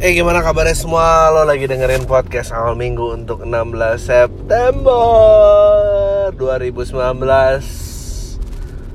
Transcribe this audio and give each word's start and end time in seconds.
Eh 0.00 0.16
gimana 0.16 0.40
kabarnya 0.40 0.72
semua? 0.72 1.28
Lo 1.28 1.44
lagi 1.44 1.68
dengerin 1.68 2.08
podcast 2.08 2.56
awal 2.56 2.72
minggu 2.72 3.20
untuk 3.20 3.44
16 3.44 4.00
September 4.00 4.96
2019 6.40 6.88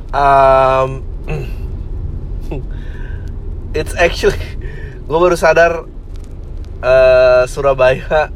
um, 0.09 1.05
It's 3.77 3.93
actually 4.01 4.41
Gue 5.05 5.19
baru 5.21 5.37
sadar 5.37 5.85
uh, 6.81 7.45
Surabaya 7.45 8.33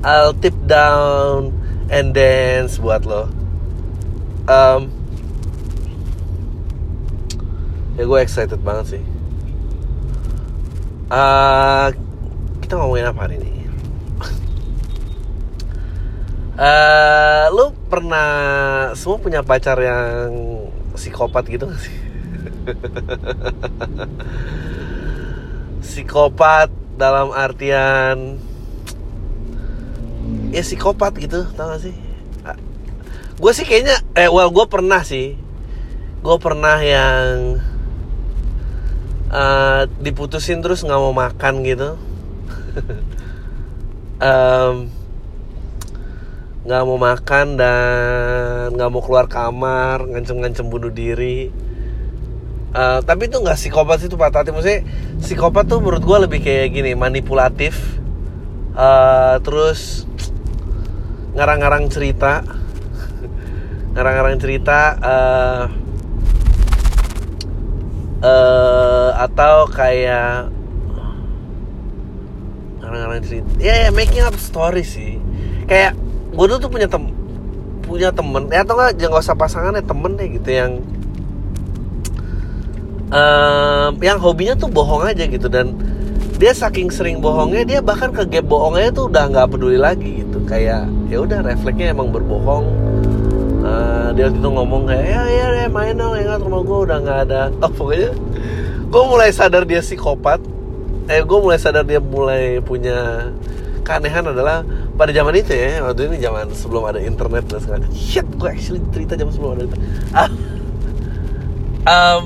I'll 0.00 0.32
tip 0.32 0.56
down 0.64 1.52
and 1.92 2.16
dance 2.16 2.80
buat 2.80 3.04
lo. 3.04 3.28
Um, 4.48 4.88
ya 8.00 8.08
gue 8.08 8.18
excited 8.24 8.64
banget 8.64 8.96
sih. 8.96 9.04
Uh, 11.12 11.92
kita 12.70 12.78
ngomongin 12.78 13.10
apa 13.10 13.26
hari 13.26 13.42
ini? 13.42 13.66
uh, 16.54 17.50
lu 17.50 17.74
pernah 17.90 18.30
semua 18.94 19.18
punya 19.18 19.42
pacar 19.42 19.74
yang 19.82 20.30
psikopat 20.94 21.50
gitu 21.50 21.66
gak 21.66 21.82
sih? 21.82 21.98
psikopat 25.82 26.70
dalam 26.94 27.34
artian 27.34 28.38
ya 30.54 30.62
psikopat 30.62 31.18
gitu 31.18 31.50
tau 31.58 31.74
gak 31.74 31.90
sih? 31.90 31.96
Gue 33.34 33.50
sih 33.50 33.66
kayaknya 33.66 33.98
eh 34.14 34.30
well 34.30 34.54
gue 34.54 34.70
pernah 34.70 35.02
sih 35.02 35.34
gue 36.22 36.36
pernah 36.38 36.78
yang 36.78 37.58
uh, 39.34 39.90
diputusin 39.98 40.62
terus 40.62 40.86
nggak 40.86 41.02
mau 41.02 41.10
makan 41.10 41.66
gitu 41.66 41.98
nggak 46.60 46.82
um, 46.82 46.88
mau 46.88 46.98
makan 47.00 47.56
dan 47.56 48.76
nggak 48.76 48.90
mau 48.92 49.00
keluar 49.00 49.26
kamar 49.26 50.04
ngancem-ngancem 50.04 50.68
bunuh 50.68 50.92
diri. 50.92 51.48
Uh, 52.70 53.02
tapi 53.02 53.26
itu 53.26 53.42
nggak 53.42 53.58
psikopat 53.58 54.04
sih 54.04 54.08
itu 54.12 54.14
patah 54.14 54.46
hati. 54.46 54.54
Maksudnya 54.54 54.86
psikopat 55.18 55.66
tuh 55.66 55.82
menurut 55.82 56.02
gue 56.04 56.18
lebih 56.28 56.40
kayak 56.44 56.70
gini 56.70 56.94
manipulatif. 56.94 57.98
Uh, 58.76 59.42
terus 59.42 60.06
ngarang-ngarang 61.34 61.90
cerita. 61.90 62.46
Ngarang-ngarang 63.96 64.38
cerita 64.38 64.80
uh, 65.02 65.62
uh, 68.22 69.10
atau 69.18 69.66
kayak 69.66 70.59
ngarang-ngarang 72.90 73.22
cerita. 73.22 73.50
Ya 73.62 73.86
ya 73.86 73.88
making 73.94 74.26
up 74.26 74.34
story 74.34 74.82
sih. 74.82 75.22
Kayak 75.70 75.94
gue 76.34 76.46
tuh 76.50 76.58
tuh 76.58 76.70
punya 76.70 76.90
tem 76.90 77.06
punya 77.86 78.10
temen. 78.10 78.50
Ya 78.50 78.66
atau 78.66 78.74
nggak 78.74 78.98
jangan 78.98 79.22
usah 79.22 79.36
pasangan 79.38 79.78
ya 79.78 79.84
temen 79.86 80.18
deh 80.18 80.28
gitu 80.34 80.50
yang 80.50 80.82
um, 83.14 83.92
yang 84.02 84.18
hobinya 84.18 84.58
tuh 84.58 84.66
bohong 84.66 85.06
aja 85.06 85.22
gitu. 85.30 85.46
Dan 85.46 85.78
dia 86.42 86.50
saking 86.50 86.90
sering 86.90 87.22
bohongnya 87.22 87.62
dia 87.62 87.78
bahkan 87.78 88.10
ke 88.10 88.26
gap 88.26 88.50
bohongnya 88.50 88.90
tuh 88.90 89.06
udah 89.06 89.30
nggak 89.30 89.46
peduli 89.54 89.78
lagi 89.78 90.26
gitu. 90.26 90.42
Kayak 90.50 90.90
ya 91.06 91.22
udah 91.22 91.46
refleksnya 91.46 91.94
emang 91.94 92.10
berbohong. 92.10 92.66
Uh, 93.60 94.10
dia 94.18 94.32
itu 94.32 94.48
ngomong 94.50 94.88
kayak 94.88 95.04
ya 95.04 95.22
ya, 95.30 95.46
ya 95.62 95.68
main 95.70 95.94
dong 95.94 96.16
ingat 96.18 96.42
rumah 96.42 96.66
gue 96.66 96.78
udah 96.90 96.98
nggak 97.06 97.18
ada. 97.30 97.42
Oh 97.62 97.70
pokoknya 97.78 98.10
gue 98.90 99.02
mulai 99.06 99.30
sadar 99.30 99.62
dia 99.62 99.78
psikopat 99.78 100.42
eh 101.10 101.26
gue 101.26 101.38
mulai 101.42 101.58
sadar 101.58 101.82
dia 101.82 101.98
mulai 101.98 102.62
punya 102.62 103.30
keanehan 103.82 104.30
adalah 104.30 104.62
pada 104.94 105.10
zaman 105.10 105.34
itu 105.34 105.50
ya 105.50 105.82
waktu 105.82 106.06
ini 106.06 106.16
zaman 106.22 106.46
sebelum 106.54 106.86
ada 106.86 107.02
internet 107.02 107.50
dan 107.50 107.58
segala 107.58 107.86
shit 107.90 108.22
gue 108.38 108.46
actually 108.46 108.78
cerita 108.94 109.18
zaman 109.18 109.32
sebelum 109.34 109.52
ada 109.58 109.62
internet. 109.66 109.90
Ah, 110.14 110.30
um, 111.90 112.22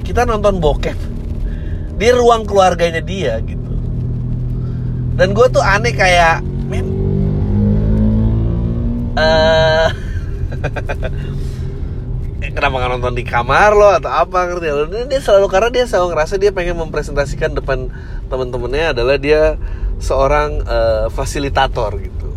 kita 0.00 0.24
nonton 0.24 0.56
bokep 0.64 0.96
di 2.00 2.08
ruang 2.08 2.48
keluarganya 2.48 3.04
dia 3.04 3.36
gitu. 3.44 3.72
Dan 5.20 5.36
gue 5.36 5.46
tuh 5.52 5.60
aneh 5.60 5.92
kayak 5.92 6.40
men 6.66 6.86
uh, 9.20 9.92
kenapa 12.52 12.74
nggak 12.76 12.92
nonton 12.98 13.14
di 13.16 13.24
kamar 13.24 13.72
lo 13.72 13.88
atau 13.94 14.12
apa 14.12 14.50
ngerti 14.50 14.66
lo 14.68 14.84
dia 14.90 15.20
selalu 15.22 15.46
karena 15.48 15.70
dia 15.72 15.84
selalu 15.88 16.12
ngerasa 16.12 16.34
dia 16.36 16.50
pengen 16.52 16.76
mempresentasikan 16.76 17.56
depan 17.56 17.88
temen-temennya 18.28 18.92
adalah 18.92 19.16
dia 19.16 19.56
seorang 20.02 20.60
uh, 20.66 21.06
fasilitator 21.08 21.96
gitu. 22.02 22.28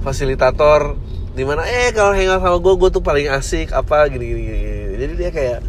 Fasilitator 0.00 0.96
di 1.36 1.44
mana 1.44 1.68
eh 1.68 1.92
kalau 1.92 2.16
hangout 2.16 2.40
sama 2.40 2.58
gue 2.58 2.74
gue 2.80 2.90
tuh 2.90 3.02
paling 3.04 3.28
asik 3.30 3.70
apa 3.70 4.10
gini 4.10 4.26
gini, 4.26 4.42
gini. 4.42 4.62
jadi 4.98 5.12
dia 5.14 5.30
kayak 5.30 5.60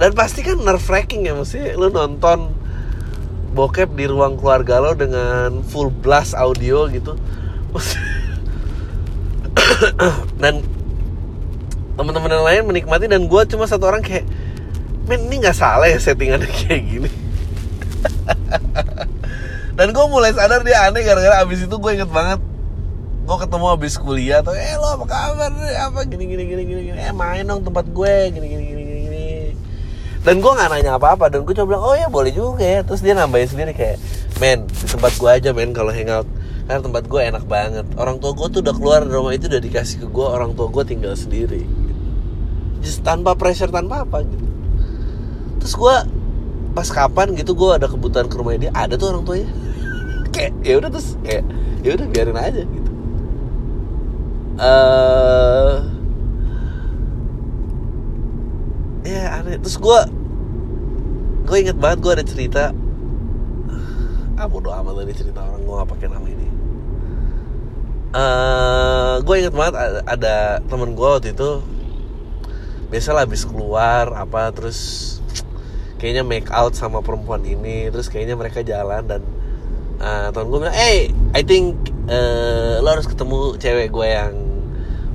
dan 0.00 0.10
pasti 0.16 0.40
kan 0.40 0.56
nerve 0.62 0.86
wracking 0.88 1.26
ya 1.26 1.36
mesti 1.36 1.76
lo 1.76 1.90
nonton 1.90 2.54
bokep 3.52 3.92
di 3.98 4.06
ruang 4.06 4.38
keluarga 4.38 4.78
lo 4.78 4.94
dengan 4.94 5.66
full 5.66 5.90
blast 5.90 6.38
audio 6.38 6.86
gitu. 6.86 7.18
Dan 10.42 10.77
teman-teman 11.98 12.30
yang 12.30 12.46
lain 12.46 12.62
menikmati 12.70 13.10
dan 13.10 13.26
gue 13.26 13.42
cuma 13.50 13.66
satu 13.66 13.90
orang 13.90 14.06
kayak 14.06 14.22
men 15.10 15.26
ini 15.26 15.42
nggak 15.42 15.56
salah 15.58 15.90
ya 15.90 15.98
settingannya 15.98 16.46
kayak 16.62 16.82
gini. 16.86 17.10
Dan 19.74 19.90
gue 19.90 20.04
mulai 20.06 20.30
sadar 20.30 20.62
dia 20.62 20.86
aneh 20.86 21.02
gara-gara 21.02 21.42
abis 21.42 21.66
itu 21.66 21.74
gue 21.74 21.92
inget 21.98 22.10
banget 22.10 22.38
gue 23.28 23.36
ketemu 23.44 23.66
abis 23.76 23.94
kuliah 24.00 24.40
tuh 24.40 24.56
eh 24.56 24.72
lo 24.80 24.88
apa 24.96 25.04
kabar 25.04 25.52
apa 25.52 26.00
gini 26.08 26.24
gini 26.24 26.42
gini 26.48 26.62
gini 26.64 26.80
gini. 26.94 26.98
Eh 27.02 27.12
main 27.12 27.44
dong 27.44 27.66
tempat 27.66 27.84
gue 27.90 28.14
gini 28.30 28.46
gini 28.46 28.62
gini 28.62 28.82
gini 28.86 29.00
gini. 29.04 29.26
Dan 30.22 30.38
gue 30.38 30.48
nggak 30.48 30.70
nanya 30.70 30.96
apa 30.96 31.18
apa 31.18 31.28
dan 31.28 31.42
gue 31.44 31.52
coba 31.52 31.66
bilang 31.76 31.84
oh 31.84 31.94
ya 31.98 32.08
boleh 32.08 32.30
juga 32.30 32.64
ya. 32.64 32.80
Terus 32.86 33.02
dia 33.02 33.12
nambahin 33.18 33.50
sendiri 33.50 33.74
kayak 33.74 33.98
men 34.38 34.64
di 34.70 34.86
tempat 34.86 35.12
gue 35.18 35.30
aja 35.30 35.50
men 35.50 35.74
kalau 35.74 35.90
hangout. 35.90 36.30
Karena 36.64 36.80
tempat 36.80 37.04
gue 37.04 37.20
enak 37.20 37.44
banget. 37.44 37.86
Orang 38.00 38.16
tua 38.22 38.32
gue 38.32 38.48
tuh 38.48 38.60
udah 38.64 38.74
keluar 38.76 39.00
dari 39.04 39.12
rumah 39.12 39.32
itu 39.36 39.50
udah 39.50 39.60
dikasih 39.60 39.96
ke 40.04 40.06
gue 40.08 40.26
orang 40.26 40.56
tua 40.56 40.70
gue 40.72 40.84
tinggal 40.88 41.12
sendiri 41.12 41.87
just 42.82 43.02
tanpa 43.02 43.34
pressure 43.34 43.70
tanpa 43.70 44.06
apa 44.06 44.22
gitu. 44.24 44.46
Terus 45.62 45.74
gue 45.74 45.96
pas 46.72 46.88
kapan 46.88 47.34
gitu 47.34 47.58
gue 47.58 47.70
ada 47.74 47.90
kebutuhan 47.90 48.30
ke 48.30 48.36
rumah 48.38 48.54
dia 48.54 48.70
ada 48.72 48.94
tuh 48.94 49.10
orang 49.10 49.24
tuanya. 49.26 49.50
Kayak 50.34 50.52
ya 50.62 50.74
udah 50.78 50.90
terus 50.92 51.08
kayak 51.24 51.44
ya 51.82 51.90
udah 51.96 52.06
biarin 52.12 52.38
aja 52.38 52.62
gitu. 52.62 52.90
Uh, 54.58 55.74
ya 59.02 59.22
aneh. 59.40 59.56
Terus 59.58 59.76
gue 59.80 60.00
gue 61.48 61.56
inget 61.58 61.78
banget 61.80 61.98
gue 62.04 62.12
ada 62.12 62.24
cerita. 62.26 62.64
Ah 64.38 64.46
bodo 64.46 64.70
amat 64.70 65.02
tadi 65.02 65.12
cerita 65.16 65.42
orang 65.42 65.62
gue 65.66 65.74
gak 65.74 65.90
pakai 65.90 66.06
nama 66.12 66.26
ini. 66.28 66.48
Uh, 68.14 69.14
gue 69.26 69.34
inget 69.42 69.54
banget 69.56 69.74
ada, 69.74 70.00
ada 70.06 70.36
temen 70.68 70.94
gue 70.94 71.08
waktu 71.08 71.34
itu 71.34 71.60
biasa 72.88 73.12
lah 73.12 73.22
habis 73.28 73.44
keluar 73.44 74.12
apa 74.16 74.48
terus 74.52 74.78
kayaknya 76.00 76.24
make 76.24 76.48
out 76.48 76.72
sama 76.72 77.04
perempuan 77.04 77.44
ini 77.44 77.92
terus 77.92 78.08
kayaknya 78.08 78.38
mereka 78.38 78.64
jalan 78.64 79.04
dan 79.04 79.22
uh, 80.00 80.32
temen 80.32 80.46
gue 80.48 80.58
bilang 80.64 80.76
hey 80.76 81.12
I 81.36 81.42
think 81.44 81.92
uh, 82.08 82.80
lo 82.80 82.88
harus 82.96 83.04
ketemu 83.04 83.60
cewek 83.60 83.92
gue 83.92 84.08
yang 84.08 84.34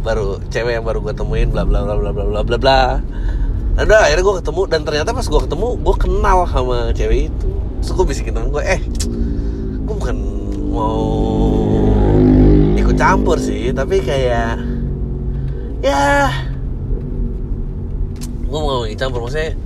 baru 0.03 0.37
cewek 0.51 0.77
yang 0.77 0.85
baru 0.85 0.99
gue 0.99 1.15
temuin 1.15 1.49
bla 1.49 1.63
bla 1.63 1.87
bla 1.87 1.95
bla 1.95 2.11
bla 2.11 2.25
bla 2.27 2.41
bla 2.43 2.57
bla. 2.59 2.81
Dan 3.73 3.89
udah 3.89 4.05
akhirnya 4.05 4.21
gue 4.21 4.35
ketemu 4.43 4.61
dan 4.69 4.81
ternyata 4.85 5.09
pas 5.15 5.25
gue 5.25 5.41
ketemu 5.49 5.67
gue 5.81 5.95
kenal 5.97 6.37
sama 6.45 6.77
cewek 6.93 7.31
itu. 7.31 7.49
Terus 7.81 7.91
gue 7.95 8.05
bisikin 8.05 8.33
temen 8.35 8.51
gue 8.51 8.61
eh 8.61 8.81
gue 9.83 9.95
bukan 9.95 10.17
mau 10.69 11.01
ikut 12.75 12.95
campur 12.99 13.39
sih 13.39 13.71
tapi 13.71 14.03
kayak 14.03 14.59
ya 15.79 16.03
gue 18.53 18.61
mau 18.61 18.85
ikut 18.85 19.01
campur 19.01 19.25
maksudnya 19.25 19.57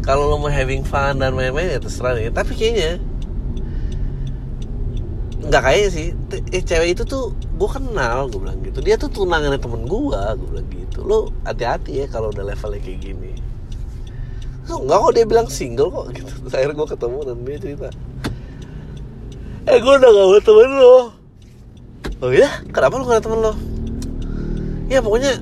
kalau 0.00 0.32
lo 0.32 0.40
mau 0.40 0.48
having 0.48 0.80
fun 0.80 1.20
dan 1.20 1.36
main-main 1.36 1.76
ya 1.76 1.76
terserah 1.76 2.16
ya 2.16 2.32
tapi 2.32 2.56
kayaknya 2.56 2.96
nggak 5.40 5.62
kayaknya 5.66 5.90
sih. 5.90 6.06
Eh, 6.54 6.62
cewek 6.62 6.94
itu 6.94 7.02
tuh 7.02 7.34
gue 7.34 7.68
kenal 7.68 8.30
gue 8.30 8.38
bilang 8.38 8.60
gitu. 8.64 8.78
Dia 8.84 8.94
tuh 9.00 9.10
tunangannya 9.10 9.58
temen 9.58 9.82
gue 9.88 10.20
gue 10.36 10.48
bilang 10.52 10.68
gitu. 10.70 10.98
Lo 11.02 11.34
hati-hati 11.42 12.04
ya 12.04 12.06
kalau 12.06 12.30
udah 12.30 12.44
levelnya 12.54 12.80
kayak 12.80 13.00
gini. 13.02 13.32
So, 14.68 14.78
nggak 14.84 14.98
kok 15.00 15.12
dia 15.16 15.24
bilang 15.26 15.48
single 15.50 15.90
kok 15.90 16.06
gitu. 16.22 16.32
Terus 16.46 16.54
akhirnya 16.54 16.76
gue 16.76 16.88
ketemu 16.92 17.18
dan 17.24 17.36
dia 17.42 17.58
cerita. 17.58 17.88
Eh 19.68 19.78
gue 19.80 19.92
udah 19.92 20.10
gak 20.12 20.26
mau 20.28 20.40
temen 20.40 20.70
lo 20.72 21.20
oh 22.20 22.32
ya 22.32 22.48
kenapa 22.68 23.00
lo 23.00 23.04
gak 23.08 23.16
ada 23.20 23.24
temen 23.24 23.40
lo 23.40 23.52
ya 24.92 25.00
pokoknya 25.00 25.40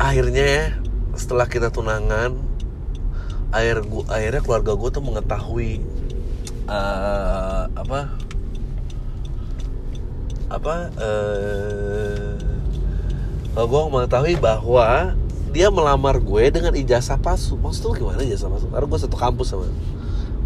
akhirnya 0.00 0.44
ya 0.44 0.64
setelah 1.18 1.50
kita 1.50 1.74
tunangan 1.74 2.38
akhir 3.50 3.82
gua 3.90 4.06
akhirnya 4.08 4.42
keluarga 4.44 4.72
gue 4.78 4.90
tuh 4.94 5.02
mengetahui 5.02 5.72
eh, 6.70 7.62
apa? 7.74 8.00
Apa 10.48 10.74
eh 10.96 12.38
kalau 13.58 13.66
gue 13.66 13.80
mengetahui 13.90 14.34
bahwa 14.38 15.18
dia 15.50 15.66
melamar 15.66 16.22
gue 16.22 16.44
dengan 16.54 16.78
ijazah 16.78 17.18
palsu. 17.18 17.58
Maksud 17.58 17.90
lu 17.90 18.06
gimana 18.06 18.22
ijazah 18.22 18.46
palsu? 18.46 18.70
Karena 18.70 18.86
gue 18.86 19.00
satu 19.02 19.18
kampus 19.18 19.50
sama 19.50 19.66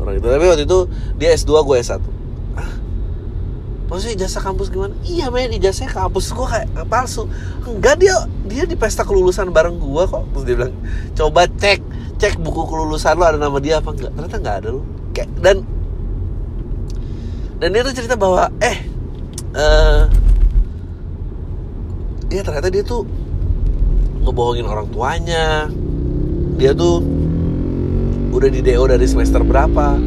orang 0.01 0.17
itu. 0.17 0.27
Tapi 0.33 0.47
waktu 0.49 0.65
itu 0.65 0.79
dia 1.21 1.37
S2 1.37 1.53
gue 1.61 1.77
S1 1.77 2.01
ah 2.01 2.22
maksudnya 3.93 4.25
ijazah 4.25 4.41
kampus 4.41 4.73
gimana? 4.73 4.97
Iya 5.05 5.29
men 5.29 5.53
ijazahnya 5.53 5.93
kampus 5.93 6.33
gue 6.33 6.47
kayak 6.49 6.69
palsu. 6.89 7.29
Enggak 7.69 8.01
dia 8.01 8.17
dia 8.49 8.65
di 8.65 8.73
pesta 8.73 9.05
kelulusan 9.05 9.53
bareng 9.53 9.77
gue 9.77 10.03
kok. 10.09 10.25
Terus 10.33 10.45
dia 10.49 10.57
bilang 10.57 10.75
coba 11.13 11.45
cek 11.45 11.85
cek 12.17 12.41
buku 12.41 12.65
kelulusan 12.65 13.21
lo 13.21 13.29
ada 13.29 13.37
nama 13.37 13.61
dia 13.61 13.85
apa 13.85 13.93
enggak. 13.93 14.17
Ternyata 14.17 14.37
nggak 14.41 14.57
ada 14.65 14.69
lo 14.73 14.81
kayak 15.13 15.29
dan 15.45 15.57
dan 17.61 17.69
dia 17.69 17.83
tuh 17.85 17.93
cerita 17.93 18.17
bahwa 18.17 18.49
eh 18.65 18.79
eh 19.53 20.03
dia 22.33 22.41
ternyata 22.41 22.73
dia 22.73 22.81
tuh 22.81 23.05
ngebohongin 24.25 24.65
orang 24.65 24.89
tuanya. 24.89 25.69
Dia 26.57 26.73
tuh 26.73 27.05
udah 28.33 28.49
di 28.49 28.65
DO 28.65 28.89
dari 28.89 29.05
semester 29.05 29.45
berapa 29.45 30.01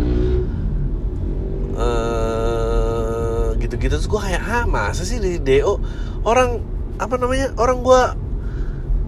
gitu-gitu. 3.59 3.95
Terus 3.97 4.07
gue 4.09 4.21
kayak 4.21 4.41
ah 4.43 4.65
masa 4.67 5.03
sih 5.03 5.19
di 5.19 5.39
DO 5.39 5.79
orang 6.23 6.61
apa 6.95 7.15
namanya 7.19 7.51
orang 7.59 7.83
gue 7.83 8.01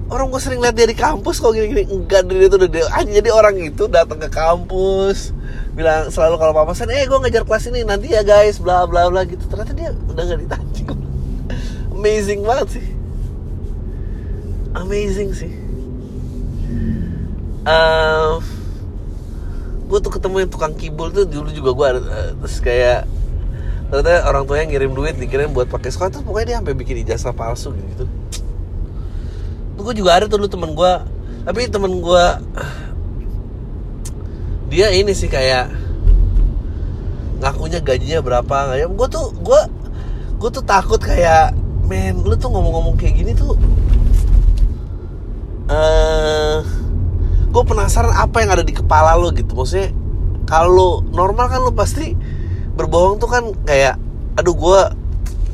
orang 0.08 0.28
gue 0.32 0.42
sering 0.42 0.60
lihat 0.64 0.76
dia 0.76 0.88
di 0.88 0.98
kampus 0.98 1.40
kok 1.40 1.54
gini-gini. 1.56 1.88
Enggak 1.88 2.28
dia 2.28 2.48
tuh 2.48 2.58
udah 2.64 2.72
DO 2.72 2.88
aja 2.88 3.10
jadi 3.10 3.30
orang 3.32 3.56
itu 3.60 3.84
datang 3.88 4.20
ke 4.20 4.30
kampus 4.32 5.36
bilang 5.78 6.10
selalu 6.10 6.42
kalau 6.42 6.54
papasan 6.58 6.90
eh 6.90 7.06
gue 7.06 7.18
ngejar 7.22 7.46
kelas 7.46 7.70
ini 7.70 7.86
nanti 7.86 8.10
ya 8.10 8.26
guys 8.26 8.58
bla 8.58 8.88
bla 8.90 9.08
bla 9.12 9.24
gitu. 9.28 9.44
Ternyata 9.48 9.74
dia 9.76 9.94
udah 9.94 10.24
nggak 10.24 10.40
ditanya. 10.46 10.84
Amazing 11.98 12.42
banget 12.46 12.68
sih. 12.80 12.86
Amazing 14.78 15.30
sih. 15.34 15.54
Uh, 17.68 18.40
gue 19.88 20.00
tuh 20.04 20.12
ketemu 20.12 20.44
yang 20.44 20.52
tukang 20.52 20.76
kibul 20.76 21.12
tuh 21.12 21.24
dulu 21.24 21.50
juga 21.52 21.72
gue 21.72 21.88
eh, 22.00 22.32
terus 22.44 22.58
kayak 22.60 23.08
ternyata 23.88 24.28
orang 24.28 24.44
tuanya 24.44 24.66
ngirim 24.68 24.92
duit 24.92 25.16
dikirim 25.16 25.56
buat 25.56 25.72
pakai 25.72 25.90
sekolah. 25.92 26.12
Tuh 26.12 26.22
pokoknya 26.24 26.46
dia 26.46 26.56
sampai 26.60 26.76
bikin 26.76 27.08
ijazah 27.08 27.32
palsu 27.32 27.72
gitu. 27.72 28.04
Tuh 29.80 29.82
gue 29.82 29.96
juga 29.96 30.20
ada 30.20 30.26
tuh 30.28 30.42
dulu 30.44 30.50
temen 30.52 30.72
gue 30.76 30.94
tapi 31.48 31.72
temen 31.72 32.04
gue 32.04 32.26
dia 34.68 34.92
ini 34.92 35.16
sih 35.16 35.32
kayak 35.32 35.72
ngakunya 37.40 37.80
gajinya 37.80 38.20
berapa 38.20 38.76
ya. 38.76 38.92
Gue 38.92 39.08
tuh 39.08 39.32
gue 39.40 39.62
gue 40.38 40.50
tuh 40.52 40.64
takut 40.68 41.00
kayak 41.00 41.56
men 41.88 42.20
lu 42.20 42.36
tuh 42.36 42.52
ngomong-ngomong 42.52 43.00
kayak 43.00 43.24
gini 43.24 43.32
tuh 43.32 43.56
eh 45.72 46.60
gue 47.48 47.64
penasaran 47.64 48.12
apa 48.12 48.44
yang 48.44 48.52
ada 48.52 48.68
di 48.68 48.76
kepala 48.76 49.16
lo 49.16 49.32
gitu. 49.32 49.56
Maksudnya 49.56 49.96
kalau 50.44 51.00
normal 51.08 51.48
kan 51.48 51.64
lo 51.64 51.72
pasti 51.72 52.27
berbohong 52.78 53.18
tuh 53.18 53.30
kan 53.30 53.44
kayak 53.66 53.98
aduh 54.38 54.54
gue 54.54 54.82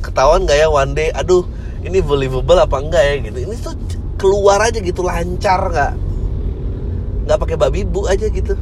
ketahuan 0.03 0.43
gak 0.43 0.59
ya 0.59 0.67
one 0.67 0.91
day? 0.91 1.07
Aduh 1.15 1.47
ini 1.83 2.03
believable 2.03 2.59
apa 2.59 2.83
enggak 2.83 3.03
ya? 3.03 3.15
Gitu. 3.23 3.37
Ini 3.47 3.55
tuh 3.63 3.73
keluar 4.19 4.59
aja 4.63 4.79
gitu 4.79 5.03
lancar 5.03 5.67
nggak 5.67 5.93
nggak 7.23 7.39
pakai 7.39 7.57
babi 7.59 7.87
bu 7.87 8.07
aja 8.07 8.27
gitu. 8.27 8.53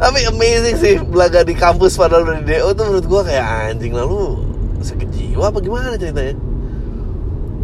Tapi 0.00 0.20
amazing 0.26 0.76
sih 0.78 0.94
belaga 0.98 1.46
di 1.46 1.54
kampus 1.54 1.94
padahal 1.94 2.26
udah 2.26 2.42
di 2.42 2.50
DO 2.50 2.68
tuh 2.74 2.84
menurut 2.90 3.06
gue 3.06 3.20
kayak 3.30 3.46
anjing 3.70 3.94
lalu 3.94 4.42
sakit 4.82 5.08
jiwa 5.14 5.50
apa 5.50 5.58
gimana 5.62 5.94
ceritanya? 5.94 6.34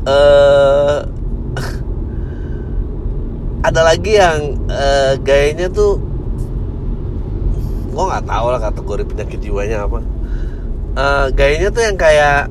Eh 0.06 0.98
ada 3.68 3.80
lagi 3.82 4.16
yang 4.16 4.56
eh, 4.70 5.18
gayanya 5.20 5.68
tuh 5.74 5.98
gue 7.90 8.04
nggak 8.06 8.25
tahu 8.31 8.46
lah 8.54 8.60
kategori 8.62 9.02
penyakit 9.04 9.38
jiwanya 9.42 9.90
apa. 9.90 9.98
Eh, 10.90 11.26
gayanya 11.34 11.69
tuh 11.75 11.82
yang 11.87 11.98
kayak 11.98 12.50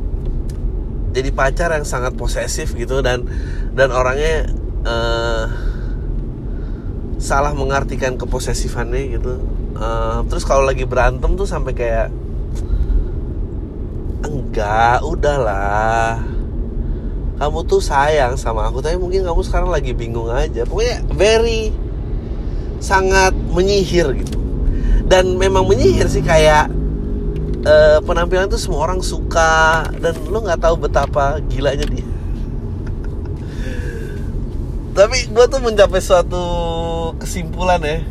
jadi 1.15 1.29
pacar 1.33 1.69
yang 1.73 1.87
sangat 1.87 2.13
posesif 2.15 2.75
gitu 2.75 2.99
dan 2.99 3.25
dan 3.73 3.89
orangnya 3.91 4.51
eh, 4.83 5.43
salah 7.19 7.55
mengartikan 7.55 8.19
keposesifannya 8.19 9.15
gitu. 9.15 9.39
Eh, 9.79 10.19
terus 10.27 10.43
kalau 10.43 10.67
lagi 10.67 10.83
berantem 10.83 11.35
tuh 11.39 11.47
sampai 11.47 11.71
kayak 11.75 12.07
enggak 14.27 14.99
udahlah. 15.03 16.19
Kamu 17.39 17.63
tuh 17.63 17.79
sayang 17.79 18.35
sama 18.35 18.67
aku 18.67 18.83
tapi 18.83 18.99
mungkin 18.99 19.23
kamu 19.23 19.39
sekarang 19.47 19.71
lagi 19.71 19.95
bingung 19.95 20.27
aja. 20.27 20.67
Pokoknya 20.67 20.99
very 21.15 21.71
sangat 22.83 23.35
menyihir 23.51 24.11
gitu 24.15 24.48
dan 25.09 25.41
memang 25.41 25.65
menyihir 25.65 26.05
sih 26.05 26.21
kayak 26.21 26.69
eh, 27.65 27.97
penampilan 28.05 28.45
tuh 28.45 28.61
semua 28.61 28.85
orang 28.85 29.01
suka. 29.01 29.89
Dan 29.97 30.13
lo 30.29 30.45
nggak 30.45 30.61
tahu 30.61 30.85
betapa 30.85 31.41
gilanya 31.49 31.89
dia. 31.89 32.05
Tapi 34.95 35.33
gue 35.33 35.45
tuh 35.49 35.59
mencapai 35.65 35.97
suatu 35.97 36.45
kesimpulan 37.17 37.81
ya. 37.81 38.05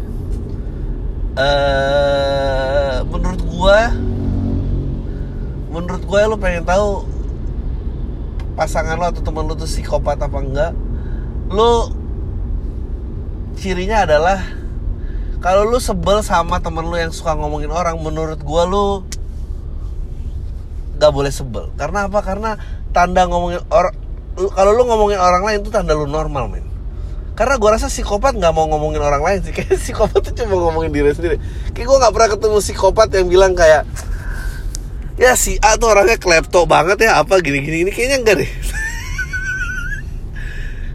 Eh 1.39 2.95
menurut 3.07 3.43
gue 3.47 3.79
menurut 5.71 6.03
gue 6.03 6.21
lo 6.27 6.35
pengen 6.35 6.67
tahu 6.67 7.07
pasangan 8.59 8.99
lo 8.99 9.07
atau 9.07 9.23
teman 9.23 9.47
lo 9.47 9.55
tuh 9.55 9.71
psikopat 9.71 10.19
apa 10.19 10.39
enggak. 10.43 10.75
Lo 11.55 11.95
cirinya 13.55 14.03
adalah 14.03 14.58
kalau 15.39 15.63
lu 15.71 15.79
sebel 15.79 16.19
sama 16.27 16.59
temen 16.59 16.83
lu 16.83 16.99
yang 16.99 17.15
suka 17.15 17.39
ngomongin 17.39 17.71
orang 17.71 17.95
menurut 18.03 18.43
gua 18.43 18.67
lu 18.67 19.07
gak 20.99 21.15
boleh 21.15 21.31
sebel. 21.31 21.71
Karena 21.79 22.11
apa? 22.11 22.19
Karena 22.27 22.59
tanda 22.91 23.31
ngomongin 23.31 23.63
orang 23.71 23.95
kalau 24.35 24.71
lu 24.75 24.83
ngomongin 24.87 25.19
orang 25.19 25.43
lain 25.47 25.59
itu 25.63 25.71
tanda 25.71 25.95
lu 25.95 26.11
normal 26.11 26.51
men. 26.51 26.67
Karena 27.39 27.55
gua 27.55 27.79
rasa 27.79 27.87
psikopat 27.87 28.35
nggak 28.35 28.51
mau 28.51 28.67
ngomongin 28.67 28.99
orang 28.99 29.23
lain 29.23 29.39
sih. 29.47 29.55
Kayak 29.57 29.79
psikopat 29.79 30.27
tuh 30.27 30.35
cuma 30.43 30.59
ngomongin 30.59 30.91
diri 30.91 31.15
sendiri. 31.15 31.39
Kayak 31.71 31.87
gua 31.87 31.99
nggak 32.03 32.15
pernah 32.19 32.29
ketemu 32.35 32.59
psikopat 32.59 33.09
yang 33.15 33.27
bilang 33.31 33.55
kayak 33.55 33.87
ya 35.19 35.39
si 35.39 35.59
A 35.63 35.79
tuh 35.79 35.91
orangnya 35.91 36.19
klepto 36.19 36.67
banget 36.67 36.99
ya 37.07 37.23
apa 37.23 37.39
gini 37.39 37.63
gini. 37.63 37.87
Ini 37.87 37.91
kayaknya 37.95 38.17
enggak 38.27 38.37
deh. 38.43 38.51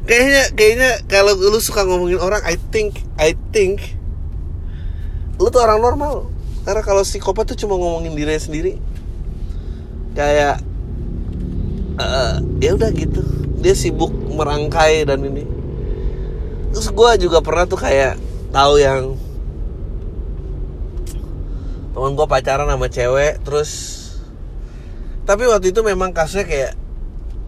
Kayaknya 0.03 0.43
kayaknya 0.59 0.91
kalau 1.07 1.31
lu 1.31 1.63
suka 1.63 1.87
ngomongin 1.87 2.19
orang 2.19 2.43
I 2.43 2.59
think 2.59 3.07
I 3.15 3.39
think 3.55 4.02
lu 5.37 5.47
tuh 5.49 5.61
orang 5.61 5.79
normal. 5.81 6.29
Karena 6.63 6.81
kalau 6.81 7.03
psikopat 7.03 7.53
tuh 7.53 7.57
cuma 7.59 7.75
ngomongin 7.75 8.15
diri 8.15 8.35
sendiri. 8.39 8.73
Kayak 10.13 10.61
eh, 11.99 12.35
ya 12.61 12.71
udah 12.77 12.89
gitu. 12.93 13.21
Dia 13.59 13.73
sibuk 13.73 14.11
merangkai 14.11 15.07
dan 15.07 15.23
ini. 15.23 15.45
Terus 16.73 16.89
gue 16.89 17.09
juga 17.29 17.43
pernah 17.45 17.69
tuh 17.69 17.77
kayak 17.77 18.17
tahu 18.53 18.81
yang 18.81 19.17
teman 21.93 22.17
gue 22.17 22.25
pacaran 22.25 22.65
sama 22.65 22.89
cewek 22.89 23.37
terus 23.45 23.71
tapi 25.29 25.45
waktu 25.45 25.69
itu 25.69 25.85
memang 25.85 26.09
kasusnya 26.09 26.45
kayak 26.49 26.71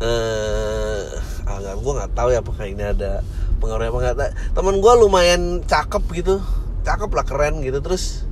eh 0.05 1.01
agak 1.49 1.81
gue 1.81 1.91
nggak 1.97 2.13
tahu 2.13 2.29
ya 2.29 2.45
apakah 2.45 2.65
ini 2.69 2.83
ada 2.85 3.25
pengaruhnya 3.57 3.89
apa 3.89 3.99
nggak. 3.99 4.33
Teman 4.53 4.75
gue 4.79 4.93
lumayan 5.01 5.41
cakep 5.65 6.03
gitu 6.21 6.35
cakep 6.85 7.09
lah 7.09 7.25
keren 7.25 7.65
gitu. 7.65 7.81
Terus 7.81 8.23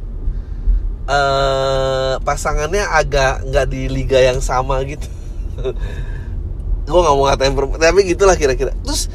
eh 1.03 2.15
pasangannya 2.23 2.85
agak 2.87 3.43
nggak 3.49 3.67
di 3.67 3.89
liga 3.89 4.21
yang 4.21 4.39
sama 4.39 4.79
gitu. 4.85 5.09
Gue 6.87 6.99
nggak 6.99 7.15
mau 7.15 7.25
ngatain 7.27 7.53
tapi 7.81 7.99
gitulah 8.05 8.37
kira-kira. 8.37 8.71
Terus 8.85 9.09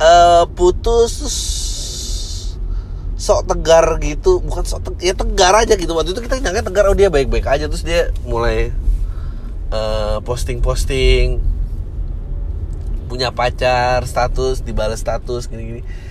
eh 0.00 0.44
putus 0.56 1.10
terus 1.20 1.38
sok 3.18 3.44
tegar 3.50 4.00
gitu. 4.00 4.40
Bukan 4.40 4.64
sok 4.64 4.80
te 4.82 4.90
ya 5.04 5.12
tegar 5.12 5.52
aja 5.52 5.76
gitu. 5.76 5.92
Waktu 5.92 6.16
itu 6.16 6.24
kita 6.24 6.40
nyangka 6.40 6.72
tegar 6.72 6.88
oh 6.88 6.96
dia 6.96 7.12
baik-baik 7.12 7.44
aja. 7.44 7.68
Terus 7.68 7.84
dia 7.84 8.08
mulai 8.24 8.72
uh, 9.70 10.18
posting-posting 10.24 11.58
punya 13.08 13.32
pacar 13.32 14.04
status 14.04 14.60
dibalas 14.60 15.00
status 15.00 15.48
gini-gini. 15.48 15.80
uh, 15.80 16.07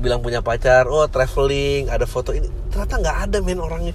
bilang 0.00 0.24
punya 0.24 0.40
pacar 0.40 0.88
oh 0.88 1.04
traveling 1.10 1.92
ada 1.92 2.08
foto 2.08 2.32
ini. 2.32 2.48
Ternyata 2.72 2.96
nggak 2.96 3.18
ada 3.28 3.44
men 3.44 3.60
orangnya. 3.60 3.92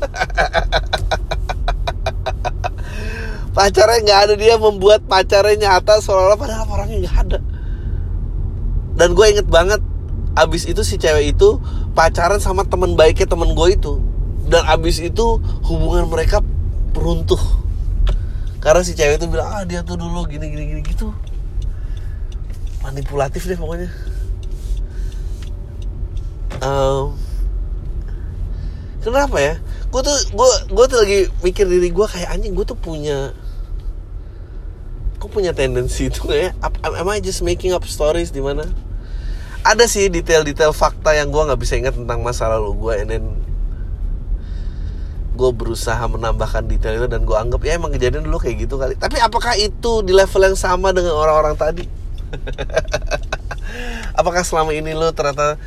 Pacarnya 3.54 4.02
nggak 4.02 4.20
ada 4.26 4.34
dia 4.34 4.58
membuat 4.58 5.06
pacarnya 5.06 5.54
nyata 5.54 6.02
seolah-olah 6.02 6.34
padahal 6.34 6.66
orangnya 6.66 7.06
nggak 7.06 7.16
ada. 7.28 7.38
Dan 8.98 9.14
gue 9.14 9.26
inget 9.30 9.46
banget 9.46 9.78
abis 10.34 10.66
itu 10.66 10.82
si 10.82 10.98
cewek 10.98 11.38
itu 11.38 11.62
pacaran 11.94 12.42
sama 12.42 12.66
teman 12.66 12.98
baiknya 12.98 13.30
temen 13.30 13.54
gue 13.54 13.78
itu. 13.78 14.02
Dan 14.50 14.66
abis 14.66 14.98
itu 14.98 15.38
hubungan 15.70 16.10
mereka 16.10 16.42
runtuh. 16.98 17.38
Karena 18.58 18.82
si 18.82 18.98
cewek 18.98 19.22
itu 19.22 19.30
bilang 19.30 19.54
ah 19.54 19.62
dia 19.62 19.86
tuh 19.86 20.02
dulu 20.02 20.26
gini 20.26 20.50
gini 20.50 20.74
gini 20.74 20.82
gitu. 20.82 21.14
Manipulatif 22.82 23.46
deh 23.46 23.54
pokoknya 23.54 23.86
um, 26.62 27.16
kenapa 29.02 29.36
ya? 29.40 29.54
Gue 29.90 30.02
tuh 30.02 30.16
gue 30.34 30.48
gue 30.74 30.84
tuh 30.90 30.98
lagi 31.02 31.18
mikir 31.42 31.66
diri 31.66 31.90
gue 31.90 32.06
kayak 32.06 32.34
anjing 32.34 32.54
gue 32.54 32.66
tuh 32.66 32.78
punya 32.78 33.30
gue 35.18 35.28
punya 35.30 35.56
tendensi 35.56 36.10
itu 36.12 36.28
ya? 36.30 36.52
Am 36.60 37.08
I 37.08 37.22
just 37.22 37.40
making 37.40 37.72
up 37.72 37.86
stories 37.88 38.34
di 38.34 38.44
mana? 38.44 38.66
Ada 39.64 39.88
sih 39.88 40.12
detail-detail 40.12 40.76
fakta 40.76 41.16
yang 41.16 41.32
gue 41.32 41.40
nggak 41.40 41.60
bisa 41.60 41.80
ingat 41.80 41.96
tentang 41.96 42.20
masa 42.20 42.52
lalu 42.52 42.76
gue 42.76 42.94
and 43.00 43.08
then 43.08 43.24
gue 45.34 45.50
berusaha 45.50 45.98
menambahkan 46.06 46.68
detail 46.70 46.94
itu 46.94 47.06
dan 47.10 47.26
gue 47.26 47.34
anggap 47.34 47.64
ya 47.66 47.74
emang 47.74 47.90
kejadian 47.90 48.28
dulu 48.28 48.38
kayak 48.38 48.68
gitu 48.68 48.76
kali. 48.76 48.94
Tapi 48.94 49.18
apakah 49.18 49.56
itu 49.56 50.04
di 50.04 50.12
level 50.12 50.52
yang 50.52 50.58
sama 50.58 50.92
dengan 50.92 51.16
orang-orang 51.16 51.56
tadi 51.56 51.84
apakah 54.14 54.46
selama 54.46 54.70
ini 54.70 54.94
lo 54.94 55.10
ternyata 55.10 55.58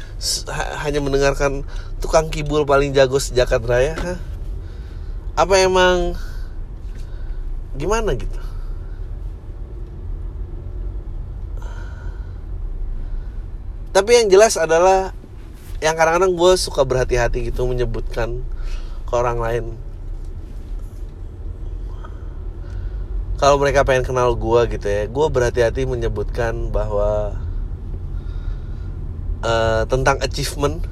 hanya 0.83 1.03
mendengarkan 1.03 1.67
tukang 1.99 2.31
kibul 2.31 2.63
paling 2.63 2.95
jago 2.95 3.19
sejakat 3.19 3.61
raya 3.67 3.93
Hah? 3.99 4.19
apa 5.37 5.53
emang 5.61 6.15
gimana 7.77 8.15
gitu 8.17 8.39
tapi 13.93 14.13
yang 14.13 14.29
jelas 14.29 14.57
adalah 14.57 15.13
yang 15.81 15.93
kadang-kadang 15.93 16.33
gue 16.33 16.51
suka 16.57 16.81
berhati-hati 16.81 17.53
gitu 17.53 17.69
menyebutkan 17.69 18.41
ke 19.05 19.13
orang 19.13 19.37
lain 19.37 19.65
kalau 23.37 23.61
mereka 23.61 23.85
pengen 23.85 24.01
kenal 24.01 24.33
gue 24.33 24.61
gitu 24.73 24.87
ya 24.89 25.05
gue 25.05 25.27
berhati-hati 25.29 25.85
menyebutkan 25.85 26.73
bahwa 26.73 27.37
uh, 29.43 29.83
tentang 29.89 30.17
achievement. 30.23 30.85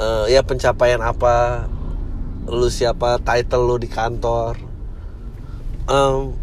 Uh, 0.00 0.24
ya 0.32 0.40
pencapaian 0.40 1.04
apa 1.04 1.68
lu 2.48 2.72
siapa 2.72 3.20
title 3.20 3.68
lu 3.68 3.76
di 3.76 3.88
kantor. 3.90 4.56
Um, 5.90 6.34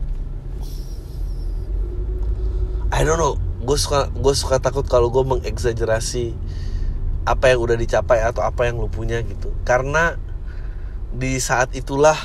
I 2.93 3.01
don't 3.03 3.19
know. 3.19 3.35
Gue 3.65 3.75
suka 3.75 4.07
gue 4.13 4.33
suka 4.37 4.61
takut 4.63 4.85
kalau 4.87 5.11
gue 5.11 5.25
mengeksagerasi 5.25 6.37
apa 7.27 7.51
yang 7.51 7.59
udah 7.59 7.75
dicapai 7.75 8.23
atau 8.23 8.45
apa 8.45 8.69
yang 8.69 8.79
lu 8.79 8.87
punya 8.87 9.19
gitu. 9.25 9.51
Karena 9.67 10.15
di 11.11 11.35
saat 11.41 11.73
itulah 11.75 12.15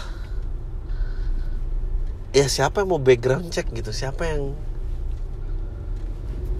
ya 2.30 2.46
siapa 2.46 2.84
yang 2.84 2.94
mau 2.94 3.02
background 3.02 3.50
check 3.50 3.66
gitu. 3.74 3.90
Siapa 3.90 4.22
yang 4.28 4.54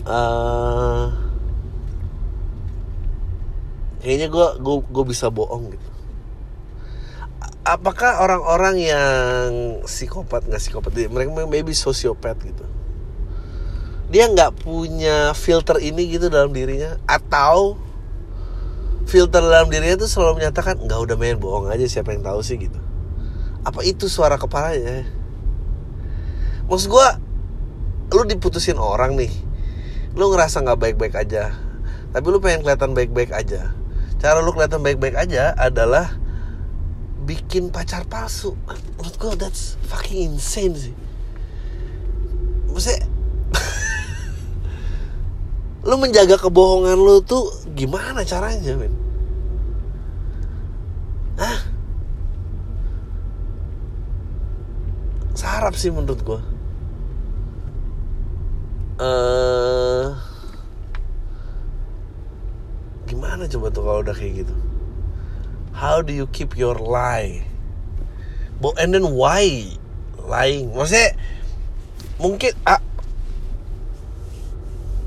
uh, 0.06 1.10
kayaknya 4.02 4.28
gue 4.30 4.48
gue 4.82 5.04
bisa 5.06 5.30
bohong 5.30 5.70
gitu. 5.74 5.88
Apakah 7.62 8.18
orang-orang 8.18 8.76
yang 8.82 9.48
psikopat 9.86 10.50
nggak 10.50 10.58
psikopat 10.58 10.90
mereka 11.10 11.30
maybe 11.46 11.70
sosiopat 11.70 12.34
gitu. 12.42 12.66
Dia 14.10 14.28
nggak 14.28 14.66
punya 14.66 15.32
filter 15.32 15.78
ini 15.78 16.10
gitu 16.10 16.26
dalam 16.26 16.50
dirinya 16.50 16.98
atau 17.06 17.78
filter 19.06 19.40
dalam 19.40 19.70
dirinya 19.70 20.02
tuh 20.02 20.10
selalu 20.10 20.42
menyatakan 20.42 20.82
nggak 20.82 21.00
udah 21.00 21.16
main 21.16 21.38
bohong 21.38 21.70
aja 21.70 21.86
siapa 21.86 22.10
yang 22.10 22.26
tahu 22.26 22.42
sih 22.42 22.58
gitu. 22.58 22.78
Apa 23.62 23.86
itu 23.86 24.10
suara 24.10 24.34
kepalanya? 24.34 25.06
Maksud 26.66 26.90
gue 26.90 27.06
lu 28.12 28.22
diputusin 28.26 28.76
orang 28.76 29.14
nih 29.14 29.51
lu 30.12 30.24
ngerasa 30.32 30.64
nggak 30.64 30.80
baik-baik 30.80 31.14
aja. 31.16 31.56
Tapi 32.12 32.26
lu 32.28 32.38
pengen 32.38 32.64
kelihatan 32.64 32.92
baik-baik 32.92 33.32
aja. 33.32 33.72
Cara 34.20 34.44
lu 34.44 34.52
kelihatan 34.52 34.84
baik-baik 34.84 35.16
aja 35.16 35.56
adalah 35.56 36.12
bikin 37.24 37.72
pacar 37.72 38.04
palsu. 38.04 38.52
Menurut 39.00 39.16
gue 39.16 39.32
that's 39.40 39.80
fucking 39.88 40.36
insane 40.36 40.76
sih. 40.76 40.94
Maksudnya 42.68 43.08
lu 45.88 45.96
menjaga 45.96 46.36
kebohongan 46.36 47.00
lu 47.00 47.24
tuh 47.24 47.48
gimana 47.72 48.20
caranya 48.22 48.76
men? 48.76 48.94
Hah? 51.40 51.72
sarap 55.42 55.74
sih 55.74 55.90
menurut 55.90 56.22
gue 56.22 56.40
uh, 59.02 59.61
gimana 63.42 63.58
coba 63.58 63.74
tuh 63.74 63.82
kalau 63.82 64.00
udah 64.06 64.14
kayak 64.14 64.46
gitu? 64.46 64.54
How 65.74 65.98
do 65.98 66.14
you 66.14 66.30
keep 66.30 66.54
your 66.54 66.78
lie? 66.78 67.42
And 68.78 68.94
then 68.94 69.18
why 69.18 69.74
lying? 70.22 70.70
Maksudnya 70.70 71.18
mungkin 72.22 72.54
ah, 72.62 72.78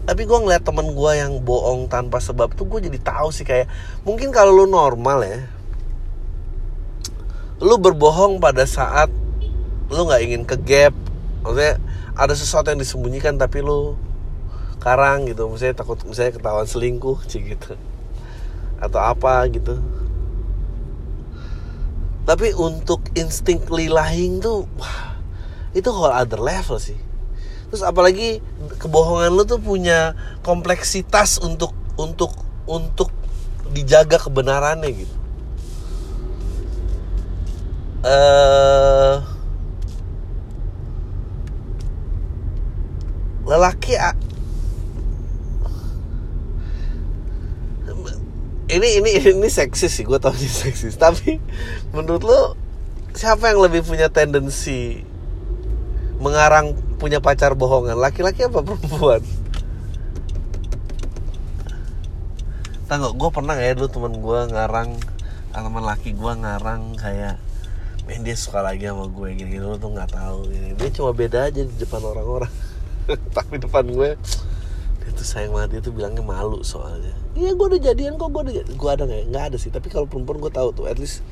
tapi 0.03 0.27
gue 0.27 0.35
ngeliat 0.35 0.67
temen 0.67 0.91
gue 0.91 1.11
yang 1.15 1.39
bohong 1.47 1.87
tanpa 1.87 2.19
sebab 2.19 2.51
tuh 2.59 2.67
gue 2.67 2.91
jadi 2.91 2.99
tahu 2.99 3.31
sih 3.31 3.47
kayak 3.47 3.71
mungkin 4.03 4.35
kalau 4.35 4.51
lu 4.51 4.67
normal 4.67 5.23
ya 5.23 5.47
lu 7.63 7.79
berbohong 7.79 8.43
pada 8.43 8.67
saat 8.67 9.07
lu 9.87 10.01
nggak 10.03 10.21
ingin 10.27 10.43
ke 10.43 10.59
gap. 10.59 10.91
Maksudnya 11.47 11.79
ada 12.19 12.35
sesuatu 12.35 12.67
yang 12.75 12.83
disembunyikan 12.83 13.39
tapi 13.39 13.63
lu 13.63 13.95
karang 14.83 15.23
gitu. 15.23 15.47
Misalnya 15.47 15.79
takut 15.79 16.03
misalnya 16.03 16.35
ketahuan 16.35 16.67
selingkuh 16.67 17.23
sih 17.31 17.39
gitu 17.55 17.94
atau 18.85 19.01
apa 19.01 19.45
gitu. 19.49 19.81
Tapi 22.25 22.57
untuk 22.57 23.05
insting 23.13 23.61
lying 23.69 24.41
tuh 24.41 24.65
wah, 24.81 25.17
itu 25.77 25.89
whole 25.93 26.09
other 26.09 26.41
level 26.41 26.81
sih. 26.81 26.97
Terus 27.69 27.85
apalagi 27.85 28.41
kebohongan 28.81 29.29
lu 29.33 29.43
tuh 29.45 29.61
punya 29.61 30.17
kompleksitas 30.41 31.37
untuk 31.41 31.73
untuk 31.97 32.33
untuk 32.65 33.13
dijaga 33.69 34.17
kebenarannya 34.17 34.89
gitu. 34.89 35.15
Uh, 38.05 39.17
lelaki 43.45 43.97
ini 48.65 48.97
ini 48.97 49.09
ini 49.21 49.49
seksis 49.49 49.93
sih 49.93 50.05
gue 50.05 50.17
tau 50.17 50.33
ini 50.33 50.49
seksis. 50.49 50.97
Tapi 50.97 51.37
menurut 51.93 52.23
lo 52.25 52.39
siapa 53.13 53.53
yang 53.53 53.61
lebih 53.61 53.85
punya 53.85 54.09
tendensi 54.09 55.05
mengarang 56.17 56.73
punya 56.97 57.21
pacar 57.21 57.53
bohongan? 57.53 57.97
Laki-laki 57.97 58.49
apa 58.49 58.65
perempuan? 58.65 59.21
Tahu 62.85 63.17
gue 63.17 63.29
pernah 63.33 63.57
ya 63.57 63.73
dulu 63.77 63.89
temen 63.89 64.13
gue 64.21 64.39
ngarang 64.49 64.89
teman 65.53 65.83
laki 65.85 66.13
gue 66.13 66.33
ngarang 66.35 66.99
kayak 66.99 67.39
men 68.05 68.21
dia 68.21 68.37
suka 68.37 68.61
lagi 68.61 68.85
sama 68.85 69.09
gue 69.09 69.33
gini, 69.33 69.57
gini 69.57 69.65
lo 69.65 69.81
tuh 69.81 69.89
nggak 69.89 70.13
tahu 70.13 70.45
gini. 70.45 70.77
dia 70.77 70.89
cuma 70.93 71.09
beda 71.09 71.49
aja 71.49 71.61
di 71.65 71.75
depan 71.77 72.01
orang-orang. 72.01 72.53
Tapi 73.37 73.61
depan 73.61 73.85
gue 73.89 74.17
dia 75.15 75.23
tuh 75.23 75.27
sayang 75.31 75.55
banget 75.55 75.79
dia 75.79 75.81
tuh 75.87 75.95
bilangnya 75.95 76.19
malu 76.19 76.59
soalnya. 76.59 77.15
Iya 77.39 77.55
gue 77.55 77.65
udah 77.71 77.79
jadian 77.79 78.19
kok 78.19 78.35
gue 78.35 78.41
udah 78.51 78.53
gue 78.67 78.89
ada 78.91 79.03
nggak? 79.07 79.31
Nggak 79.31 79.43
ada 79.47 79.57
sih 79.57 79.71
tapi 79.71 79.87
kalau 79.87 80.11
perempuan 80.11 80.43
gue 80.43 80.51
tahu 80.51 80.75
tuh 80.75 80.85
at 80.91 80.99
least 80.99 81.23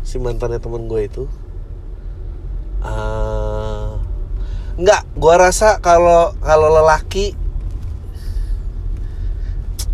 si 0.00 0.16
mantannya 0.16 0.56
temen 0.56 0.88
gue 0.88 1.00
itu 1.04 1.24
uh, 2.80 4.00
Enggak, 4.76 5.08
gua 5.16 5.40
rasa 5.40 5.80
kalau 5.80 6.36
kalau 6.44 6.68
lelaki 6.68 7.32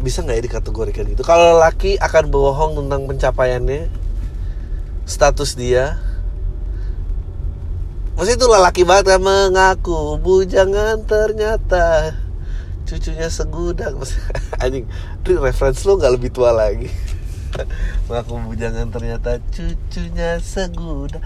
bisa 0.03 0.27
nggak 0.27 0.43
ya 0.43 0.45
dikategorikan 0.51 1.07
gitu? 1.07 1.23
Kalau 1.23 1.55
laki 1.63 1.95
akan 2.03 2.35
bohong 2.35 2.73
tentang 2.83 3.07
pencapaiannya 3.07 3.87
status 5.07 5.55
dia. 5.55 6.03
Maksudnya 8.19 8.39
itu 8.43 8.49
lelaki 8.51 8.83
banget 8.83 9.15
kan 9.15 9.23
mengaku 9.23 10.19
bujangan 10.19 11.07
ternyata 11.07 12.19
cucunya 12.87 13.29
segudang. 13.31 13.99
Anjing 14.63 14.87
itu 15.23 15.31
reference 15.39 15.83
lo 15.87 15.97
nggak 15.99 16.15
lebih 16.19 16.31
tua 16.35 16.51
lagi. 16.53 16.91
Mengaku 18.09 18.41
bujangan 18.49 18.89
ternyata 18.91 19.39
cucunya 19.53 20.41
segudang. 20.41 21.23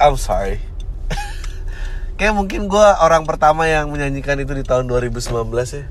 I'm 0.00 0.16
sorry. 0.16 0.60
Kayak 2.18 2.34
mungkin 2.34 2.66
gue 2.66 2.86
orang 3.04 3.28
pertama 3.28 3.68
yang 3.70 3.92
menyanyikan 3.92 4.40
itu 4.42 4.52
di 4.56 4.64
tahun 4.66 4.90
2019 4.90 5.28
ya. 5.54 5.84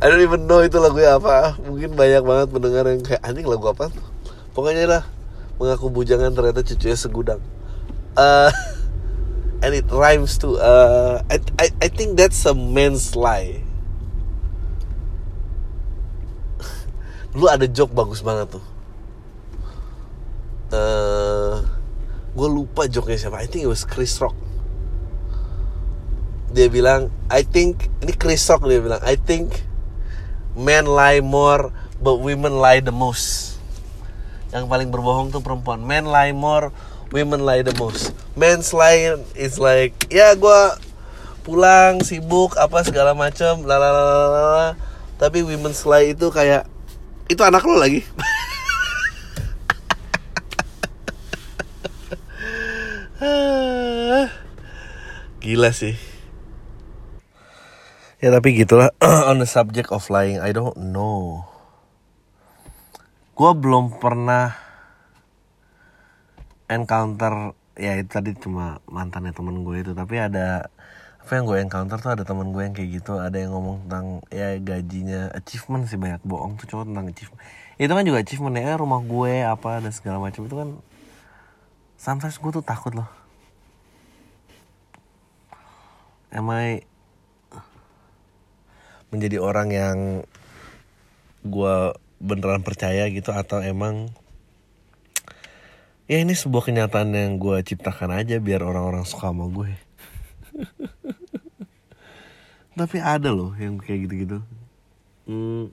I 0.00 0.08
don't 0.08 0.24
even 0.24 0.48
know 0.48 0.64
itu 0.64 0.80
lagu 0.80 0.96
apa. 1.04 1.60
Mungkin 1.60 1.92
banyak 1.92 2.22
banget 2.24 2.48
mendengar 2.48 2.84
yang 2.88 3.04
kayak 3.04 3.20
anjing 3.20 3.44
lagu 3.44 3.68
apa 3.68 3.92
tuh? 3.92 4.04
Pokoknya 4.56 4.88
lah 4.88 5.04
Mengaku 5.60 5.92
bujangan 5.92 6.32
ternyata 6.32 6.64
cucunya 6.64 6.96
segudang 6.96 7.40
uh, 8.16 8.50
And 9.62 9.76
it 9.76 9.84
rhymes 9.92 10.40
to 10.40 10.56
uh, 10.56 11.20
I, 11.28 11.36
I, 11.60 11.68
I 11.84 11.88
think 11.92 12.16
that's 12.16 12.48
a 12.48 12.56
man's 12.56 13.12
lie. 13.12 13.60
Lu 17.36 17.44
ada 17.44 17.68
joke 17.68 17.92
bagus 17.92 18.24
banget 18.24 18.56
tuh. 18.56 18.64
Uh, 20.72 21.60
Gue 22.30 22.46
lupa 22.46 22.86
joke-nya 22.86 23.18
siapa. 23.18 23.42
I 23.42 23.50
think 23.50 23.66
it 23.66 23.70
was 23.70 23.82
Chris 23.82 24.16
Rock. 24.22 24.38
Dia 26.50 26.70
bilang 26.70 27.12
I 27.30 27.46
think 27.46 27.90
Ini 28.02 28.14
Chris 28.18 28.42
Rock 28.50 28.66
dia 28.66 28.82
bilang 28.82 29.02
I 29.06 29.14
think 29.14 29.62
men 30.58 30.86
lie 30.86 31.22
more 31.22 31.70
but 32.00 32.22
women 32.22 32.58
lie 32.58 32.80
the 32.80 32.94
most. 32.94 33.58
Yang 34.54 34.66
paling 34.72 34.88
berbohong 34.88 35.34
tuh 35.34 35.42
perempuan. 35.42 35.82
Men 35.82 36.06
lie 36.06 36.32
more 36.32 36.72
women 37.10 37.42
lie 37.42 37.62
the 37.62 37.74
most. 37.78 38.14
Men's 38.38 38.70
lie 38.74 39.18
is 39.34 39.58
like 39.58 40.06
ya 40.10 40.34
gue 40.38 40.62
pulang 41.42 41.98
sibuk 42.06 42.54
apa 42.54 42.86
segala 42.86 43.14
macam 43.14 43.66
lalala 43.66 44.78
tapi 45.18 45.42
women's 45.42 45.82
lie 45.84 46.14
itu 46.14 46.30
kayak 46.30 46.66
itu 47.26 47.42
anak 47.42 47.66
lo 47.66 47.76
lagi. 47.78 48.06
Gila 55.40 55.72
sih. 55.72 55.96
Ya 58.20 58.28
tapi 58.28 58.52
gitulah 58.52 58.92
on 59.32 59.40
the 59.40 59.48
subject 59.48 59.88
of 59.88 60.06
lying 60.12 60.38
I 60.38 60.52
don't 60.52 60.76
know. 60.78 61.48
Gue 63.32 63.56
belum 63.56 63.96
pernah 63.96 64.69
encounter 66.70 67.58
ya 67.74 67.98
itu 67.98 68.10
tadi 68.10 68.30
cuma 68.38 68.78
mantannya 68.86 69.34
temen 69.34 69.66
gue 69.66 69.82
itu 69.82 69.92
tapi 69.92 70.22
ada 70.22 70.70
apa 71.20 71.30
yang 71.36 71.44
gue 71.44 71.58
encounter 71.60 71.98
tuh 72.00 72.12
ada 72.14 72.24
temen 72.24 72.54
gue 72.54 72.62
yang 72.64 72.74
kayak 72.74 72.90
gitu 73.02 73.18
ada 73.20 73.36
yang 73.36 73.52
ngomong 73.52 73.86
tentang 73.86 74.24
ya 74.32 74.56
gajinya 74.56 75.34
achievement 75.36 75.84
sih 75.90 75.98
banyak 76.00 76.22
bohong 76.24 76.56
tuh 76.56 76.66
cowok 76.70 76.84
tentang 76.88 77.06
achievement. 77.12 77.40
Itu 77.76 77.92
kan 77.92 78.04
juga 78.06 78.18
achievement 78.24 78.56
ya 78.56 78.74
rumah 78.78 79.00
gue 79.04 79.34
apa 79.44 79.84
dan 79.84 79.92
segala 79.92 80.18
macam 80.22 80.42
itu 80.48 80.56
kan 80.56 80.68
sometimes 82.00 82.40
gue 82.40 82.50
tuh 82.50 82.64
takut 82.64 82.96
loh. 82.96 83.10
Am 86.30 86.46
I 86.48 86.86
menjadi 89.10 89.42
orang 89.42 89.68
yang 89.74 89.98
gue 91.42 91.76
beneran 92.22 92.62
percaya 92.62 93.10
gitu 93.10 93.34
atau 93.34 93.58
emang 93.58 94.08
ya 96.10 96.18
ini 96.18 96.34
sebuah 96.34 96.66
kenyataan 96.66 97.14
yang 97.14 97.38
gue 97.38 97.62
ciptakan 97.62 98.10
aja 98.10 98.42
biar 98.42 98.66
orang-orang 98.66 99.06
suka 99.06 99.30
sama 99.30 99.46
gue. 99.46 99.78
Tapi 102.78 102.98
ada 102.98 103.30
loh 103.30 103.54
yang 103.54 103.78
kayak 103.78 104.10
gitu-gitu. 104.10 104.42
Hmm, 105.30 105.70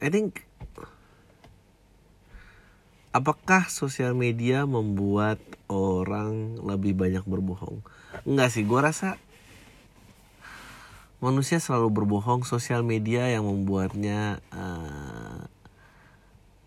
I 0.00 0.08
think 0.08 0.48
apakah 3.12 3.68
sosial 3.68 4.16
media 4.16 4.64
membuat 4.64 5.36
orang 5.68 6.56
lebih 6.64 6.96
banyak 6.96 7.24
berbohong? 7.28 7.84
Enggak 8.24 8.48
sih 8.48 8.64
gue 8.64 8.80
rasa 8.80 9.20
manusia 11.20 11.60
selalu 11.60 11.92
berbohong. 11.92 12.48
Sosial 12.48 12.80
media 12.80 13.28
yang 13.28 13.44
membuatnya 13.44 14.40
uh, 14.56 15.05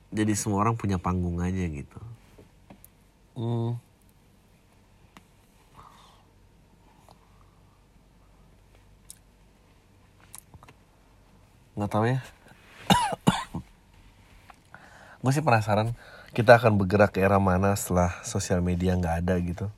jadi 0.10 0.34
semua 0.34 0.66
orang 0.66 0.74
punya 0.74 0.98
panggung 0.98 1.38
aja 1.42 1.66
gitu. 1.70 2.00
Hmm. 3.38 3.78
nggak 11.80 11.96
tahu 11.96 12.12
ya. 12.12 12.20
Gue 15.24 15.32
sih 15.32 15.40
penasaran 15.40 15.96
kita 16.36 16.60
akan 16.60 16.76
bergerak 16.76 17.16
ke 17.16 17.24
era 17.24 17.40
mana 17.40 17.72
setelah 17.80 18.20
sosial 18.28 18.60
media 18.60 19.00
nggak 19.00 19.16
ada 19.24 19.40
gitu. 19.40 19.72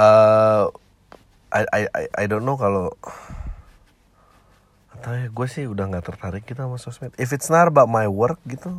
Uh, 0.00 0.72
I 1.52 1.68
I 1.68 1.82
I 2.08 2.24
don't 2.26 2.48
know 2.48 2.56
kalau 2.56 2.96
tahu 5.04 5.14
ya 5.20 5.28
gue 5.28 5.46
sih 5.52 5.68
udah 5.68 5.92
nggak 5.92 6.08
tertarik 6.08 6.48
gitu 6.48 6.64
sama 6.64 6.80
sosmed. 6.80 7.12
If 7.20 7.36
it's 7.36 7.52
not 7.52 7.68
about 7.68 7.92
my 7.92 8.08
work 8.08 8.40
gitu 8.48 8.72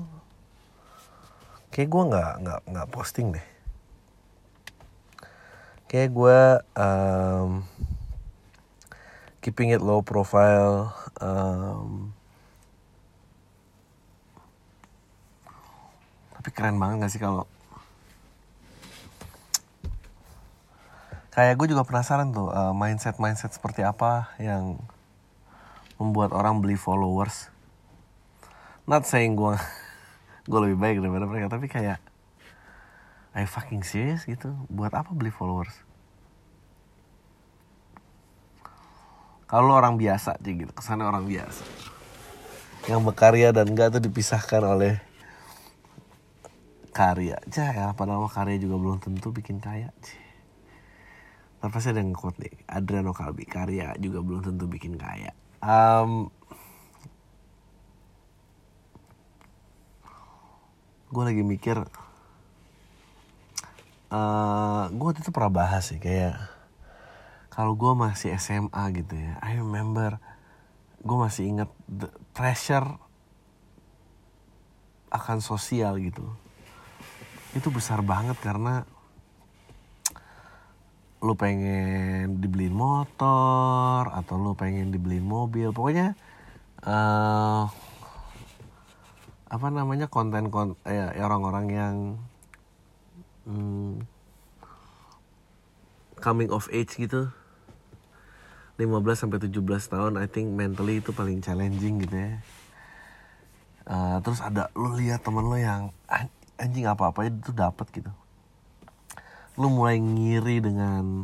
kayak 1.75 1.91
gue 1.91 2.03
nggak 2.07 2.31
nggak 2.39 2.59
nggak 2.71 2.87
posting 2.87 3.35
deh. 3.35 3.47
Kayak 5.91 6.15
gue 6.15 6.39
um, 6.79 7.67
keeping 9.43 9.75
it 9.75 9.83
low 9.83 9.99
profile 9.99 10.95
um, 11.19 12.15
tapi 16.33 16.49
keren 16.49 16.79
banget 16.81 17.05
gak 17.05 17.11
sih 17.13 17.21
kalau 17.21 17.45
kayak 21.29 21.59
gue 21.59 21.67
juga 21.75 21.85
penasaran 21.85 22.31
tuh 22.31 22.49
uh, 22.55 22.71
mindset 22.71 23.19
mindset 23.19 23.51
seperti 23.51 23.83
apa 23.83 24.31
yang 24.39 24.79
membuat 25.99 26.31
orang 26.31 26.63
beli 26.63 26.79
followers. 26.79 27.51
Not 28.87 29.03
saying 29.03 29.35
gue 29.35 29.59
gue 30.45 30.59
lebih 30.61 30.77
baik 30.77 30.97
daripada 31.01 31.25
mereka. 31.27 31.47
Tapi 31.57 31.67
kayak 31.67 31.99
I 33.35 33.43
fucking 33.43 33.83
serious? 33.83 34.23
gitu. 34.23 34.55
Buat 34.71 34.95
apa 34.95 35.11
beli 35.11 35.33
followers? 35.33 35.73
Kalau 39.45 39.77
orang 39.77 39.99
biasa 39.99 40.39
sih 40.41 40.55
gitu. 40.55 40.71
Kesannya 40.71 41.05
orang 41.05 41.27
biasa. 41.27 41.63
Yang 42.85 43.01
berkarya 43.01 43.49
dan 43.53 43.73
enggak 43.73 43.93
tuh 43.97 44.01
dipisahkan 44.01 44.61
oleh 44.65 45.01
karya. 46.95 47.37
Cah 47.51 47.69
ya 47.75 47.85
padahal 47.93 48.29
karya 48.31 48.57
juga 48.61 48.79
belum 48.79 48.97
tentu 49.03 49.33
bikin 49.35 49.59
kaya 49.59 49.91
sih 49.99 50.25
tapi 51.65 51.81
pasti 51.81 51.97
ada 51.97 52.05
yang 52.05 52.13
nih. 52.13 52.53
Adriano 52.69 53.09
Kalbi 53.09 53.49
karya 53.49 53.97
juga 53.97 54.21
belum 54.21 54.45
tentu 54.45 54.69
bikin 54.69 55.01
kaya. 55.01 55.33
Um, 55.65 56.29
gue 61.15 61.23
lagi 61.23 61.43
mikir 61.47 61.79
uh, 64.11 64.83
gue 64.91 65.05
waktu 65.07 65.23
itu 65.23 65.31
pernah 65.31 65.63
bahas 65.63 65.87
sih 65.87 65.99
kayak 66.03 66.35
kalau 67.47 67.79
gue 67.79 67.95
masih 67.95 68.35
SMA 68.35 68.83
gitu 68.99 69.15
ya 69.15 69.39
I 69.39 69.55
remember 69.55 70.19
gue 71.05 71.17
masih 71.21 71.47
ingat 71.47 71.69
the 71.87 72.11
pressure 72.35 72.99
akan 75.13 75.39
sosial 75.39 76.01
gitu. 76.01 76.25
Itu 77.55 77.71
besar 77.71 78.01
banget 78.03 78.35
karena 78.41 78.83
lu 81.23 81.33
pengen 81.33 82.37
dibeliin 82.43 82.75
motor 82.75 84.11
atau 84.13 84.35
lu 84.37 84.53
pengen 84.53 84.93
dibeliin 84.93 85.25
mobil 85.25 85.73
pokoknya 85.73 86.13
uh, 86.85 87.65
apa 89.45 89.67
namanya 89.69 90.09
konten 90.09 90.49
konten 90.49 90.77
eh, 90.89 91.21
orang-orang 91.21 91.65
yang 91.69 91.95
hmm, 93.45 94.01
coming 96.17 96.49
of 96.49 96.65
age 96.73 96.97
gitu. 96.97 97.29
15 98.75 98.91
sampai 99.15 99.39
17 99.39 99.63
tahun 99.87 100.19
I 100.19 100.27
think 100.27 100.51
mentally 100.51 100.99
itu 100.99 101.15
paling 101.15 101.39
challenging 101.39 102.03
gitu 102.03 102.15
ya. 102.15 102.31
Uh, 103.85 104.17
terus 104.25 104.41
ada 104.41 104.73
lu 104.73 104.97
lihat 104.97 105.21
temen 105.21 105.45
lo 105.45 105.55
yang 105.55 105.93
anjing 106.59 106.89
apa 106.89 107.13
apa 107.13 107.29
itu 107.29 107.55
dapat 107.55 107.87
gitu. 107.95 108.11
Lu 109.55 109.71
mulai 109.71 110.01
ngiri 110.01 110.59
dengan 110.59 111.23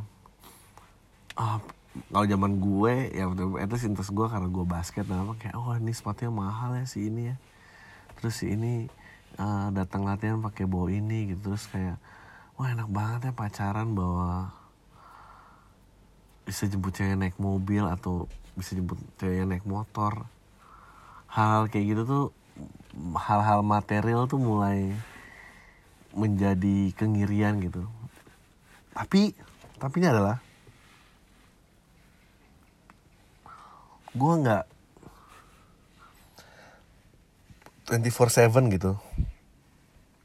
ah 1.35 1.59
kalau 2.07 2.23
zaman 2.23 2.55
gue 2.63 2.93
ya 3.11 3.27
itu 3.35 3.75
interest 3.83 4.15
gue 4.15 4.27
karena 4.31 4.47
gue 4.47 4.63
basket 4.63 5.03
dan 5.03 5.27
apa 5.27 5.35
kayak 5.35 5.55
oh 5.59 5.75
ini 5.75 5.91
sepatunya 5.91 6.31
mahal 6.31 6.71
ya 6.79 6.87
si 6.87 7.11
ini 7.11 7.33
ya 7.33 7.37
terus 8.21 8.37
si 8.37 8.53
ini 8.53 8.85
uh, 9.41 9.73
datang 9.73 10.05
latihan 10.05 10.37
pakai 10.37 10.69
bawa 10.69 10.93
ini 10.93 11.33
gitu. 11.33 11.51
Terus 11.51 11.65
kayak 11.67 11.97
wah 12.55 12.69
enak 12.69 12.87
banget 12.93 13.19
ya 13.27 13.33
pacaran 13.33 13.97
bawa 13.97 14.53
bisa 16.45 16.69
jemput 16.69 16.93
cewek 16.93 17.17
naik 17.17 17.37
mobil 17.41 17.81
atau 17.89 18.29
bisa 18.53 18.77
jemput 18.77 19.01
cewek 19.17 19.49
naik 19.49 19.65
motor. 19.65 20.29
Hal 21.25 21.67
kayak 21.73 21.97
gitu 21.97 22.01
tuh 22.05 22.25
hal-hal 23.17 23.65
material 23.65 24.29
tuh 24.29 24.37
mulai 24.37 24.93
menjadi 26.13 26.91
kengirian 26.93 27.57
gitu. 27.63 27.87
Tapi 28.93 29.33
tapi 29.81 29.95
ini 29.97 30.07
adalah 30.11 30.37
gue 34.11 34.33
nggak 34.43 34.63
24/7 37.91 38.71
gitu. 38.71 38.95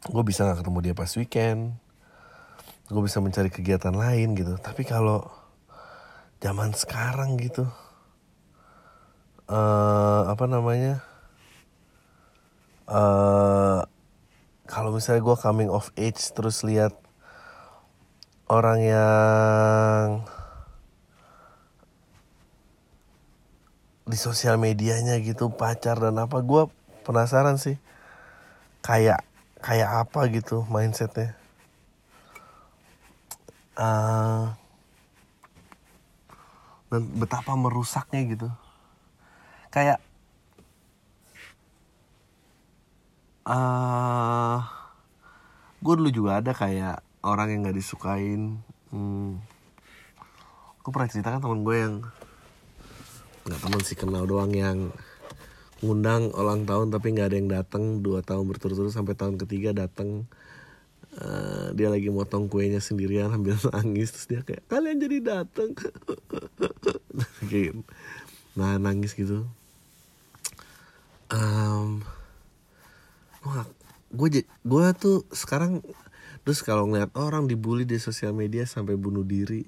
Gue 0.07 0.23
bisa 0.23 0.47
nggak 0.47 0.63
ketemu 0.63 0.79
dia 0.87 0.95
pas 0.95 1.11
weekend. 1.19 1.75
Gue 2.87 3.03
bisa 3.03 3.19
mencari 3.19 3.51
kegiatan 3.51 3.91
lain 3.91 4.39
gitu. 4.39 4.55
Tapi 4.63 4.87
kalau 4.87 5.27
zaman 6.39 6.71
sekarang 6.71 7.35
gitu 7.43 7.67
uh, 9.51 10.23
apa 10.31 10.45
namanya 10.47 11.03
uh, 12.91 13.83
kalau 14.67 14.91
misalnya 14.95 15.23
gue 15.23 15.37
coming 15.39 15.71
of 15.71 15.91
age 15.95 16.21
terus 16.35 16.67
lihat 16.67 16.95
orang 18.51 18.79
yang 18.83 20.07
di 24.07 24.15
sosial 24.15 24.55
medianya 24.55 25.19
gitu 25.19 25.51
pacar 25.51 25.99
dan 25.99 26.23
apa 26.23 26.39
gue 26.39 26.71
penasaran 27.07 27.57
sih. 27.63 27.79
Kayak 28.83 29.23
kayak 29.63 30.07
apa 30.07 30.27
gitu 30.35 30.67
mindsetnya? 30.67 31.39
Uh, 33.79 34.51
dan 36.91 37.03
betapa 37.15 37.55
merusaknya 37.55 38.27
gitu. 38.27 38.49
Kayak 39.71 40.03
uh, 43.47 43.55
ah, 43.55 44.59
gue 45.79 45.95
dulu 45.95 46.11
juga 46.11 46.43
ada 46.43 46.51
kayak 46.51 47.05
orang 47.23 47.55
yang 47.55 47.61
nggak 47.67 47.79
disukain. 47.79 48.59
Hmm, 48.91 49.39
gue 50.83 50.91
pernah 50.91 51.11
ceritakan 51.11 51.43
temen 51.43 51.63
gue 51.67 51.77
yang 51.77 51.95
nggak 53.47 53.61
teman 53.63 53.83
sih 53.87 53.95
kenal 53.99 54.27
doang 54.27 54.51
yang 54.51 54.91
ngundang 55.85 56.33
ulang 56.33 56.65
tahun 56.65 56.89
tapi 56.89 57.13
nggak 57.13 57.29
ada 57.29 57.37
yang 57.37 57.51
datang 57.53 58.01
dua 58.01 58.25
tahun 58.25 58.49
berturut-turut 58.49 58.93
sampai 58.93 59.13
tahun 59.13 59.37
ketiga 59.37 59.77
datang 59.77 60.25
uh, 61.21 61.73
dia 61.77 61.93
lagi 61.93 62.09
motong 62.09 62.49
kuenya 62.49 62.81
sendirian 62.81 63.29
sambil 63.29 63.61
nangis 63.77 64.13
terus 64.17 64.27
dia 64.29 64.41
kayak 64.41 64.65
kalian 64.73 64.97
jadi 65.01 65.19
datang 65.21 65.77
nah 68.57 68.81
nangis 68.81 69.13
gitu. 69.13 69.45
Um, 71.29 72.07
gue 74.15 74.47
gue 74.47 74.87
tuh 74.97 75.29
sekarang 75.35 75.85
terus 76.47 76.63
kalau 76.63 76.87
ngeliat 76.87 77.11
orang 77.19 77.51
dibully 77.51 77.85
di 77.85 77.99
sosial 77.99 78.33
media 78.33 78.65
sampai 78.65 78.95
bunuh 78.95 79.27
diri 79.27 79.67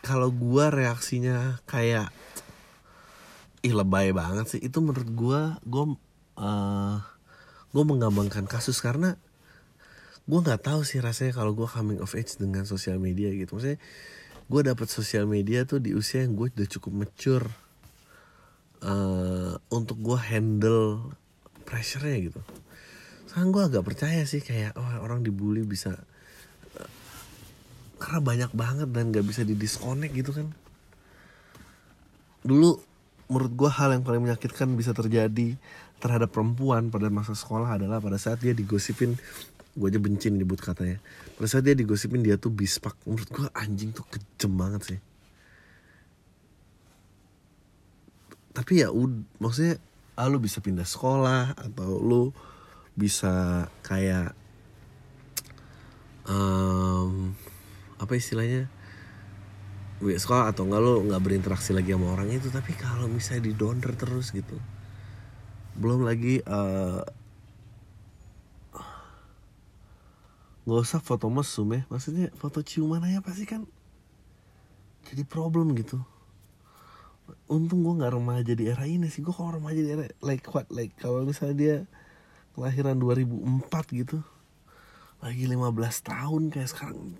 kalau 0.00 0.30
gue 0.30 0.64
reaksinya 0.70 1.58
kayak 1.66 2.08
ih 3.62 3.74
lebay 3.74 4.14
banget 4.14 4.46
sih. 4.56 4.60
Itu 4.62 4.80
menurut 4.84 5.08
gue 5.10 5.40
gue 5.66 5.84
uh, 6.38 6.96
gue 7.74 7.84
menggambarkan 7.84 8.48
kasus 8.48 8.80
karena 8.80 9.18
gue 10.28 10.38
nggak 10.38 10.60
tahu 10.60 10.84
sih 10.84 11.00
rasanya 11.00 11.32
kalau 11.36 11.56
gue 11.56 11.64
coming 11.64 12.00
of 12.04 12.12
age 12.12 12.36
dengan 12.36 12.68
sosial 12.68 13.00
media 13.00 13.32
gitu. 13.32 13.56
Maksudnya 13.56 13.80
gue 14.48 14.60
dapet 14.64 14.88
sosial 14.88 15.24
media 15.28 15.64
tuh 15.68 15.80
di 15.80 15.92
usia 15.92 16.24
yang 16.24 16.36
gue 16.36 16.48
udah 16.52 16.68
cukup 16.68 16.92
mature 17.04 17.46
uh, 18.84 19.56
untuk 19.72 20.00
gue 20.00 20.18
handle 20.18 21.12
pressure-nya 21.68 22.32
gitu. 22.32 22.40
Sekarang 23.28 23.52
gue 23.52 23.62
agak 23.62 23.84
percaya 23.84 24.24
sih 24.24 24.40
kayak 24.40 24.76
oh, 24.76 24.88
orang 25.04 25.20
dibully 25.20 25.64
bisa 25.64 25.96
karena 27.98 28.22
banyak 28.22 28.50
banget 28.54 28.88
dan 28.94 29.10
gak 29.10 29.26
bisa 29.26 29.42
di 29.42 29.58
disconnect 29.58 30.14
gitu 30.14 30.30
kan. 30.30 30.48
Dulu 32.46 32.87
menurut 33.28 33.52
gue 33.52 33.70
hal 33.70 33.92
yang 33.92 34.02
paling 34.02 34.24
menyakitkan 34.24 34.72
bisa 34.74 34.96
terjadi 34.96 35.54
terhadap 36.00 36.32
perempuan 36.32 36.88
pada 36.88 37.12
masa 37.12 37.36
sekolah 37.36 37.76
adalah 37.76 38.00
pada 38.00 38.16
saat 38.16 38.40
dia 38.40 38.56
digosipin 38.56 39.14
gue 39.78 39.86
aja 39.86 40.00
benci 40.02 40.26
nyebut 40.32 40.58
katanya. 40.58 40.98
Pada 41.38 41.46
saat 41.46 41.62
dia 41.62 41.76
digosipin 41.76 42.24
dia 42.24 42.34
tuh 42.34 42.50
bispak. 42.50 42.98
Menurut 43.06 43.30
gue 43.30 43.46
anjing 43.54 43.94
tuh 43.94 44.02
kejem 44.10 44.52
banget 44.58 44.82
sih. 44.94 45.00
Tapi 48.56 48.82
ya 48.82 48.90
ud 48.90 49.22
maksudnya 49.38 49.78
ah, 50.18 50.26
lu 50.26 50.42
bisa 50.42 50.58
pindah 50.58 50.82
sekolah 50.82 51.54
atau 51.54 52.02
lu 52.02 52.34
bisa 52.98 53.70
kayak 53.86 54.34
um, 56.26 57.38
apa 58.02 58.12
istilahnya 58.18 58.66
sekolah 59.98 60.54
atau 60.54 60.66
enggak 60.66 60.82
lo 60.82 61.02
nggak 61.02 61.22
berinteraksi 61.22 61.74
lagi 61.74 61.94
sama 61.94 62.14
orang 62.14 62.30
itu 62.30 62.48
tapi 62.54 62.72
kalau 62.78 63.10
misalnya 63.10 63.50
di 63.50 63.52
donder 63.54 63.92
terus 63.98 64.30
gitu 64.30 64.54
belum 65.78 66.06
lagi 66.06 66.42
uh, 66.46 67.02
usah 70.68 71.00
foto 71.00 71.32
mesum 71.32 71.72
ya 71.74 71.82
maksudnya 71.88 72.28
foto 72.36 72.60
ciuman 72.60 73.02
aja 73.02 73.24
pasti 73.24 73.48
kan 73.48 73.64
jadi 75.08 75.24
problem 75.24 75.72
gitu. 75.72 75.96
Untung 77.48 77.84
gue 77.84 77.94
nggak 78.00 78.12
remaja 78.12 78.52
di 78.56 78.68
era 78.68 78.84
ini 78.84 79.08
sih 79.08 79.24
gue 79.24 79.32
kalau 79.32 79.56
remaja 79.60 79.80
di 79.80 79.90
era 79.92 80.04
like 80.24 80.44
what 80.52 80.68
like 80.72 80.92
kalau 81.00 81.24
misalnya 81.24 81.56
dia 81.56 81.76
kelahiran 82.56 82.96
2004 82.96 84.00
gitu 84.04 84.20
lagi 85.20 85.44
15 85.44 85.68
tahun 86.08 86.42
kayak 86.52 86.68
sekarang 86.72 87.16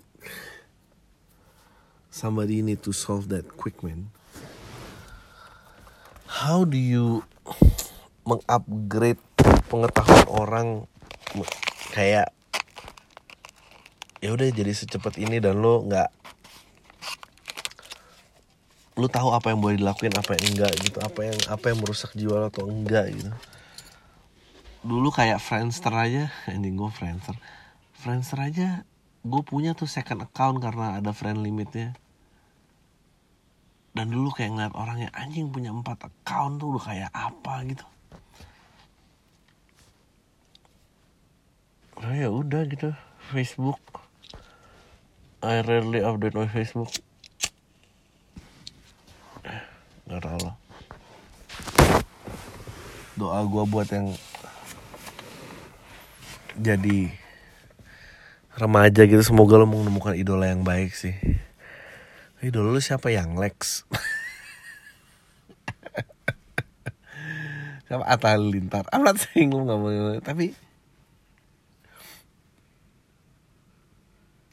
somebody 2.09 2.65
need 2.65 2.81
to 2.83 2.91
solve 2.91 3.29
that 3.29 3.45
quick 3.55 3.81
man. 3.85 4.09
How 6.29 6.65
do 6.65 6.77
you 6.77 7.25
mengupgrade 8.25 9.21
pengetahuan 9.69 10.27
orang? 10.29 10.67
Kayak 11.93 12.33
ya 14.19 14.35
udah 14.35 14.51
jadi 14.51 14.75
secepat 14.75 15.15
ini 15.15 15.39
dan 15.39 15.63
lo 15.63 15.79
nggak 15.87 16.09
lu 18.99 19.07
tahu 19.07 19.31
apa 19.31 19.55
yang 19.55 19.63
boleh 19.63 19.79
dilakuin 19.79 20.11
apa 20.11 20.35
yang 20.35 20.43
enggak 20.51 20.75
gitu 20.83 20.99
apa 20.99 21.31
yang 21.31 21.39
apa 21.47 21.65
yang 21.71 21.79
merusak 21.79 22.11
jiwa 22.19 22.35
lo 22.35 22.47
atau 22.51 22.67
enggak 22.67 23.15
gitu. 23.15 23.31
Dulu 24.83 25.07
kayak 25.11 25.39
Friendster 25.39 25.91
aja 25.95 26.27
anjing 26.51 26.75
gue 26.75 26.91
Friendster. 26.91 27.39
Friendster 27.95 28.39
aja 28.43 28.83
gue 29.19 29.41
punya 29.43 29.75
tuh 29.75 29.89
second 29.89 30.23
account 30.23 30.63
karena 30.63 30.99
ada 30.99 31.11
friend 31.11 31.43
limitnya. 31.43 31.95
Dan 33.91 34.15
dulu 34.15 34.31
kayak 34.31 34.55
ngeliat 34.55 34.75
orangnya 34.77 35.09
anjing 35.11 35.51
punya 35.51 35.75
empat 35.75 36.07
account 36.07 36.61
tuh 36.61 36.77
udah 36.77 36.83
kayak 36.87 37.11
apa 37.11 37.53
gitu. 37.67 37.85
Oh 41.99 42.13
ya 42.15 42.31
udah 42.31 42.63
gitu. 42.69 42.95
Facebook. 43.35 43.81
I 45.43 45.59
rarely 45.67 45.99
update 45.99 46.35
my 46.35 46.47
Facebook. 46.47 46.91
Nggak 50.07 50.21
tahu 50.23 50.39
lah. 50.47 50.55
Doa 53.19 53.43
gue 53.43 53.63
buat 53.67 53.87
yang 53.91 54.15
jadi 56.55 57.11
remaja 58.59 59.07
gitu 59.07 59.23
semoga 59.23 59.55
lo 59.55 59.63
menemukan 59.63 60.13
idola 60.19 60.51
yang 60.51 60.67
baik 60.67 60.91
sih. 60.91 61.15
Idola 62.43 62.75
lo 62.75 62.81
siapa? 62.83 63.07
Yang 63.07 63.29
Lex. 63.39 63.57
Siapa? 67.89 68.05
Atta 68.05 68.37
Lintar 68.37 68.85
I'm 68.93 69.01
not 69.01 69.17
saying 69.17 69.49
lo 69.49 69.65
gak 69.65 69.79
mau 69.81 69.89
tapi 70.21 70.53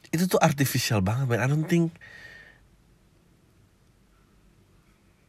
itu 0.09 0.23
tuh 0.25 0.41
artificial 0.41 1.05
banget 1.05 1.29
man. 1.29 1.43
I 1.43 1.47
don't 1.51 1.69
think 1.69 1.93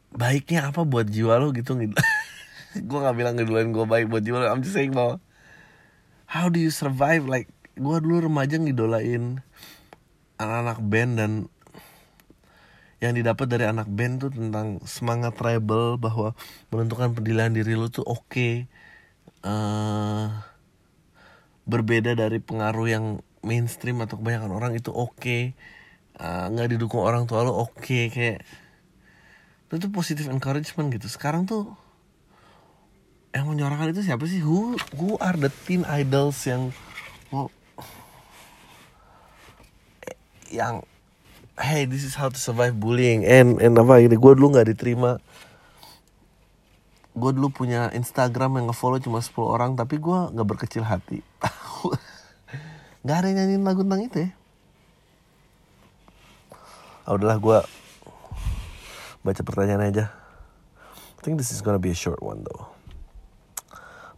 baiknya 0.09 0.73
apa 0.73 0.81
buat 0.81 1.05
jiwa 1.05 1.37
lo 1.37 1.53
gitu 1.53 1.77
gue 2.89 2.99
gak 3.05 3.13
bilang 3.13 3.37
ngedulain 3.37 3.69
gue 3.69 3.85
baik 3.85 4.09
buat 4.09 4.25
jiwa 4.25 4.41
lo. 4.41 4.49
I'm 4.49 4.65
just 4.65 4.73
saying 4.73 4.97
bahwa 4.97 5.21
how 6.25 6.49
do 6.49 6.57
you 6.57 6.73
survive 6.73 7.29
like 7.29 7.45
gue 7.79 7.95
dulu 8.03 8.27
remaja 8.27 8.59
ngidolain 8.59 9.39
anak-anak 10.35 10.79
band 10.83 11.11
dan 11.15 11.31
yang 12.99 13.15
didapat 13.15 13.47
dari 13.47 13.63
anak 13.63 13.87
band 13.87 14.27
tuh 14.27 14.31
tentang 14.35 14.83
semangat 14.83 15.39
rebel 15.39 15.95
bahwa 15.95 16.35
menentukan 16.75 17.15
pendirian 17.15 17.55
diri 17.55 17.79
lo 17.79 17.87
tuh 17.87 18.03
oke 18.03 18.27
okay. 18.27 18.53
uh, 19.47 20.27
berbeda 21.63 22.19
dari 22.19 22.43
pengaruh 22.43 22.87
yang 22.91 23.05
mainstream 23.39 24.03
atau 24.03 24.19
kebanyakan 24.19 24.51
orang 24.51 24.75
itu 24.75 24.91
oke 24.91 25.15
okay. 25.15 25.55
uh, 26.19 26.51
nggak 26.51 26.75
didukung 26.75 27.07
orang 27.07 27.23
tua 27.23 27.47
lo 27.47 27.55
oke 27.55 27.79
okay. 27.79 28.11
kayak 28.11 28.43
itu 29.71 29.87
positif 29.87 30.27
encouragement 30.27 30.91
gitu 30.91 31.07
sekarang 31.07 31.47
tuh 31.47 31.71
yang 33.31 33.47
menyuarakan 33.47 33.95
itu 33.95 34.03
siapa 34.03 34.27
sih 34.27 34.43
who 34.43 34.75
who 34.99 35.15
are 35.23 35.39
the 35.39 35.47
teen 35.63 35.87
idols 35.87 36.43
yang 36.43 36.75
oh, 37.31 37.47
yang 40.49 40.85
hey 41.59 41.85
this 41.85 42.01
is 42.05 42.17
how 42.17 42.27
to 42.27 42.39
survive 42.39 42.77
bullying. 42.77 43.25
And 43.25 43.61
and 43.61 43.77
apa 43.77 44.01
ini 44.01 44.17
gue 44.17 44.31
dulu 44.35 44.57
nggak 44.57 44.75
diterima. 44.75 45.21
Gue 47.13 47.31
dulu 47.35 47.51
punya 47.51 47.91
Instagram 47.91 48.61
yang 48.61 48.65
ngefollow 48.71 49.01
cuma 49.01 49.19
10 49.19 49.33
orang 49.43 49.71
tapi 49.75 49.97
gue 49.97 50.19
nggak 50.33 50.47
berkecil 50.47 50.85
hati. 50.85 51.19
Nggak 52.99 53.15
ada 53.15 53.27
yang 53.31 53.63
lagu 53.63 53.79
tentang 53.87 54.03
itu 54.03 54.17
ya. 54.27 54.31
Oh, 57.07 57.15
udahlah 57.15 57.39
gue 57.39 57.59
baca 59.23 59.41
pertanyaan 59.41 59.87
aja. 59.87 60.05
I 61.17 61.21
think 61.23 61.39
this 61.39 61.55
is 61.55 61.63
gonna 61.63 61.79
be 61.79 61.91
a 61.91 61.97
short 61.97 62.19
one 62.19 62.43
though. 62.43 62.69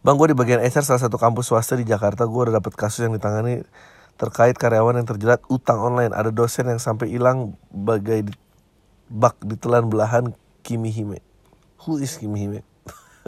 Bang, 0.02 0.18
gue 0.18 0.34
di 0.34 0.36
bagian 0.36 0.58
HR 0.58 0.82
salah 0.82 1.02
satu 1.02 1.14
kampus 1.14 1.46
swasta 1.46 1.78
di 1.78 1.86
Jakarta, 1.86 2.26
gue 2.26 2.40
udah 2.50 2.58
dapet 2.58 2.74
kasus 2.74 3.06
yang 3.06 3.14
ditangani 3.14 3.62
terkait 4.16 4.54
karyawan 4.54 5.00
yang 5.00 5.08
terjerat 5.08 5.40
utang 5.48 5.80
online. 5.80 6.14
Ada 6.14 6.30
dosen 6.30 6.68
yang 6.68 6.78
sampai 6.78 7.10
hilang 7.10 7.56
bagai 7.72 8.28
di, 8.28 8.32
bak 9.10 9.36
ditelan 9.42 9.88
belahan 9.88 10.32
Kimi 10.62 10.92
Hime. 10.94 11.18
Who 11.84 11.98
is 11.98 12.16
Kimi 12.16 12.46
Hime? 12.46 12.60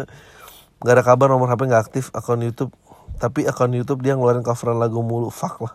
gak 0.84 0.94
ada 1.00 1.02
kabar 1.02 1.30
nomor 1.30 1.50
HP 1.50 1.66
gak 1.66 1.82
aktif 1.90 2.04
akun 2.14 2.44
YouTube. 2.44 2.70
Tapi 3.18 3.46
akun 3.46 3.74
YouTube 3.74 4.02
dia 4.02 4.14
ngeluarin 4.14 4.46
coveran 4.46 4.78
lagu 4.78 5.02
mulu. 5.02 5.30
Fuck 5.30 5.64
lah. 5.64 5.74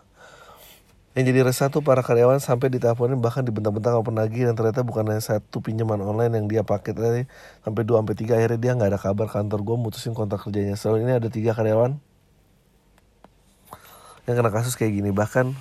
Yang 1.18 1.26
jadi 1.34 1.40
resah 1.42 1.68
tuh 1.74 1.82
para 1.82 2.06
karyawan 2.06 2.38
sampai 2.38 2.70
diteleponin 2.70 3.18
bahkan 3.18 3.42
dibentak-bentak 3.42 3.92
sama 3.92 4.06
penagih 4.06 4.46
dan 4.46 4.54
ternyata 4.54 4.86
bukan 4.86 5.10
hanya 5.10 5.20
satu 5.20 5.58
pinjaman 5.58 5.98
online 6.06 6.38
yang 6.38 6.46
dia 6.46 6.62
pakai 6.62 6.94
tadi 6.94 7.26
sampai 7.66 7.82
dua 7.82 8.06
sampai 8.06 8.16
tiga 8.16 8.38
akhirnya 8.38 8.62
dia 8.62 8.72
nggak 8.78 8.90
ada 8.94 9.00
kabar 9.02 9.26
kantor 9.26 9.60
gue 9.66 9.76
mutusin 9.90 10.14
kontrak 10.14 10.46
kerjanya. 10.46 10.78
Selalu 10.78 11.10
ini 11.10 11.14
ada 11.18 11.28
tiga 11.34 11.58
karyawan 11.58 11.98
yang 14.30 14.38
kena 14.38 14.54
kasus 14.54 14.78
kayak 14.78 15.02
gini 15.02 15.10
bahkan 15.10 15.58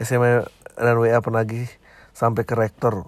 SMA 0.00 0.48
dan 0.80 0.96
WA 0.96 1.20
penagih 1.20 1.68
sampai 2.16 2.48
ke 2.48 2.56
rektor 2.56 3.04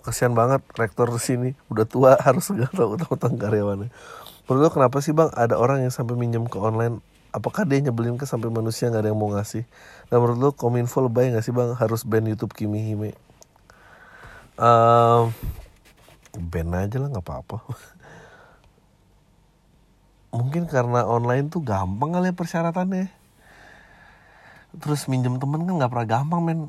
kasihan 0.00 0.32
banget 0.32 0.64
rektor 0.80 1.12
sini 1.20 1.52
udah 1.68 1.84
tua 1.84 2.16
harus 2.26 2.48
segala 2.48 2.88
utang-utang 2.88 3.36
karyawannya 3.36 3.92
menurut 4.48 4.60
lo 4.64 4.68
kenapa 4.72 5.04
sih 5.04 5.12
bang 5.12 5.28
ada 5.36 5.60
orang 5.60 5.84
yang 5.84 5.92
sampai 5.92 6.16
minjem 6.16 6.48
ke 6.48 6.56
online 6.56 7.04
apakah 7.36 7.68
dia 7.68 7.84
nyebelin 7.84 8.16
ke 8.16 8.24
sampai 8.24 8.48
manusia 8.48 8.88
nggak 8.88 9.04
ada 9.04 9.08
yang 9.12 9.20
mau 9.20 9.32
ngasih 9.32 9.68
Nah 10.12 10.20
menurut 10.20 10.38
lo 10.38 10.50
kominfo 10.52 11.00
lebay 11.00 11.32
gak 11.32 11.44
sih 11.44 11.54
bang 11.54 11.72
harus 11.74 12.04
ban 12.04 12.22
YouTube 12.22 12.52
Kimi 12.52 12.84
Hime? 12.84 13.16
Um, 14.54 15.34
ban 16.38 16.68
aja 16.76 16.96
lah 17.00 17.08
nggak 17.10 17.24
apa-apa. 17.24 17.58
Mungkin 20.38 20.70
karena 20.70 21.06
online 21.06 21.48
tuh 21.48 21.64
gampang 21.64 22.14
kali 22.14 22.30
ya 22.30 22.36
persyaratannya. 22.36 23.23
Terus 24.80 25.06
minjem 25.06 25.38
temen 25.38 25.62
kan 25.66 25.74
nggak 25.78 25.90
pernah 25.90 26.08
gampang 26.08 26.40
men. 26.42 26.60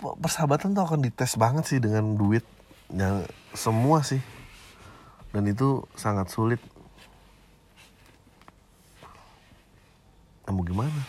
Persahabatan 0.00 0.72
tuh 0.72 0.84
akan 0.84 1.04
dites 1.04 1.36
banget 1.36 1.64
sih 1.68 1.80
dengan 1.80 2.16
duit. 2.16 2.44
Yang 2.88 3.28
semua 3.52 4.00
sih. 4.00 4.22
Dan 5.30 5.46
itu 5.46 5.84
sangat 5.94 6.32
sulit. 6.32 6.58
Nah, 10.50 10.52
mau 10.56 10.66
gimana? 10.66 11.00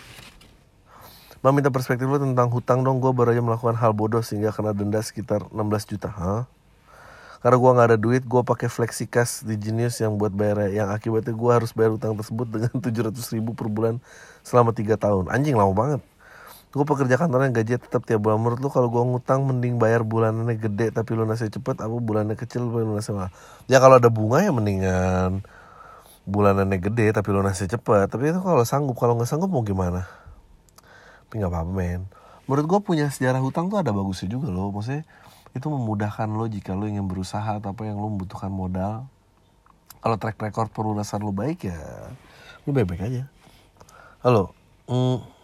Bang 1.41 1.57
minta 1.57 1.73
perspektif 1.73 2.05
lo 2.05 2.21
tentang 2.21 2.53
hutang 2.53 2.85
dong 2.85 3.01
Gue 3.01 3.09
baru 3.17 3.33
aja 3.33 3.41
melakukan 3.41 3.73
hal 3.73 3.97
bodoh 3.97 4.21
sehingga 4.21 4.53
kena 4.53 4.77
denda 4.77 5.01
sekitar 5.01 5.49
16 5.49 5.89
juta 5.89 6.13
Hah? 6.13 6.45
Karena 7.41 7.57
gue 7.57 7.71
gak 7.73 7.87
ada 7.89 7.97
duit 7.97 8.21
Gue 8.29 8.45
pakai 8.45 8.69
flexikas 8.69 9.41
di 9.41 9.57
Genius 9.57 9.97
yang 9.97 10.21
buat 10.21 10.29
bayar 10.29 10.69
Yang 10.69 10.93
akibatnya 10.93 11.33
gue 11.33 11.49
harus 11.49 11.73
bayar 11.73 11.97
hutang 11.97 12.13
tersebut 12.13 12.45
Dengan 12.45 12.77
700 12.85 13.17
ribu 13.33 13.57
per 13.57 13.73
bulan 13.73 13.97
Selama 14.45 14.69
3 14.69 14.93
tahun 14.93 15.33
Anjing 15.33 15.57
lama 15.57 15.73
banget 15.73 16.01
Gue 16.71 16.87
pekerja 16.87 17.19
kantor 17.19 17.51
yang 17.51 17.55
gaji 17.55 17.75
tetap 17.83 18.07
tiap 18.07 18.23
bulan. 18.23 18.39
Menurut 18.39 18.63
lo 18.63 18.71
kalau 18.71 18.87
gue 18.87 19.03
ngutang 19.03 19.43
mending 19.43 19.75
bayar 19.75 20.07
bulanannya 20.07 20.55
gede 20.55 20.95
Tapi 20.95 21.11
lunasnya 21.19 21.51
cepet 21.51 21.83
Apa 21.83 21.91
bulannya 21.99 22.39
kecil 22.39 22.71
tapi 22.71 22.87
lunasnya 22.87 23.13
mahal? 23.15 23.31
Ya 23.67 23.83
kalau 23.83 23.99
ada 23.99 24.07
bunga 24.07 24.39
ya 24.39 24.55
mendingan 24.55 25.43
Bulanannya 26.23 26.79
gede 26.79 27.11
tapi 27.11 27.29
lunasnya 27.35 27.75
cepet. 27.75 28.07
Tapi 28.07 28.31
itu 28.31 28.39
kalau 28.39 28.63
sanggup 28.63 28.95
Kalau 28.95 29.19
nggak 29.19 29.27
sanggup 29.27 29.51
mau 29.51 29.67
gimana? 29.67 30.07
Tapi 31.27 31.43
nggak 31.43 31.51
apa-apa 31.51 31.71
men. 31.75 32.07
Menurut 32.47 32.65
gue 32.67 32.79
punya 32.83 33.07
sejarah 33.11 33.43
hutang 33.43 33.67
tuh 33.67 33.79
ada 33.79 33.91
bagusnya 33.91 34.31
juga 34.31 34.47
loh. 34.47 34.71
Maksudnya 34.71 35.03
itu 35.51 35.67
memudahkan 35.67 36.31
lo 36.31 36.47
jika 36.47 36.71
lo 36.71 36.87
ingin 36.87 37.03
berusaha 37.07 37.59
atau 37.59 37.75
apa 37.75 37.83
yang 37.83 37.99
lo 37.99 38.07
membutuhkan 38.07 38.47
modal. 38.51 39.11
Kalau 39.99 40.15
track 40.15 40.39
record 40.39 40.71
pelunasan 40.71 41.19
lo 41.19 41.35
baik 41.35 41.67
ya 41.67 41.79
lo 42.63 42.71
baik-baik 42.71 43.01
aja. 43.03 43.23
Halo 44.21 44.53
mm, 44.85 45.40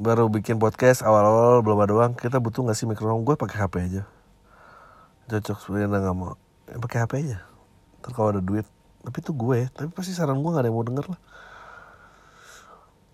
baru 0.00 0.32
bikin 0.32 0.56
podcast 0.56 1.04
awal-awal 1.04 1.60
belum 1.60 1.78
ada 1.84 1.92
uang 1.92 2.12
kita 2.16 2.40
butuh 2.40 2.64
nggak 2.64 2.78
sih 2.78 2.88
mikrofon? 2.88 3.24
Gue 3.28 3.36
pakai 3.36 3.64
HP 3.64 3.74
aja. 3.92 4.02
Cocok 5.28 5.58
sebenarnya 5.60 6.00
nggak 6.00 6.16
mau. 6.16 6.36
Ya, 6.68 6.76
pakai 6.80 6.98
HP 7.04 7.12
aja. 7.20 7.38
Terus 8.00 8.12
kalau 8.16 8.28
ada 8.32 8.40
duit. 8.40 8.64
Tapi 9.02 9.18
itu 9.18 9.32
gue 9.34 9.66
tapi 9.74 9.90
pasti 9.90 10.14
saran 10.14 10.38
gue 10.38 10.50
nggak 10.50 10.62
ada 10.62 10.68
yang 10.70 10.78
mau 10.78 10.86
denger 10.86 11.06
lah. 11.10 11.20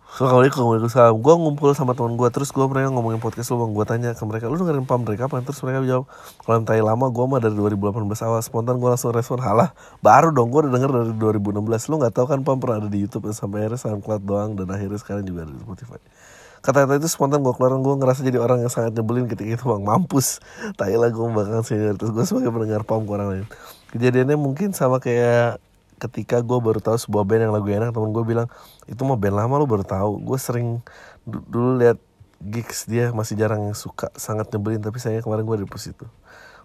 Assalamualaikum 0.09 0.65
Waalaikumsalam. 0.67 1.15
Gue 1.21 1.35
ngumpul 1.37 1.71
sama 1.77 1.93
teman 1.93 2.17
gue 2.17 2.27
Terus 2.33 2.49
gue 2.49 2.65
mereka 2.65 2.89
ngomongin 2.91 3.21
podcast 3.21 3.53
lu 3.53 3.61
Bang 3.61 3.77
gue 3.77 3.85
tanya 3.87 4.17
ke 4.17 4.25
mereka 4.25 4.49
Lu 4.49 4.57
dengerin 4.57 4.89
PAM 4.89 5.05
dari 5.05 5.21
kapan? 5.21 5.45
Terus 5.45 5.61
mereka 5.63 5.85
jawab 5.85 6.09
Kalau 6.43 6.55
yang 6.65 6.87
lama 6.89 7.07
gue 7.13 7.25
mah 7.29 7.39
dari 7.45 7.55
2018 7.55 8.27
awal. 8.27 8.41
Spontan 8.41 8.81
gue 8.81 8.89
langsung 8.89 9.13
respon 9.13 9.39
Halah 9.45 9.77
baru 10.01 10.33
dong. 10.33 10.49
Gue 10.49 10.65
udah 10.65 10.75
denger 10.75 10.91
dari 10.91 11.13
2016 11.13 11.93
Lu 11.93 12.01
gak 12.01 12.19
tahu 12.19 12.25
kan 12.25 12.41
PAM 12.41 12.57
pernah 12.57 12.77
ada 12.83 12.89
di 12.89 12.99
Youtube 13.05 13.31
Sampai 13.37 13.69
akhirnya 13.69 13.79
SoundCloud 13.79 14.23
doang 14.25 14.51
Dan 14.57 14.67
akhirnya 14.73 14.97
sekarang 14.99 15.29
juga 15.29 15.45
ada 15.45 15.53
di 15.53 15.61
Spotify 15.61 16.01
Kata-kata 16.59 16.99
itu 16.99 17.09
spontan 17.11 17.41
gue 17.41 17.55
keluaran 17.55 17.81
Gue 17.81 17.95
ngerasa 17.97 18.21
jadi 18.27 18.43
orang 18.43 18.67
yang 18.67 18.73
sangat 18.73 18.95
nyebelin 18.95 19.31
ketika 19.31 19.61
itu 19.61 19.65
Bang 19.65 19.87
Mampus. 19.87 20.43
Tai 20.75 20.93
lah 20.95 21.11
gue 21.11 21.25
bakal 21.31 21.63
senioritas 21.63 22.11
Gue 22.11 22.25
sebagai 22.27 22.51
pendengar 22.51 22.83
PAM 22.83 23.07
ke 23.07 23.13
orang 23.15 23.29
lain. 23.31 23.47
Kejadiannya 23.95 24.37
mungkin 24.37 24.75
sama 24.75 24.99
kayak 24.99 25.63
ketika 25.99 26.39
gue 26.45 26.59
baru 26.63 26.79
tahu 26.79 26.95
sebuah 26.95 27.27
band 27.27 27.51
yang 27.51 27.55
lagu 27.55 27.67
enak 27.67 27.91
temen 27.91 28.15
gue 28.15 28.23
bilang 28.23 28.47
itu 28.87 29.03
mah 29.03 29.19
band 29.19 29.35
lama 29.35 29.55
lo 29.59 29.67
baru 29.67 29.85
tahu. 29.87 30.23
Gue 30.23 30.39
sering 30.39 30.83
dulu 31.27 31.79
lihat 31.79 31.99
gigs 32.39 32.87
dia 32.87 33.11
masih 33.11 33.35
jarang 33.35 33.71
yang 33.71 33.77
suka 33.79 34.11
sangat 34.19 34.51
nyebelin. 34.55 34.83
Tapi 34.83 34.99
sayangnya 34.99 35.25
kemarin 35.27 35.45
gue 35.47 35.57
di 35.63 35.67
pos 35.67 35.87
itu. 35.87 36.07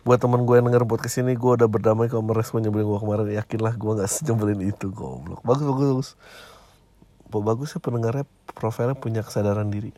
Buat 0.03 0.19
temen 0.19 0.43
gue 0.43 0.59
yang 0.59 0.67
denger 0.67 0.83
podcast 0.83 1.23
ini 1.23 1.37
gue 1.39 1.51
udah 1.55 1.69
berdamai 1.71 2.11
kalau 2.11 2.27
merespon 2.27 2.59
nyebelin 2.59 2.85
gue 2.89 2.99
kemarin. 2.99 3.25
Yakinlah 3.39 3.73
gue 3.77 3.91
nggak 4.01 4.09
senyebelin 4.19 4.59
itu 4.67 4.91
goblok. 4.91 5.39
Bagus 5.45 5.63
bagus 5.63 5.87
bagus 5.89 6.09
bagus 7.41 7.73
ya 7.73 7.79
pendengarnya 7.81 8.27
profilnya 8.53 8.93
punya 8.93 9.25
kesadaran 9.25 9.73
diri. 9.73 9.95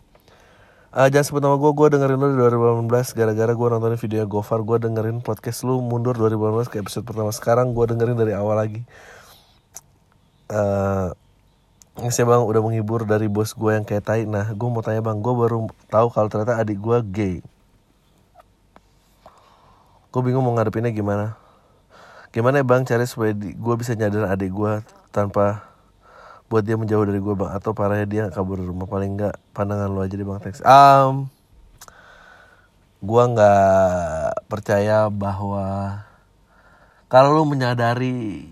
Uh, 0.95 1.11
jangan 1.11 1.27
sebut 1.27 1.41
nama 1.43 1.59
gue, 1.59 1.71
gue 1.75 1.87
dengerin 1.91 2.15
lu 2.15 2.27
di 2.31 2.39
2018 2.39 3.19
Gara-gara 3.19 3.51
gue 3.51 3.67
nontonin 3.67 3.99
video 3.99 4.23
Gofar 4.31 4.63
Gue 4.63 4.79
dengerin 4.79 5.19
podcast 5.19 5.67
lu 5.67 5.83
mundur 5.83 6.15
2018 6.15 6.71
ke 6.71 6.79
episode 6.79 7.03
pertama. 7.03 7.35
Sekarang 7.35 7.75
gue 7.75 7.83
dengerin 7.83 8.15
dari 8.15 8.31
awal 8.31 8.55
lagi. 8.55 8.79
Uh, 10.47 11.11
saya 12.07 12.23
bang 12.23 12.47
udah 12.47 12.63
menghibur 12.63 13.03
dari 13.03 13.27
bos 13.27 13.51
gue 13.51 13.75
yang 13.75 13.83
kayak 13.83 14.07
tai. 14.07 14.23
Nah 14.23 14.55
gue 14.55 14.67
mau 14.71 14.79
tanya 14.79 15.03
bang 15.03 15.19
gue 15.19 15.33
baru 15.35 15.67
tahu 15.91 16.07
kalau 16.15 16.31
ternyata 16.31 16.63
adik 16.63 16.79
gue 16.79 16.97
gay. 17.11 17.35
Gue 20.15 20.21
bingung 20.23 20.47
mau 20.47 20.55
ngadepinnya 20.55 20.95
gimana. 20.95 21.35
Gimana 22.31 22.63
ya 22.63 22.65
bang 22.67 22.87
cari 22.87 23.03
supaya 23.03 23.35
gue 23.35 23.75
bisa 23.75 23.99
nyadar 23.99 24.31
adik 24.31 24.47
gue 24.47 24.79
tanpa 25.11 25.74
buat 26.47 26.63
dia 26.63 26.77
menjauh 26.77 27.05
dari 27.05 27.19
gue 27.19 27.35
bang. 27.37 27.51
Atau 27.53 27.73
parahnya 27.73 28.07
dia 28.07 28.23
kabur 28.29 28.59
dari 28.61 28.69
rumah. 28.69 28.87
Paling 28.87 29.11
enggak 29.17 29.35
pandangan 29.51 29.89
lo 29.89 30.01
aja 30.01 30.15
deh 30.15 30.27
bang 30.27 30.39
teks. 30.41 30.61
Um, 30.65 31.29
gue 33.01 33.23
nggak 33.35 34.49
percaya 34.49 35.09
bahwa 35.13 36.01
kalau 37.05 37.37
lu 37.37 37.45
menyadari 37.45 38.49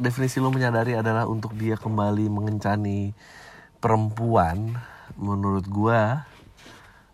definisi 0.00 0.40
lu 0.40 0.48
menyadari 0.48 0.96
adalah 0.96 1.28
untuk 1.28 1.52
dia 1.54 1.76
kembali 1.76 2.26
mengencani 2.32 3.12
perempuan 3.78 4.80
menurut 5.20 5.68
gua 5.68 6.24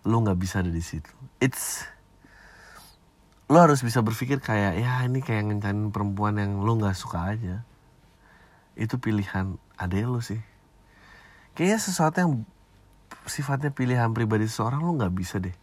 lu 0.06 0.22
nggak 0.22 0.38
bisa 0.38 0.62
ada 0.62 0.70
di 0.70 0.80
situ. 0.80 1.10
It's 1.42 1.82
lu 3.50 3.58
harus 3.58 3.82
bisa 3.82 4.02
berpikir 4.02 4.38
kayak 4.38 4.78
ya 4.78 5.02
ini 5.06 5.22
kayak 5.22 5.50
ngencanin 5.50 5.90
perempuan 5.90 6.38
yang 6.38 6.62
lu 6.62 6.78
nggak 6.78 6.94
suka 6.94 7.34
aja. 7.34 7.66
Itu 8.78 9.02
pilihan 9.02 9.58
ade 9.76 10.02
lu 10.04 10.20
sih. 10.20 10.40
Kayaknya 11.56 11.78
sesuatu 11.80 12.16
yang 12.20 12.32
sifatnya 13.28 13.72
pilihan 13.72 14.12
pribadi 14.12 14.44
seseorang 14.44 14.82
lo 14.82 14.92
nggak 14.96 15.14
bisa 15.14 15.40
deh 15.40 15.54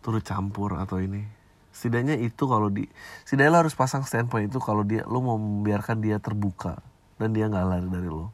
turut 0.00 0.24
campur 0.24 0.80
atau 0.80 1.00
ini. 1.00 1.24
Setidaknya 1.70 2.18
itu 2.18 2.44
kalau 2.50 2.68
di 2.72 2.88
setidaknya 3.24 3.52
lo 3.52 3.58
harus 3.64 3.76
pasang 3.76 4.02
standpoint 4.02 4.50
itu 4.50 4.58
kalau 4.58 4.82
dia 4.82 5.06
lo 5.06 5.22
mau 5.22 5.38
membiarkan 5.38 6.02
dia 6.02 6.18
terbuka 6.18 6.80
dan 7.20 7.36
dia 7.36 7.46
nggak 7.46 7.66
lari 7.68 7.88
dari 7.88 8.08
lo 8.08 8.32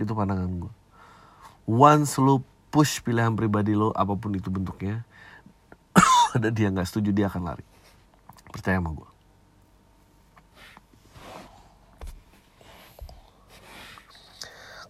itu 0.00 0.16
pandangan 0.16 0.48
gue 0.64 0.72
once 1.68 2.16
lo 2.16 2.40
push 2.72 3.04
pilihan 3.04 3.36
pribadi 3.36 3.76
lo 3.76 3.92
apa 3.92 4.16
pun 4.16 4.32
itu 4.32 4.48
bentuknya 4.48 5.04
dan 6.40 6.52
dia 6.56 6.72
nggak 6.72 6.88
setuju 6.88 7.10
dia 7.12 7.26
akan 7.28 7.52
lari. 7.52 7.64
Percaya 8.50 8.78
sama 8.78 8.90
gue 8.94 9.19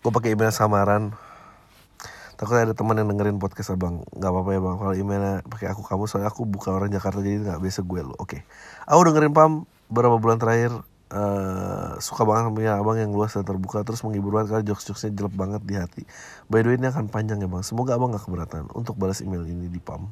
gue 0.01 0.11
pakai 0.11 0.33
email 0.33 0.53
samaran. 0.53 1.13
Takutnya 2.41 2.73
ada 2.73 2.75
teman 2.75 2.97
yang 2.97 3.13
dengerin 3.13 3.37
podcast 3.37 3.77
abang 3.77 4.01
nggak 4.17 4.31
apa-apa 4.33 4.51
ya 4.57 4.61
bang. 4.65 4.77
Kalau 4.81 4.95
emailnya 4.97 5.35
pakai 5.45 5.67
aku 5.69 5.85
kamu 5.85 6.09
soalnya 6.09 6.33
aku 6.33 6.49
bukan 6.49 6.73
orang 6.73 6.89
Jakarta 6.89 7.21
jadi 7.21 7.37
nggak 7.45 7.61
biasa 7.61 7.81
gue 7.85 8.01
lo. 8.01 8.17
Oke. 8.17 8.25
Okay. 8.25 8.41
aku 8.89 9.01
dengerin 9.13 9.33
pam 9.37 9.69
beberapa 9.93 10.17
bulan 10.17 10.41
terakhir 10.41 10.73
uh, 11.13 12.01
suka 12.01 12.25
banget 12.25 12.49
punya 12.57 12.81
abang 12.81 12.97
yang 12.97 13.13
luas 13.13 13.37
dan 13.37 13.45
terbuka 13.45 13.85
terus 13.85 14.01
menghibur 14.07 14.41
banget 14.41 14.57
karena 14.57 14.65
jokes-jokesnya 14.73 15.13
jelek 15.13 15.35
banget 15.37 15.63
di 15.69 15.75
hati. 15.77 16.03
By 16.49 16.65
the 16.65 16.73
way 16.73 16.81
ini 16.81 16.89
akan 16.89 17.13
panjang 17.13 17.45
ya 17.45 17.49
bang. 17.51 17.61
Semoga 17.61 18.01
abang 18.01 18.17
gak 18.17 18.25
keberatan 18.25 18.73
untuk 18.73 18.97
balas 18.97 19.21
email 19.21 19.45
ini 19.45 19.69
di 19.69 19.83
pam. 19.83 20.09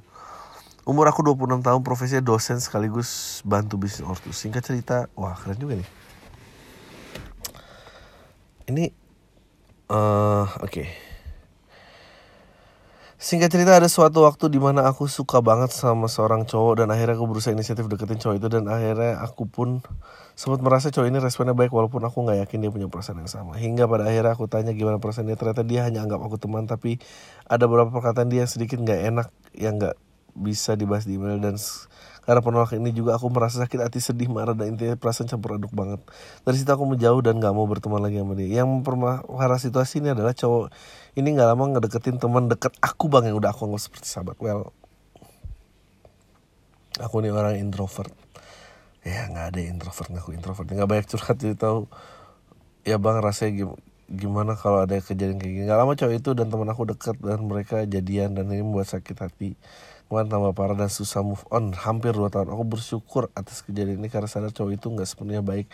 Umur 0.85 1.09
aku 1.09 1.21
26 1.21 1.65
tahun 1.65 1.81
profesinya 1.85 2.25
dosen 2.25 2.61
sekaligus 2.61 3.41
bantu 3.45 3.77
bisnis 3.81 4.05
ortu. 4.05 4.33
Singkat 4.37 4.63
cerita 4.65 4.97
wah 5.17 5.37
keren 5.37 5.57
juga 5.61 5.81
nih. 5.81 5.89
Ini 8.69 9.08
uh, 9.89 10.47
oke 10.61 10.69
okay 10.69 11.09
Singkat 13.19 13.51
cerita 13.51 13.75
ada 13.75 13.91
suatu 13.91 14.23
waktu 14.23 14.47
di 14.47 14.63
mana 14.63 14.87
aku 14.87 15.11
suka 15.11 15.43
banget 15.43 15.75
sama 15.75 16.07
seorang 16.07 16.47
cowok 16.47 16.79
dan 16.79 16.95
akhirnya 16.95 17.19
aku 17.19 17.27
berusaha 17.27 17.51
inisiatif 17.51 17.91
deketin 17.91 18.23
cowok 18.23 18.39
itu 18.39 18.47
dan 18.47 18.71
akhirnya 18.71 19.19
aku 19.19 19.51
pun 19.51 19.83
sempat 20.39 20.63
merasa 20.63 20.95
cowok 20.95 21.11
ini 21.11 21.19
responnya 21.19 21.51
baik 21.51 21.75
walaupun 21.75 21.99
aku 22.07 22.23
nggak 22.23 22.47
yakin 22.47 22.63
dia 22.63 22.71
punya 22.71 22.87
perasaan 22.87 23.19
yang 23.19 23.27
sama. 23.27 23.59
Hingga 23.59 23.91
pada 23.91 24.07
akhirnya 24.07 24.39
aku 24.39 24.47
tanya 24.47 24.71
gimana 24.71 25.03
perasaan 25.03 25.27
dia 25.27 25.35
ternyata 25.35 25.67
dia 25.67 25.83
hanya 25.83 26.07
anggap 26.07 26.23
aku 26.23 26.39
teman 26.39 26.71
tapi 26.71 27.03
ada 27.51 27.67
beberapa 27.67 27.91
perkataan 27.91 28.31
dia 28.31 28.47
sedikit 28.47 28.79
nggak 28.79 29.01
enak 29.11 29.29
yang 29.59 29.83
nggak 29.83 29.99
bisa 30.39 30.79
dibahas 30.79 31.03
di 31.03 31.19
email 31.19 31.43
dan 31.43 31.59
karena 32.29 32.45
penolakan 32.45 32.85
ini 32.85 32.93
juga 32.93 33.17
aku 33.17 33.33
merasa 33.33 33.65
sakit 33.65 33.89
hati, 33.89 34.05
sedih, 34.05 34.29
marah 34.29 34.53
dan 34.53 34.77
intinya 34.77 35.01
perasaan 35.01 35.33
campur 35.33 35.57
aduk 35.57 35.73
banget. 35.73 35.97
Dari 36.45 36.61
situ 36.61 36.69
aku 36.69 36.85
menjauh 36.85 37.25
dan 37.25 37.41
gak 37.41 37.57
mau 37.57 37.65
berteman 37.65 38.05
lagi 38.05 38.21
sama 38.21 38.37
dia. 38.37 38.61
Yang 38.61 38.69
memperparah 38.69 39.57
situasi 39.57 40.05
ini 40.05 40.13
adalah 40.13 40.37
cowok 40.37 40.69
ini 41.17 41.25
gak 41.33 41.49
lama 41.49 41.65
ngedeketin 41.73 42.21
teman 42.21 42.53
deket 42.53 42.77
aku 42.85 43.09
bang 43.09 43.33
yang 43.33 43.41
udah 43.41 43.49
aku 43.49 43.65
anggap 43.73 43.81
seperti 43.81 44.13
sahabat. 44.13 44.37
Well, 44.45 44.77
aku 47.01 47.25
nih 47.25 47.33
orang 47.33 47.57
introvert. 47.65 48.13
Ya 49.09 49.25
nggak 49.33 49.57
ada 49.57 49.61
introvert 49.65 50.09
ngaku 50.13 50.31
introvert. 50.37 50.69
Nggak 50.69 50.85
banyak 50.85 51.07
curhat 51.09 51.37
jadi 51.41 51.57
tahu. 51.57 51.89
Ya 52.85 53.01
bang 53.01 53.25
rasanya 53.25 53.73
gimana 54.13 54.53
kalau 54.53 54.85
ada 54.85 55.01
kejadian 55.01 55.41
kayak 55.41 55.53
gini. 55.53 55.65
Gak 55.65 55.81
lama 55.81 55.97
cowok 55.97 56.13
itu 56.13 56.37
dan 56.37 56.53
teman 56.53 56.69
aku 56.69 56.93
deket 56.93 57.17
dan 57.25 57.41
mereka 57.49 57.89
jadian 57.89 58.37
dan 58.37 58.53
ini 58.53 58.61
membuat 58.61 58.93
sakit 58.93 59.17
hati 59.17 59.57
Kemarin 60.09 60.33
tambah 60.33 60.57
parah 60.57 60.73
dan 60.73 60.89
susah 60.89 61.21
move 61.21 61.45
on 61.53 61.77
hampir 61.77 62.17
2 62.17 62.33
tahun. 62.33 62.49
Aku 62.49 62.65
bersyukur 62.65 63.29
atas 63.37 63.61
kejadian 63.61 64.01
ini 64.01 64.09
karena 64.09 64.25
sadar 64.25 64.57
cowok 64.57 64.73
itu 64.73 64.89
nggak 64.89 65.05
sepenuhnya 65.05 65.45
baik. 65.45 65.69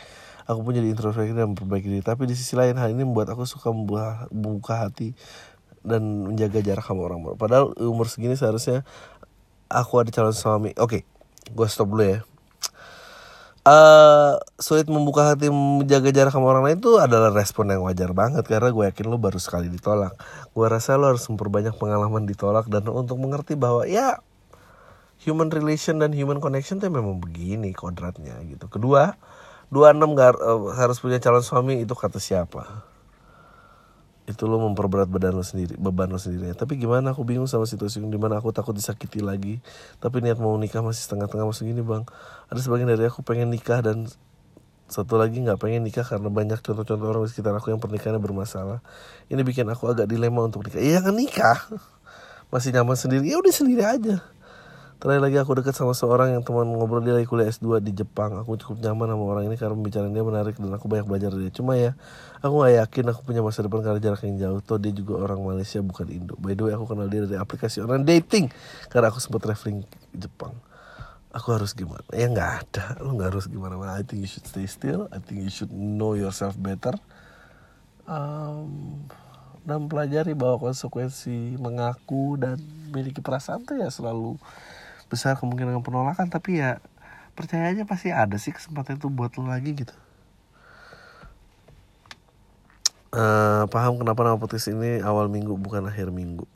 Aku 0.50 0.66
pun 0.66 0.74
jadi 0.74 0.90
introspeksi 0.90 1.38
dan 1.38 1.54
memperbaiki 1.54 1.86
diri. 1.86 2.02
Tapi 2.02 2.26
di 2.26 2.34
sisi 2.34 2.58
lain 2.58 2.74
hal 2.74 2.90
ini 2.90 3.06
membuat 3.06 3.30
aku 3.30 3.46
suka 3.46 3.70
membuka, 3.70 4.90
hati 4.90 5.14
dan 5.86 6.34
menjaga 6.34 6.58
jarak 6.66 6.82
sama 6.82 7.06
orang. 7.06 7.22
Padahal 7.38 7.78
umur 7.78 8.10
segini 8.10 8.34
seharusnya 8.34 8.82
aku 9.70 10.02
ada 10.02 10.10
calon 10.10 10.34
suami. 10.34 10.74
Oke, 10.82 10.82
okay, 10.82 11.02
gue 11.54 11.66
stop 11.70 11.94
dulu 11.94 12.02
ya. 12.02 12.26
Uh, 13.64 14.36
sulit 14.60 14.84
membuka 14.92 15.32
hati 15.32 15.48
menjaga 15.48 16.12
jarak 16.12 16.36
sama 16.36 16.52
orang 16.52 16.68
lain 16.68 16.84
itu 16.84 17.00
adalah 17.00 17.32
respon 17.32 17.72
yang 17.72 17.80
wajar 17.80 18.12
banget 18.12 18.44
karena 18.44 18.68
gue 18.68 18.84
yakin 18.92 19.08
lo 19.08 19.16
baru 19.16 19.40
sekali 19.40 19.72
ditolak. 19.72 20.12
Gue 20.52 20.68
rasa 20.68 21.00
lo 21.00 21.08
harus 21.08 21.24
memperbanyak 21.32 21.72
pengalaman 21.80 22.28
ditolak 22.28 22.68
dan 22.68 22.84
untuk 22.92 23.16
mengerti 23.16 23.56
bahwa 23.56 23.88
ya 23.88 24.20
human 25.24 25.48
relation 25.48 25.96
dan 25.96 26.12
human 26.12 26.44
connection 26.44 26.76
tuh 26.76 26.92
memang 26.92 27.16
begini 27.24 27.72
kodratnya 27.72 28.36
gitu. 28.44 28.68
Kedua, 28.68 29.16
26 29.72 30.12
gak, 30.12 30.32
uh, 30.44 30.76
harus 30.76 31.00
punya 31.00 31.16
calon 31.16 31.40
suami 31.40 31.80
itu 31.80 31.96
kata 31.96 32.20
siapa? 32.20 32.93
Itu 34.24 34.48
lo 34.48 34.56
memperberat 34.56 35.04
badan 35.12 35.36
lo 35.36 35.44
sendiri 35.44 35.76
beban 35.76 36.08
lo 36.08 36.16
sendiri. 36.16 36.56
Tapi 36.56 36.80
gimana 36.80 37.12
aku 37.12 37.28
bingung 37.28 37.44
sama 37.44 37.68
situasi 37.68 38.00
di 38.00 38.16
mana 38.16 38.40
aku 38.40 38.50
takut 38.56 38.72
disakiti 38.72 39.20
lagi. 39.20 39.60
Tapi 40.00 40.24
niat 40.24 40.40
mau 40.40 40.56
nikah 40.56 40.80
masih 40.80 41.04
setengah-tengah 41.04 41.44
masih 41.44 41.68
gini 41.68 41.84
bang. 41.84 42.08
Ada 42.48 42.64
sebagian 42.64 42.88
dari 42.88 43.04
aku 43.04 43.20
pengen 43.20 43.52
nikah 43.52 43.84
dan 43.84 44.08
satu 44.88 45.16
lagi 45.20 45.40
nggak 45.40 45.60
pengen 45.60 45.84
nikah 45.84 46.04
karena 46.04 46.28
banyak 46.32 46.60
contoh-contoh 46.60 47.06
orang 47.08 47.22
di 47.28 47.30
sekitar 47.32 47.52
aku 47.56 47.72
yang 47.72 47.80
pernikahannya 47.80 48.20
bermasalah. 48.20 48.80
Ini 49.28 49.40
bikin 49.44 49.68
aku 49.68 49.92
agak 49.92 50.08
dilema 50.08 50.44
untuk 50.44 50.64
nikah. 50.64 50.80
Iya 50.80 51.04
kan 51.04 51.14
nikah. 51.16 51.60
Masih 52.48 52.72
nyaman 52.72 52.96
sendiri. 52.96 53.28
Ya 53.28 53.36
udah 53.36 53.52
sendiri 53.52 53.84
aja 53.84 54.33
Terakhir 55.04 55.20
lagi 55.20 55.36
aku 55.36 55.52
dekat 55.60 55.76
sama 55.76 55.92
seorang 55.92 56.32
yang 56.32 56.40
teman 56.40 56.64
ngobrol 56.64 57.04
dia 57.04 57.12
lagi 57.12 57.28
kuliah 57.28 57.52
S2 57.52 57.76
di 57.84 57.92
Jepang. 57.92 58.40
Aku 58.40 58.56
cukup 58.56 58.80
nyaman 58.80 59.12
sama 59.12 59.24
orang 59.36 59.52
ini 59.52 59.60
karena 59.60 59.76
pembicaraan 59.76 60.16
dia 60.16 60.24
menarik 60.24 60.56
dan 60.56 60.72
aku 60.72 60.88
banyak 60.88 61.04
belajar 61.04 61.28
dari 61.28 61.52
dia. 61.52 61.60
Cuma 61.60 61.76
ya, 61.76 61.92
aku 62.40 62.64
gak 62.64 62.72
yakin 62.72 63.04
aku 63.12 63.20
punya 63.20 63.44
masa 63.44 63.60
depan 63.68 63.84
karena 63.84 64.00
jarak 64.00 64.24
yang 64.24 64.40
jauh. 64.40 64.64
Toh 64.64 64.80
dia 64.80 64.96
juga 64.96 65.20
orang 65.20 65.44
Malaysia 65.44 65.84
bukan 65.84 66.08
Indo. 66.08 66.40
By 66.40 66.56
the 66.56 66.64
way, 66.64 66.72
aku 66.72 66.88
kenal 66.88 67.12
dia 67.12 67.20
dari 67.20 67.36
aplikasi 67.36 67.84
orang 67.84 68.00
dating 68.08 68.48
karena 68.88 69.12
aku 69.12 69.20
sempat 69.20 69.44
traveling 69.44 69.84
ke 69.84 70.24
Jepang. 70.24 70.56
Aku 71.36 71.52
harus 71.52 71.76
gimana? 71.76 72.08
Ya 72.08 72.24
nggak 72.24 72.50
ada. 72.64 72.96
Lu 73.04 73.12
nggak 73.12 73.28
harus 73.28 73.44
gimana 73.44 73.76
mana. 73.76 74.00
I 74.00 74.08
think 74.08 74.24
you 74.24 74.30
should 74.32 74.48
stay 74.48 74.64
still. 74.64 75.12
I 75.12 75.20
think 75.20 75.44
you 75.44 75.52
should 75.52 75.68
know 75.68 76.16
yourself 76.16 76.56
better. 76.56 76.96
Um, 78.08 79.04
dan 79.68 79.84
pelajari 79.84 80.32
bahwa 80.32 80.64
konsekuensi 80.64 81.60
mengaku 81.60 82.40
dan 82.40 82.56
memiliki 82.88 83.20
perasaan 83.20 83.68
tuh 83.68 83.76
ya 83.84 83.92
selalu 83.92 84.40
besar 85.14 85.38
kemungkinan 85.38 85.78
penolakan 85.86 86.26
tapi 86.26 86.58
ya 86.58 86.82
percaya 87.38 87.70
aja 87.70 87.86
pasti 87.86 88.10
ada 88.10 88.34
sih 88.34 88.50
kesempatan 88.50 88.98
itu 88.98 89.06
buat 89.06 89.30
lo 89.38 89.46
lagi 89.46 89.74
gitu 89.74 89.94
uh, 93.14 93.66
paham 93.70 93.98
kenapa 94.02 94.26
nama 94.26 94.38
podcast 94.38 94.74
ini 94.74 94.98
awal 95.02 95.30
minggu 95.30 95.54
bukan 95.54 95.86
akhir 95.86 96.10
minggu 96.10 96.46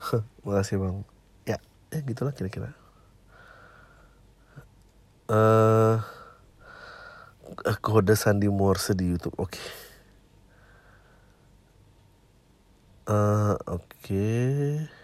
makasih 0.44 0.80
bang 0.80 0.96
ya 1.44 1.58
ya 1.92 2.00
gitulah 2.04 2.32
kira-kira 2.32 2.72
uh, 5.28 6.00
kode 7.80 8.16
Sandi 8.16 8.48
Morse 8.48 8.96
di 8.96 9.12
YouTube 9.12 9.36
oke 9.36 9.52
okay. 9.52 9.68
uh, 13.12 13.56
oke 13.68 13.88
okay. 14.00 15.03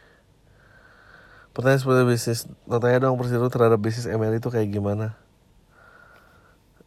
Pertanyaan 1.60 1.84
seperti 1.84 2.02
bisnis. 2.08 2.40
Tanya 2.64 3.04
dong 3.04 3.20
Persiru 3.20 3.52
terhadap 3.52 3.76
bisnis 3.76 4.08
ML 4.08 4.32
itu 4.40 4.48
kayak 4.48 4.72
gimana. 4.72 5.12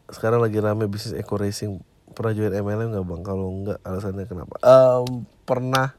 Sekarang 0.10 0.42
lagi 0.42 0.58
rame 0.58 0.90
bisnis 0.90 1.14
eco 1.14 1.38
racing. 1.38 1.78
Pernah 2.18 2.34
join 2.34 2.58
MLM 2.58 2.90
gak 2.90 3.06
bang? 3.06 3.22
Kalau 3.22 3.54
enggak 3.54 3.78
alasannya 3.86 4.26
kenapa? 4.26 4.58
Um, 4.66 5.30
pernah. 5.46 5.94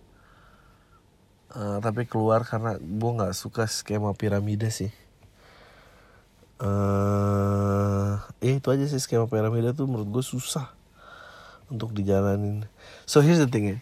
Uh, 1.55 1.79
Tapi 1.79 2.11
keluar 2.11 2.43
karena 2.43 2.75
gue 2.83 3.11
gak 3.15 3.39
suka 3.39 3.71
skema 3.71 4.11
piramida 4.11 4.67
sih. 4.75 4.91
Uh, 6.59 8.19
Ya 8.43 8.59
itu 8.59 8.75
aja 8.75 8.91
sih 8.91 8.99
skema 8.99 9.31
piramida 9.31 9.71
tuh 9.71 9.87
menurut 9.87 10.11
gue 10.11 10.25
susah 10.27 10.75
Untuk 11.71 11.95
dijalanin. 11.95 12.67
So 13.07 13.23
here's 13.23 13.39
the 13.39 13.47
thing 13.47 13.71
ya 13.71 13.79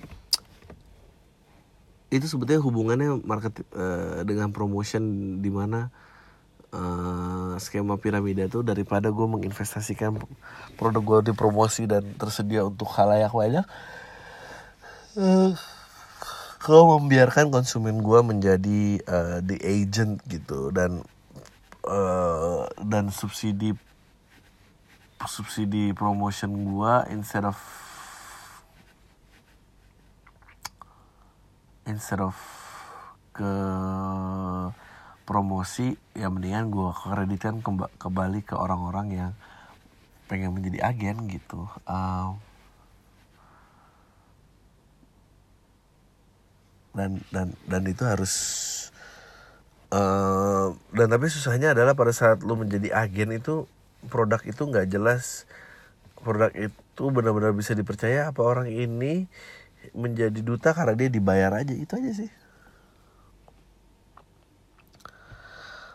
itu 2.13 2.29
sebetulnya 2.29 2.61
hubungannya 2.61 3.25
market 3.25 3.65
uh, 3.73 4.21
dengan 4.29 4.53
promotion 4.53 5.41
di 5.41 5.49
mana 5.49 5.89
uh, 6.77 7.57
skema 7.57 7.97
piramida 7.97 8.45
itu 8.45 8.61
daripada 8.61 9.09
gue 9.09 9.27
menginvestasikan 9.29 10.21
produk 10.77 11.03
gue 11.03 11.19
di 11.31 11.33
promosi 11.33 11.89
dan 11.89 12.05
tersedia 12.21 12.69
untuk 12.69 12.93
halayak 12.93 13.33
banyak 13.33 13.65
uh, 15.17 15.57
membiarkan 16.69 17.49
konsumen 17.49 18.05
gue 18.05 18.21
menjadi 18.21 18.81
uh, 19.09 19.39
the 19.41 19.57
agent 19.65 20.21
gitu 20.29 20.69
dan 20.69 21.01
uh, 21.89 22.69
dan 22.85 23.09
subsidi 23.09 23.73
subsidi 25.25 25.97
promotion 25.97 26.51
gue 26.67 26.95
instead 27.15 27.49
of 27.49 27.57
instead 31.87 32.23
of 32.23 32.37
ke 33.33 33.53
promosi 35.25 35.97
ya 36.13 36.29
mendingan 36.29 36.69
gue 36.69 36.91
kreditkan 36.93 37.65
kembali 37.97 38.45
ke 38.45 38.53
orang-orang 38.53 39.07
yang 39.11 39.33
pengen 40.29 40.53
menjadi 40.53 40.85
agen 40.85 41.29
gitu. 41.29 41.69
Um, 41.89 42.41
dan 46.93 47.25
dan 47.33 47.57
dan 47.65 47.83
itu 47.89 48.05
harus 48.05 48.35
uh, 49.89 50.77
dan 50.93 51.09
tapi 51.09 51.33
susahnya 51.33 51.73
adalah 51.73 51.97
pada 51.97 52.13
saat 52.13 52.45
lu 52.45 52.53
menjadi 52.57 52.93
agen 52.93 53.33
itu 53.33 53.65
produk 54.13 54.41
itu 54.45 54.61
nggak 54.61 54.93
jelas. 54.93 55.49
Produk 56.21 56.53
itu 56.55 57.05
benar-benar 57.09 57.57
bisa 57.57 57.73
dipercaya 57.73 58.31
apa 58.31 58.41
orang 58.45 58.69
ini 58.71 59.27
menjadi 59.91 60.41
duta 60.41 60.71
karena 60.71 60.95
dia 60.95 61.09
dibayar 61.11 61.59
aja 61.59 61.75
itu 61.75 61.93
aja 61.99 62.13
sih. 62.15 62.31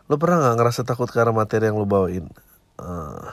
Lo 0.08 0.16
pernah 0.16 0.40
nggak 0.40 0.56
ngerasa 0.60 0.82
takut 0.88 1.12
karena 1.12 1.36
materi 1.36 1.68
yang 1.68 1.76
lo 1.76 1.84
bawain? 1.84 2.32
Uh, 2.80 3.28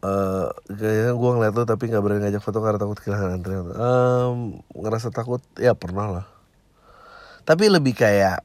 uh, 0.00 0.48
kayaknya 0.64 1.12
gue 1.12 1.30
ngeliat 1.36 1.54
lo 1.54 1.64
tapi 1.68 1.92
nggak 1.92 2.02
berani 2.04 2.20
ngajak 2.24 2.40
foto 2.40 2.64
karena 2.64 2.80
takut 2.80 2.98
kehilangan 3.04 3.36
antrian. 3.36 3.68
Um, 3.76 4.38
ngerasa 4.72 5.12
takut? 5.12 5.44
Ya 5.60 5.76
pernah 5.76 6.08
lah. 6.08 6.26
Tapi 7.44 7.68
lebih 7.68 7.92
kayak 7.92 8.40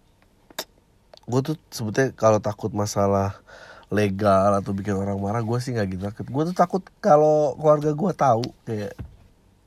gue 1.24 1.40
tuh 1.40 1.56
sebetulnya 1.72 2.12
kalau 2.12 2.44
takut 2.44 2.76
masalah 2.76 3.40
legal 3.88 4.60
atau 4.60 4.76
bikin 4.76 5.00
orang 5.00 5.16
marah 5.16 5.40
gue 5.40 5.58
sih 5.64 5.72
nggak 5.72 5.88
gitu 5.96 6.04
takut. 6.12 6.26
Gue 6.28 6.44
tuh 6.52 6.56
takut 6.60 6.84
kalau 7.00 7.56
keluarga 7.56 7.96
gue 7.96 8.12
tahu 8.12 8.44
kayak 8.68 8.92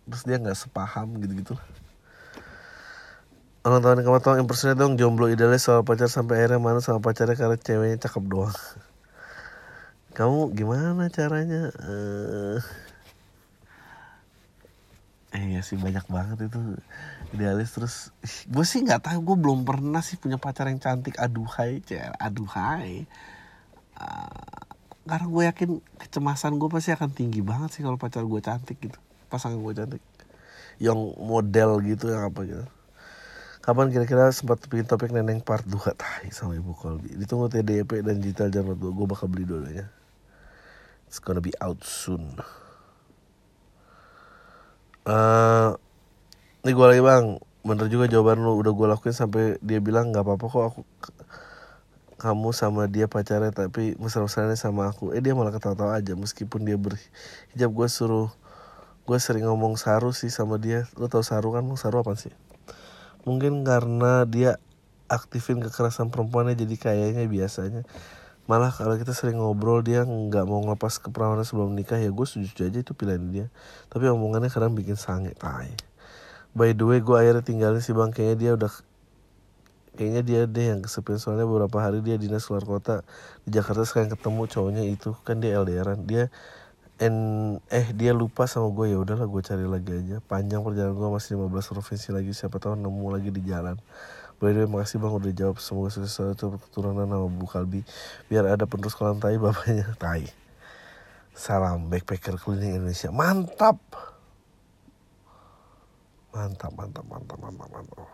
terus 0.07 0.22
dia 0.22 0.38
nggak 0.38 0.59
sepaham 0.59 1.18
gitu 1.18 1.34
gitu 1.34 1.54
Orang 3.66 3.82
tahun 3.82 4.07
kamu 4.07 4.22
tau 4.22 4.38
impersonate 4.38 4.78
dong 4.78 4.94
jomblo 4.94 5.26
idealis 5.26 5.66
soal 5.66 5.82
pacar 5.82 6.07
sampai 6.07 6.38
akhirnya 6.38 6.62
mana 6.62 6.78
sama 6.78 7.02
pacarnya 7.02 7.34
karena 7.34 7.59
ceweknya 7.59 7.98
cakep 7.98 8.22
doang. 8.30 8.54
Kamu 10.14 10.54
gimana 10.54 11.11
caranya? 11.11 11.74
Uh... 11.82 12.62
Eh 15.34 15.59
ya 15.59 15.66
sih 15.66 15.74
banyak 15.74 16.07
banget 16.07 16.46
itu 16.46 16.78
idealis. 17.34 17.74
Terus 17.74 17.94
gue 18.46 18.62
sih 18.62 18.86
nggak 18.86 19.02
tahu 19.02 19.34
gue 19.34 19.36
belum 19.42 19.66
pernah 19.66 19.98
sih 19.98 20.14
punya 20.14 20.38
pacar 20.38 20.70
yang 20.70 20.78
cantik. 20.78 21.18
Aduhai 21.18 21.82
cer 21.82 22.14
aduhai. 22.22 23.02
Uh, 23.98 24.62
karena 25.11 25.26
gue 25.26 25.42
yakin 25.42 25.70
kecemasan 26.07 26.54
gue 26.62 26.70
pasti 26.70 26.94
akan 26.94 27.11
tinggi 27.11 27.42
banget 27.42 27.74
sih 27.74 27.82
kalau 27.82 27.98
pacar 27.98 28.22
gue 28.22 28.38
cantik 28.38 28.78
gitu 28.78 28.98
pasangan 29.29 29.59
gue 29.59 29.72
cantik. 29.77 30.05
Yang 30.77 31.01
model 31.16 31.70
gitu 31.83 32.12
yang 32.12 32.29
apa 32.29 32.41
gitu. 32.45 32.66
Kapan 33.64 33.91
kira-kira 33.91 34.31
sempat 34.31 34.62
bikin 34.70 34.87
topik 34.87 35.11
neneng 35.11 35.43
part 35.43 35.66
2 35.66 35.74
tahi 36.03 36.31
sama 36.31 36.55
ibu 36.55 36.74
Kolbi. 36.74 37.14
Ditunggu 37.18 37.51
TDP 37.51 38.03
dan 38.07 38.22
digital 38.22 38.51
jangan 38.51 38.79
gue 38.79 39.07
bakal 39.07 39.27
beli 39.27 39.47
dulunya 39.47 39.91
it's 41.07 41.22
gonna 41.22 41.41
be 41.41 41.55
out 41.62 41.79
soon. 41.87 42.37
Uh, 45.07 45.79
ini 46.66 46.74
gue 46.74 46.87
lagi 46.87 47.03
bang. 47.03 47.39
Bener 47.62 47.87
juga 47.87 48.11
jawaban 48.11 48.43
lu. 48.43 48.59
Udah 48.59 48.74
gue 48.74 48.87
lakuin 48.91 49.14
sampai 49.14 49.57
dia 49.62 49.79
bilang 49.79 50.11
nggak 50.11 50.27
apa-apa 50.27 50.47
kok 50.51 50.64
aku 50.66 50.81
kamu 52.16 52.49
sama 52.51 52.89
dia 52.91 53.07
pacarnya 53.07 53.55
tapi 53.55 53.95
mesra-mesranya 53.97 54.59
sama 54.59 54.91
aku. 54.91 55.14
Eh 55.14 55.22
dia 55.22 55.33
malah 55.33 55.55
ketawa-tawa 55.55 55.97
aja. 55.97 56.18
Meskipun 56.18 56.66
dia 56.66 56.74
berhijab 56.74 57.70
gue 57.70 57.89
suruh 57.89 58.29
gue 59.07 59.18
sering 59.22 59.46
ngomong 59.46 59.78
saru 59.78 60.11
sih 60.11 60.28
sama 60.34 60.59
dia. 60.59 60.90
Lo 60.98 61.07
tau 61.07 61.22
saru 61.22 61.54
kan? 61.54 61.62
Saru 61.78 62.02
apa 62.02 62.18
sih? 62.18 62.34
Mungkin 63.22 63.62
karena 63.62 64.26
dia 64.26 64.59
aktifin 65.07 65.62
kekerasan 65.62 66.11
perempuannya 66.11 66.59
jadi 66.59 66.74
kayaknya 66.74 67.24
biasanya. 67.30 67.82
Malah 68.46 68.70
kalau 68.70 68.94
kita 68.94 69.11
sering 69.11 69.42
ngobrol 69.42 69.82
dia 69.82 70.07
nggak 70.07 70.46
mau 70.46 70.62
ngelepas 70.62 71.02
keperawanan 71.02 71.42
sebelum 71.42 71.74
nikah 71.74 71.98
ya 71.98 72.14
gue 72.14 72.26
setuju 72.26 72.70
aja 72.70 72.78
itu 72.82 72.92
pilihan 72.94 73.22
dia. 73.30 73.46
Tapi 73.90 74.07
omongannya 74.11 74.50
kadang 74.50 74.74
bikin 74.74 74.94
sange 74.98 75.34
tai. 75.34 75.74
By 76.54 76.74
the 76.74 76.86
way 76.86 77.02
gue 77.02 77.14
akhirnya 77.14 77.42
tinggalin 77.42 77.82
si 77.82 77.90
bang. 77.90 78.14
Kayaknya 78.14 78.36
dia 78.38 78.50
udah 78.54 78.72
kayaknya 79.98 80.22
dia 80.22 80.40
deh 80.46 80.66
yang 80.74 80.80
kesepian. 80.82 81.18
Soalnya 81.18 81.46
beberapa 81.46 81.78
hari 81.82 82.02
dia 82.07 82.14
dinas 82.18 82.46
keluar 82.46 82.62
kota. 82.62 83.02
Di 83.42 83.54
Jakarta 83.54 83.82
sekarang 83.82 84.14
ketemu 84.14 84.42
cowoknya 84.46 84.82
itu. 84.86 85.11
Kan 85.26 85.42
dia 85.42 85.59
LDRan. 85.59 86.07
Dia 86.07 86.30
and 86.97 87.61
eh 87.68 87.92
dia 87.92 88.16
lupa 88.16 88.49
sama 88.49 88.72
gue 88.72 88.97
ya 88.97 88.99
udahlah 89.01 89.28
gue 89.28 89.42
cari 89.44 89.68
lagi 89.68 89.92
aja. 89.92 90.16
Panjang 90.24 90.64
perjalanan 90.64 90.97
gue 90.97 91.09
masih 91.12 91.36
15 91.36 91.72
provinsi 91.76 92.09
lagi 92.12 92.32
siapa 92.32 92.57
tahu 92.57 92.76
nemu 92.76 93.07
lagi 93.12 93.28
di 93.28 93.44
jalan. 93.44 93.76
By 94.36 94.53
the 94.53 94.64
way, 94.64 94.68
makasih 94.68 95.01
bang 95.01 95.12
udah 95.16 95.32
jawab. 95.32 95.57
Semoga 95.61 95.88
sukses 95.92 96.12
selalu 96.12 96.61
keturunan 96.61 97.09
nama 97.09 97.24
Bu 97.24 97.49
Kalbi. 97.49 97.80
Biar 98.28 98.44
ada 98.44 98.68
penerus 98.68 98.92
kolam 98.92 99.16
tai 99.16 99.40
bapaknya. 99.40 99.97
Tai. 100.03 100.24
Salam 101.32 101.88
backpacker 101.88 102.36
keliling 102.40 102.76
Indonesia. 102.80 103.09
Mantap! 103.12 103.80
Mantap, 106.36 106.72
mantap, 106.76 107.05
mantap, 107.09 107.38
mantap, 107.40 107.68
mantap. 107.72 108.09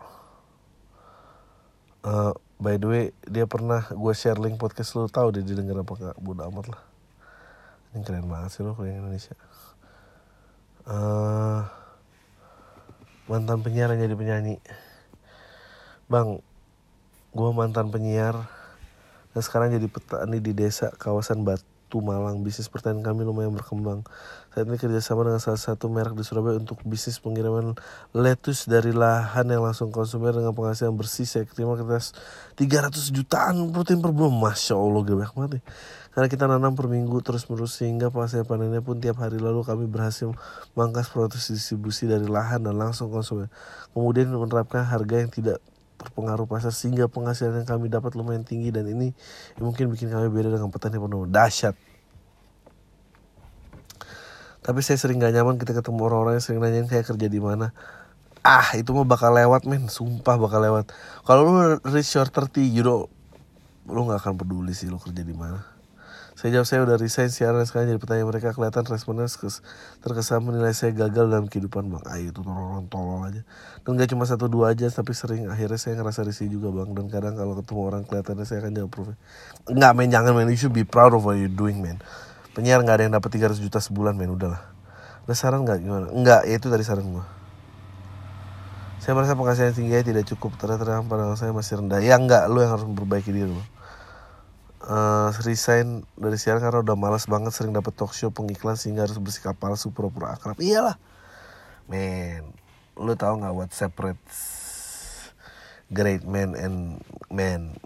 Uh, 2.03 2.35
By 2.63 2.79
the 2.79 2.87
way, 2.87 3.05
dia 3.27 3.51
pernah 3.51 3.83
gue 3.91 4.15
share 4.15 4.39
link 4.39 4.63
podcast 4.63 4.95
lu. 4.95 5.11
Tahu 5.11 5.35
dia 5.35 5.43
didengar 5.43 5.83
apa 5.83 6.15
gak 6.15 6.17
Bodo 6.23 6.47
amat 6.47 6.71
lah 6.71 6.92
ini 7.93 8.01
keren 8.05 8.29
banget 8.29 8.57
sih 8.57 8.65
lo 8.65 8.73
keliling 8.73 9.05
Indonesia. 9.05 9.37
Uh, 10.89 11.63
mantan 13.29 13.61
penyiar 13.61 13.93
jadi 13.93 14.17
penyanyi. 14.17 14.57
Bang 16.09 16.41
gue 17.33 17.51
mantan 17.53 17.89
penyiar 17.89 18.37
dan 19.33 19.41
sekarang 19.41 19.73
jadi 19.73 19.89
petani 19.89 20.41
di 20.41 20.53
desa 20.53 20.93
kawasan 20.93 21.45
Batu 21.93 22.01
Malang. 22.01 22.41
Bisnis 22.41 22.73
pertanian 22.73 23.05
kami 23.05 23.21
lumayan 23.21 23.53
berkembang. 23.53 24.01
Saat 24.57 24.65
ini 24.65 24.81
kerjasama 24.81 25.29
dengan 25.29 25.45
salah 25.45 25.61
satu 25.61 25.93
merek 25.93 26.17
di 26.17 26.25
Surabaya 26.25 26.57
untuk 26.57 26.81
bisnis 26.89 27.21
pengiriman 27.21 27.77
lettuce 28.17 28.65
dari 28.65 28.97
lahan 28.97 29.45
yang 29.53 29.61
langsung 29.61 29.93
konsumen 29.93 30.33
dengan 30.33 30.57
penghasilan 30.57 30.97
bersih 30.97 31.29
saya 31.29 31.45
terima 31.45 31.77
kertas 31.77 32.17
300 32.57 32.97
jutaan 33.13 33.69
protein 33.77 34.01
per 34.01 34.09
bulan. 34.09 34.41
Masya 34.41 34.73
allah 34.73 35.05
gede 35.05 35.17
banget 35.21 35.61
nih. 35.61 35.65
Karena 36.17 36.27
kita 36.33 36.45
nanam 36.49 36.73
per 36.73 36.89
minggu 36.89 37.21
terus 37.21 37.45
menerus 37.53 37.77
sehingga 37.77 38.09
hasil 38.09 38.49
panennya 38.49 38.81
pun 38.81 38.97
tiap 38.97 39.21
hari 39.21 39.37
lalu 39.37 39.61
kami 39.61 39.85
berhasil 39.85 40.33
mangkas 40.73 41.13
proses 41.13 41.53
distribusi 41.53 42.09
dari 42.09 42.25
lahan 42.25 42.65
dan 42.65 42.81
langsung 42.81 43.13
konsumen. 43.13 43.53
Kemudian 43.93 44.33
menerapkan 44.33 44.89
harga 44.89 45.21
yang 45.21 45.29
tidak 45.29 45.61
terpengaruh 46.03 46.45
pasar 46.51 46.75
sehingga 46.75 47.09
penghasilan 47.09 47.63
yang 47.63 47.69
kami 47.69 47.87
dapat 47.89 48.13
lumayan 48.19 48.43
tinggi 48.45 48.75
dan 48.75 48.85
ini 48.91 49.15
ya 49.57 49.63
mungkin 49.63 49.89
bikin 49.89 50.11
kami 50.11 50.29
beda 50.29 50.53
dengan 50.53 50.69
petani 50.69 50.99
penuh 50.99 51.25
dahsyat. 51.31 51.75
Tapi 54.63 54.79
saya 54.79 54.95
sering 54.95 55.19
gak 55.19 55.35
nyaman 55.35 55.59
kita 55.59 55.75
ketemu 55.75 56.07
orang-orang 56.07 56.39
yang 56.39 56.45
sering 56.45 56.63
nanyain 56.63 56.87
kayak 56.87 57.09
kerja 57.09 57.27
di 57.27 57.41
mana. 57.43 57.75
Ah 58.47 58.75
itu 58.79 58.95
mah 58.95 59.03
bakal 59.03 59.35
lewat 59.35 59.67
men. 59.67 59.91
Sumpah 59.91 60.39
bakal 60.39 60.63
lewat. 60.63 60.95
Kalau 61.27 61.47
lu 61.47 61.53
reach 61.91 62.15
your 62.15 62.31
30 62.31 62.63
you 62.63 62.87
know 62.87 63.11
lu 63.91 64.07
gak 64.07 64.23
akan 64.23 64.39
peduli 64.39 64.71
sih 64.71 64.87
lu 64.87 65.03
kerja 65.03 65.27
di 65.27 65.35
mana 65.35 65.72
saya 66.43 66.59
jawab 66.59 66.67
saya 66.67 66.81
udah 66.83 66.99
resign 66.99 67.31
siaran 67.31 67.63
sekarang 67.63 67.95
jadi 67.95 68.03
pertanyaan 68.03 68.27
mereka 68.27 68.51
kelihatan 68.51 68.83
responnya 68.91 69.31
terkesan 70.03 70.43
menilai 70.43 70.75
saya 70.75 70.91
gagal 70.91 71.31
dalam 71.31 71.47
kehidupan. 71.47 71.87
Bang 71.87 72.03
ayo 72.11 72.35
itu 72.35 72.43
orang 72.43 72.91
tolol 72.91 73.31
aja. 73.31 73.47
Dan 73.87 73.95
gak 73.95 74.11
cuma 74.11 74.27
satu 74.27 74.51
dua 74.51 74.75
aja 74.75 74.91
tapi 74.91 75.15
sering 75.15 75.47
akhirnya 75.47 75.79
saya 75.79 76.03
ngerasa 76.03 76.27
risih 76.27 76.51
juga 76.51 76.75
bang. 76.75 76.99
Dan 76.99 77.07
kadang 77.15 77.39
kalau 77.39 77.55
ketemu 77.63 77.81
orang 77.87 78.03
kelihatannya 78.03 78.43
saya 78.43 78.59
akan 78.59 78.73
jawab 78.75 78.91
proof 78.91 79.09
nggak 79.71 79.93
men 79.95 80.11
jangan 80.11 80.35
men. 80.35 80.51
You 80.51 80.59
should 80.59 80.75
be 80.75 80.83
proud 80.83 81.15
of 81.15 81.23
what 81.23 81.39
you 81.39 81.47
doing 81.47 81.79
men. 81.79 82.03
Penyiar 82.59 82.83
nggak 82.83 82.97
ada 82.99 83.03
yang 83.07 83.15
dapat 83.15 83.31
300 83.39 83.63
juta 83.63 83.79
sebulan 83.79 84.19
men. 84.19 84.35
Udahlah. 84.35 84.67
Ada 85.31 85.39
saran 85.39 85.63
nggak? 85.63 85.79
Gimana? 85.79 86.11
Nggak 86.11 86.41
ya 86.51 86.55
itu 86.59 86.67
tadi 86.67 86.83
saran 86.83 87.07
gua. 87.07 87.23
Saya 88.99 89.15
merasa 89.15 89.39
penghasilan 89.39 89.79
tinggi 89.79 89.95
tidak 90.03 90.27
cukup. 90.35 90.59
Ternyata 90.59 91.07
pada 91.07 91.39
saya 91.39 91.55
masih 91.55 91.87
rendah. 91.87 92.03
Ya 92.03 92.19
enggak 92.19 92.51
lu 92.51 92.59
yang 92.67 92.75
harus 92.75 92.83
memperbaiki 92.83 93.31
diri 93.31 93.47
lu 93.47 93.63
uh, 94.87 95.31
resign 95.47 96.03
dari 96.19 96.39
siaran 96.39 96.63
karena 96.63 96.83
udah 96.83 96.97
malas 96.99 97.27
banget 97.31 97.55
sering 97.55 97.75
dapet 97.75 97.95
talk 97.95 98.15
show 98.15 98.35
pengiklan 98.35 98.75
sehingga 98.75 99.07
harus 99.07 99.19
bersikap 99.19 99.55
palsu 99.59 99.95
pura-pura 99.95 100.35
akrab. 100.35 100.59
Iyalah. 100.59 100.99
Men 101.87 102.55
lu 102.99 103.15
tau 103.19 103.35
nggak 103.39 103.55
what 103.55 103.71
separates 103.75 104.39
great 105.91 106.25
man 106.27 106.55
and 106.59 107.01
man 107.33 107.77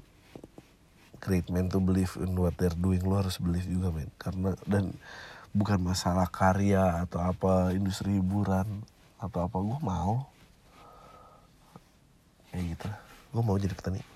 great 1.22 1.46
man 1.50 1.66
to 1.66 1.82
believe 1.82 2.14
in 2.20 2.36
what 2.38 2.56
they're 2.56 2.74
doing. 2.76 3.02
Lu 3.04 3.18
harus 3.18 3.36
believe 3.40 3.66
juga 3.68 3.92
men. 3.92 4.08
Karena 4.16 4.56
dan 4.64 4.96
bukan 5.52 5.80
masalah 5.80 6.28
karya 6.28 7.04
atau 7.04 7.20
apa 7.20 7.72
industri 7.76 8.16
hiburan 8.16 8.84
atau 9.20 9.44
apa. 9.44 9.56
Gue 9.60 9.80
mau. 9.84 10.28
Kayak 12.52 12.64
gitu. 12.78 12.88
Gue 13.36 13.42
mau 13.44 13.56
jadi 13.60 13.76
petani 13.76 14.15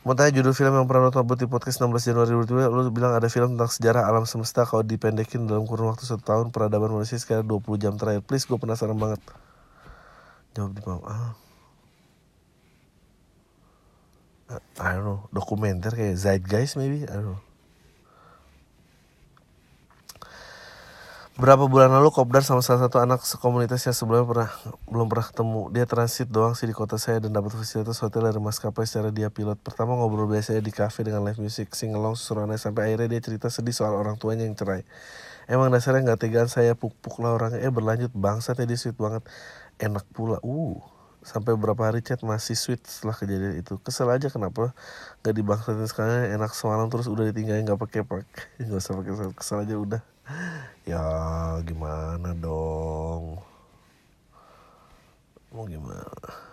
Mau 0.00 0.16
tanya 0.16 0.32
judul 0.32 0.56
film 0.56 0.72
yang 0.72 0.88
pernah 0.88 1.12
nonton 1.12 1.28
di 1.36 1.44
podcast 1.44 1.84
16 1.84 2.08
Januari 2.08 2.32
2022 2.56 2.72
Lu 2.72 2.88
bilang 2.88 3.12
ada 3.12 3.28
film 3.28 3.52
tentang 3.52 3.68
sejarah 3.68 4.08
alam 4.08 4.24
semesta 4.24 4.64
Kalau 4.64 4.80
dipendekin 4.80 5.44
dalam 5.44 5.68
kurun 5.68 5.92
waktu 5.92 6.08
satu 6.08 6.24
tahun 6.24 6.46
Peradaban 6.56 6.88
manusia 6.88 7.20
sekitar 7.20 7.44
20 7.44 7.76
jam 7.76 7.92
terakhir. 8.00 8.24
Please 8.24 8.48
gue 8.48 8.56
penasaran 8.56 8.96
banget. 8.96 9.20
Jawab 10.56 10.72
di 10.72 10.80
bawah. 10.80 11.04
Ah. 11.04 11.32
I 14.80 14.96
don't 14.96 15.04
know. 15.04 15.20
Dokumenter 15.30 15.92
kayak 15.92 16.16
Zeitgeist 16.16 16.80
maybe? 16.80 17.04
I 17.04 17.20
don't 17.20 17.36
know 17.36 17.49
Berapa 21.40 21.72
bulan 21.72 21.88
lalu 21.88 22.12
Kopdar 22.12 22.44
sama 22.44 22.60
salah 22.60 22.84
satu 22.84 23.00
anak 23.00 23.24
sekomunitas 23.24 23.80
yang 23.88 23.96
sebelumnya 23.96 24.28
pernah 24.28 24.50
belum 24.92 25.08
pernah 25.08 25.24
ketemu. 25.24 25.62
Dia 25.72 25.88
transit 25.88 26.28
doang 26.28 26.52
sih 26.52 26.68
di 26.68 26.76
kota 26.76 27.00
saya 27.00 27.16
dan 27.16 27.32
dapat 27.32 27.56
fasilitas 27.56 27.96
hotel 28.04 28.28
dari 28.28 28.36
maskapai 28.36 28.84
secara 28.84 29.08
dia 29.08 29.32
pilot. 29.32 29.56
Pertama 29.56 29.96
ngobrol 29.96 30.28
biasa 30.28 30.60
di 30.60 30.68
cafe 30.68 31.00
dengan 31.00 31.24
live 31.24 31.40
music, 31.40 31.72
singelong 31.72 32.12
susurannya 32.12 32.60
sampai 32.60 32.92
akhirnya 32.92 33.16
dia 33.16 33.24
cerita 33.24 33.48
sedih 33.48 33.72
soal 33.72 33.96
orang 33.96 34.20
tuanya 34.20 34.44
yang 34.44 34.52
cerai. 34.52 34.84
Emang 35.48 35.72
dasarnya 35.72 36.12
nggak 36.12 36.20
tegaan 36.28 36.52
saya 36.52 36.76
puk-puk 36.76 37.16
lah 37.24 37.32
orangnya. 37.32 37.64
Eh 37.64 37.72
berlanjut 37.72 38.12
bangsa 38.12 38.52
tadi 38.52 38.76
sweet 38.76 39.00
banget. 39.00 39.24
Enak 39.80 40.04
pula. 40.12 40.44
Uh 40.44 40.76
sampai 41.24 41.52
beberapa 41.56 41.88
hari 41.88 42.00
chat 42.00 42.20
masih 42.24 42.56
sweet 42.56 42.80
setelah 42.84 43.12
kejadian 43.12 43.60
itu 43.60 43.76
kesel 43.84 44.08
aja 44.08 44.32
kenapa 44.32 44.72
nggak 45.20 45.34
dibangsatin 45.36 45.84
sekarang 45.84 46.32
enak 46.32 46.56
semalam 46.56 46.88
terus 46.88 47.12
udah 47.12 47.28
ditinggalin 47.28 47.68
nggak 47.68 47.76
pakai 47.76 48.00
pakai 48.08 48.24
nggak 48.64 48.80
usah 48.80 48.96
pakai 48.96 49.12
kesel 49.36 49.60
aja 49.60 49.76
udah 49.76 50.00
ya 50.90 51.02
gimana 51.64 52.34
dong 52.38 53.38
mau 55.50 55.66
gimana 55.66 56.50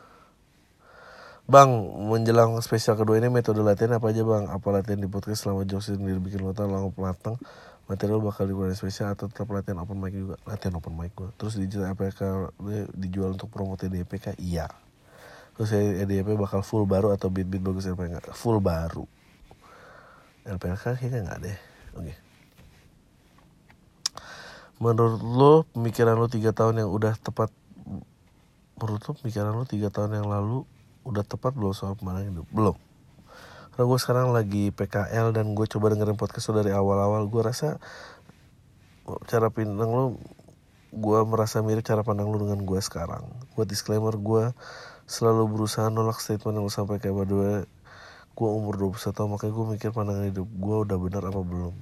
Bang, 1.48 1.72
menjelang 2.12 2.60
spesial 2.60 3.00
kedua 3.00 3.24
ini 3.24 3.32
metode 3.32 3.64
latihan 3.64 4.04
apa 4.04 4.12
aja 4.12 4.20
bang? 4.28 4.52
Apa 4.52 4.68
latihan 4.68 5.00
di 5.00 5.08
podcast 5.08 5.48
selama 5.48 5.64
jokes 5.64 5.96
sendiri 5.96 6.20
bikin 6.20 6.44
nota 6.44 6.68
langsung 6.68 6.92
pelatang 6.92 7.40
Material 7.88 8.20
bakal 8.20 8.52
digunakan 8.52 8.76
spesial 8.76 9.16
atau 9.16 9.32
tetap 9.32 9.48
latihan 9.56 9.80
open 9.80 9.96
mic 9.96 10.12
juga? 10.12 10.36
Latihan 10.44 10.76
open 10.76 10.92
mic 11.00 11.16
gue 11.16 11.32
Terus 11.40 11.56
dijual 11.56 11.96
APK 11.96 12.52
dijual 13.00 13.40
untuk 13.40 13.48
promote 13.48 13.88
di 13.88 14.04
EPK? 14.04 14.36
Iya 14.44 14.68
Terus 15.56 15.72
EDP 15.72 16.36
bakal 16.36 16.68
full 16.68 16.84
baru 16.84 17.16
atau 17.16 17.32
beat-beat 17.32 17.64
bagus 17.64 17.88
LPK? 17.88 18.36
Full 18.36 18.60
baru 18.60 19.08
LPK 20.44 20.84
kayaknya 21.00 21.32
nggak 21.32 21.40
deh 21.48 21.58
Oke 21.96 22.12
okay. 22.12 22.27
Menurut 24.78 25.22
lo 25.26 25.54
pemikiran 25.74 26.18
lo 26.18 26.30
tiga 26.30 26.54
tahun 26.54 26.86
yang 26.86 26.90
udah 26.94 27.18
tepat 27.18 27.50
Menurut 28.78 29.02
lo 29.10 29.12
pemikiran 29.18 29.58
lo 29.58 29.66
tiga 29.66 29.90
tahun 29.90 30.22
yang 30.22 30.30
lalu 30.30 30.62
udah 31.02 31.26
tepat 31.26 31.58
belum 31.58 31.74
soal 31.74 31.98
pemenang 31.98 32.30
hidup? 32.30 32.46
Belum. 32.54 32.78
Karena 33.74 33.94
gue 33.94 34.00
sekarang 34.02 34.28
lagi 34.34 34.70
PKL 34.70 35.34
dan 35.34 35.58
gue 35.58 35.66
coba 35.66 35.90
dengerin 35.94 36.14
podcast 36.14 36.54
lo 36.54 36.62
dari 36.62 36.74
awal-awal. 36.74 37.26
Gue 37.26 37.42
rasa 37.42 37.82
cara 39.26 39.50
pandang 39.50 39.90
lo, 39.90 40.06
gue 40.94 41.20
merasa 41.26 41.66
mirip 41.66 41.82
cara 41.82 42.06
pandang 42.06 42.30
lo 42.30 42.38
dengan 42.38 42.62
gue 42.62 42.80
sekarang. 42.82 43.26
Gue 43.58 43.66
disclaimer, 43.66 44.14
gue 44.14 44.54
selalu 45.10 45.46
berusaha 45.58 45.90
nolak 45.90 46.22
statement 46.22 46.58
yang 46.58 46.66
lo 46.66 46.74
sampai 46.74 47.02
kayak 47.02 47.18
berdua. 47.18 47.66
Gue 48.38 48.50
umur 48.54 48.78
21 48.78 49.14
tahun, 49.14 49.30
makanya 49.34 49.54
gue 49.58 49.66
mikir 49.74 49.90
pandangan 49.90 50.26
hidup 50.30 50.46
gue 50.46 50.76
udah 50.86 50.98
benar 51.02 51.24
apa 51.26 51.42
belum. 51.42 51.74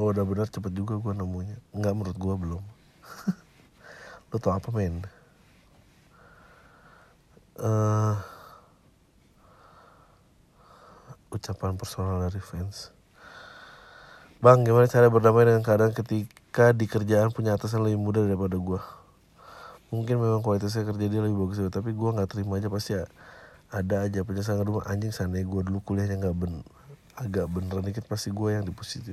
Kalau 0.00 0.16
udah 0.16 0.24
benar 0.24 0.48
cepet 0.48 0.72
juga 0.72 0.96
gue 0.96 1.12
nemunya. 1.12 1.60
Enggak 1.76 1.92
menurut 1.92 2.16
gue 2.16 2.34
belum. 2.40 2.64
lo 4.32 4.36
tau 4.40 4.56
apa 4.56 4.72
men? 4.72 5.04
uh, 7.60 8.16
ucapan 11.28 11.76
personal 11.76 12.24
dari 12.24 12.40
fans. 12.40 12.96
Bang, 14.40 14.64
gimana 14.64 14.88
cara 14.88 15.12
berdamai 15.12 15.44
dengan 15.44 15.60
keadaan 15.60 15.92
ketika 15.92 16.72
di 16.72 16.88
kerjaan 16.88 17.28
punya 17.28 17.60
atasan 17.60 17.84
lebih 17.84 18.00
muda 18.00 18.24
daripada 18.24 18.56
gue? 18.56 18.80
Mungkin 19.92 20.16
memang 20.16 20.40
kualitasnya 20.40 20.88
kerja 20.88 21.12
dia 21.12 21.20
lebih 21.20 21.44
bagus, 21.44 21.60
tapi 21.68 21.92
gue 21.92 22.08
nggak 22.08 22.30
terima 22.32 22.56
aja 22.56 22.72
pasti 22.72 22.96
ya, 22.96 23.04
ada 23.68 24.08
aja 24.08 24.24
penjelasan 24.24 24.64
rumah 24.64 24.88
anjing 24.88 25.12
sana 25.12 25.36
gue 25.36 25.60
dulu 25.60 25.84
kuliahnya 25.84 26.16
nggak 26.16 26.36
ben 26.40 26.64
agak 27.20 27.52
beneran 27.52 27.84
dikit 27.84 28.08
pasti 28.08 28.32
gue 28.32 28.56
yang 28.56 28.64
di 28.64 28.72
positif 28.72 29.12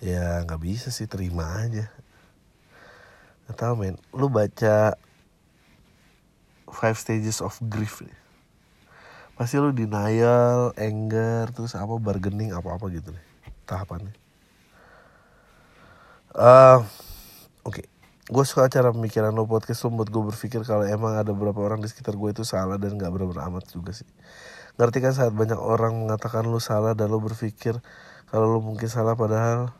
ya 0.00 0.42
nggak 0.48 0.60
bisa 0.64 0.88
sih 0.88 1.04
terima 1.04 1.44
aja 1.60 1.92
nggak 3.44 3.56
tahu 3.56 3.74
men 3.76 3.96
lu 4.16 4.32
baca 4.32 4.96
five 6.70 6.96
stages 6.96 7.42
of 7.42 7.58
grief 7.66 8.00
nih. 8.00 8.16
Pasti 9.34 9.58
lu 9.58 9.74
denial, 9.74 10.72
anger, 10.78 11.50
terus 11.50 11.74
apa 11.74 11.96
bargaining 11.98 12.54
apa-apa 12.54 12.86
gitu 12.92 13.10
nih 13.10 13.24
tahapannya. 13.66 14.14
Uh, 16.30 16.86
Oke, 17.66 17.82
okay. 17.82 17.86
gue 18.30 18.44
suka 18.46 18.70
cara 18.70 18.94
pemikiran 18.94 19.34
lo 19.34 19.44
podcast 19.50 19.82
lo 19.84 19.92
buat 19.98 20.08
gue 20.08 20.22
berpikir 20.30 20.62
kalau 20.62 20.86
emang 20.86 21.18
ada 21.18 21.34
beberapa 21.34 21.58
orang 21.60 21.82
di 21.82 21.90
sekitar 21.90 22.14
gue 22.14 22.30
itu 22.30 22.46
salah 22.46 22.78
dan 22.78 22.94
gak 22.94 23.10
benar-benar 23.10 23.50
amat 23.50 23.66
juga 23.68 23.90
sih. 23.90 24.06
Ngerti 24.78 24.98
kan 25.02 25.12
saat 25.12 25.34
banyak 25.34 25.58
orang 25.58 26.06
mengatakan 26.06 26.46
lo 26.46 26.62
salah 26.62 26.94
dan 26.94 27.10
lo 27.10 27.18
berpikir 27.18 27.76
kalau 28.30 28.46
lo 28.46 28.58
mungkin 28.62 28.86
salah 28.86 29.18
padahal 29.18 29.74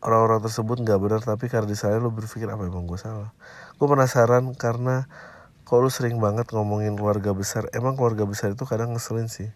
orang-orang 0.00 0.40
tersebut 0.40 0.80
nggak 0.80 0.98
benar 1.00 1.20
tapi 1.20 1.52
karena 1.52 1.68
di 1.68 1.76
sana 1.76 2.00
lo 2.00 2.08
berpikir 2.08 2.48
apa 2.48 2.64
emang 2.64 2.88
gue 2.88 2.96
salah. 2.96 3.36
Gue 3.76 3.86
penasaran 3.88 4.56
karena 4.56 5.08
kok 5.68 5.78
lu 5.78 5.92
sering 5.92 6.16
banget 6.18 6.48
ngomongin 6.52 6.96
keluarga 6.96 7.36
besar. 7.36 7.68
Emang 7.76 7.94
keluarga 7.96 8.24
besar 8.24 8.56
itu 8.56 8.64
kadang 8.64 8.96
ngeselin 8.96 9.28
sih. 9.28 9.52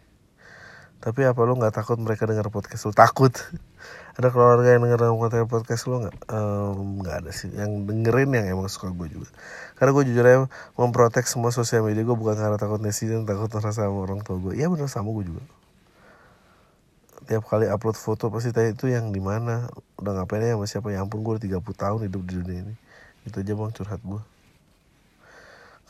Tapi 1.01 1.21
apa 1.29 1.37
lu 1.45 1.57
nggak 1.61 1.75
takut 1.77 2.01
mereka 2.01 2.25
dengar 2.25 2.49
podcast 2.49 2.89
lu? 2.89 2.93
Takut. 2.97 3.33
Ada 4.17 4.31
keluarga 4.31 4.79
yang 4.79 4.87
denger 4.87 5.45
podcast 5.45 5.85
lu 5.91 6.01
nggak? 6.07 6.17
Nggak 7.03 7.17
um, 7.17 7.21
ada 7.21 7.31
sih. 7.35 7.51
Yang 7.51 7.91
dengerin 7.91 8.31
yang 8.31 8.47
emang 8.57 8.71
suka 8.71 8.95
gue 8.95 9.11
juga. 9.11 9.29
Karena 9.75 9.91
gue 9.91 10.05
jujur 10.07 10.25
aja 10.25 10.39
memprotek 10.79 11.27
semua 11.27 11.51
sosial 11.51 11.83
media 11.83 12.07
gue 12.07 12.15
bukan 12.15 12.39
karena 12.39 12.57
takut 12.57 12.79
netizen 12.79 13.27
takut 13.27 13.51
rasa 13.51 13.75
sama 13.75 13.99
orang 14.07 14.23
tua 14.23 14.39
gue 14.39 14.55
iya 14.55 14.71
bener 14.71 14.87
sama 14.87 15.11
gue 15.11 15.35
juga 15.35 15.43
tiap 17.25 17.45
kali 17.49 17.67
upload 17.69 17.97
foto 17.97 18.29
pasti 18.29 18.53
tanya 18.53 18.77
itu 18.77 18.87
yang 18.89 19.11
di 19.11 19.21
mana? 19.21 19.69
Udah 20.01 20.13
ngapain 20.23 20.45
ya 20.45 20.57
sama 20.57 20.67
siapa? 20.69 20.89
Ya 20.93 21.01
ampun 21.01 21.25
gue 21.25 21.41
udah 21.41 21.45
30 21.45 21.61
tahun 21.77 22.01
hidup 22.09 22.23
di 22.29 22.33
dunia 22.41 22.59
ini. 22.69 22.75
Itu 23.25 23.41
aja 23.41 23.53
bang 23.57 23.73
curhat 23.73 24.03
gue 24.05 24.23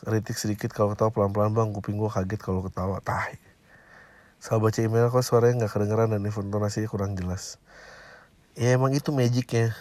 kritik 0.04 0.36
sedikit 0.36 0.70
kalau 0.76 0.92
ketawa 0.92 1.10
pelan-pelan 1.10 1.56
bang 1.56 1.68
kuping 1.72 1.96
gue 1.96 2.10
kaget 2.12 2.40
kalau 2.40 2.60
ketawa 2.60 3.00
tahi 3.00 3.40
Salah 4.36 4.60
baca 4.60 4.76
email 4.84 5.08
kok 5.08 5.24
suaranya 5.24 5.64
nggak 5.64 5.72
kedengeran 5.72 6.12
dan 6.12 6.20
intonasinya 6.20 6.84
kurang 6.84 7.16
jelas. 7.16 7.56
Ya 8.52 8.76
emang 8.76 8.92
itu 8.92 9.08
magicnya. 9.08 9.72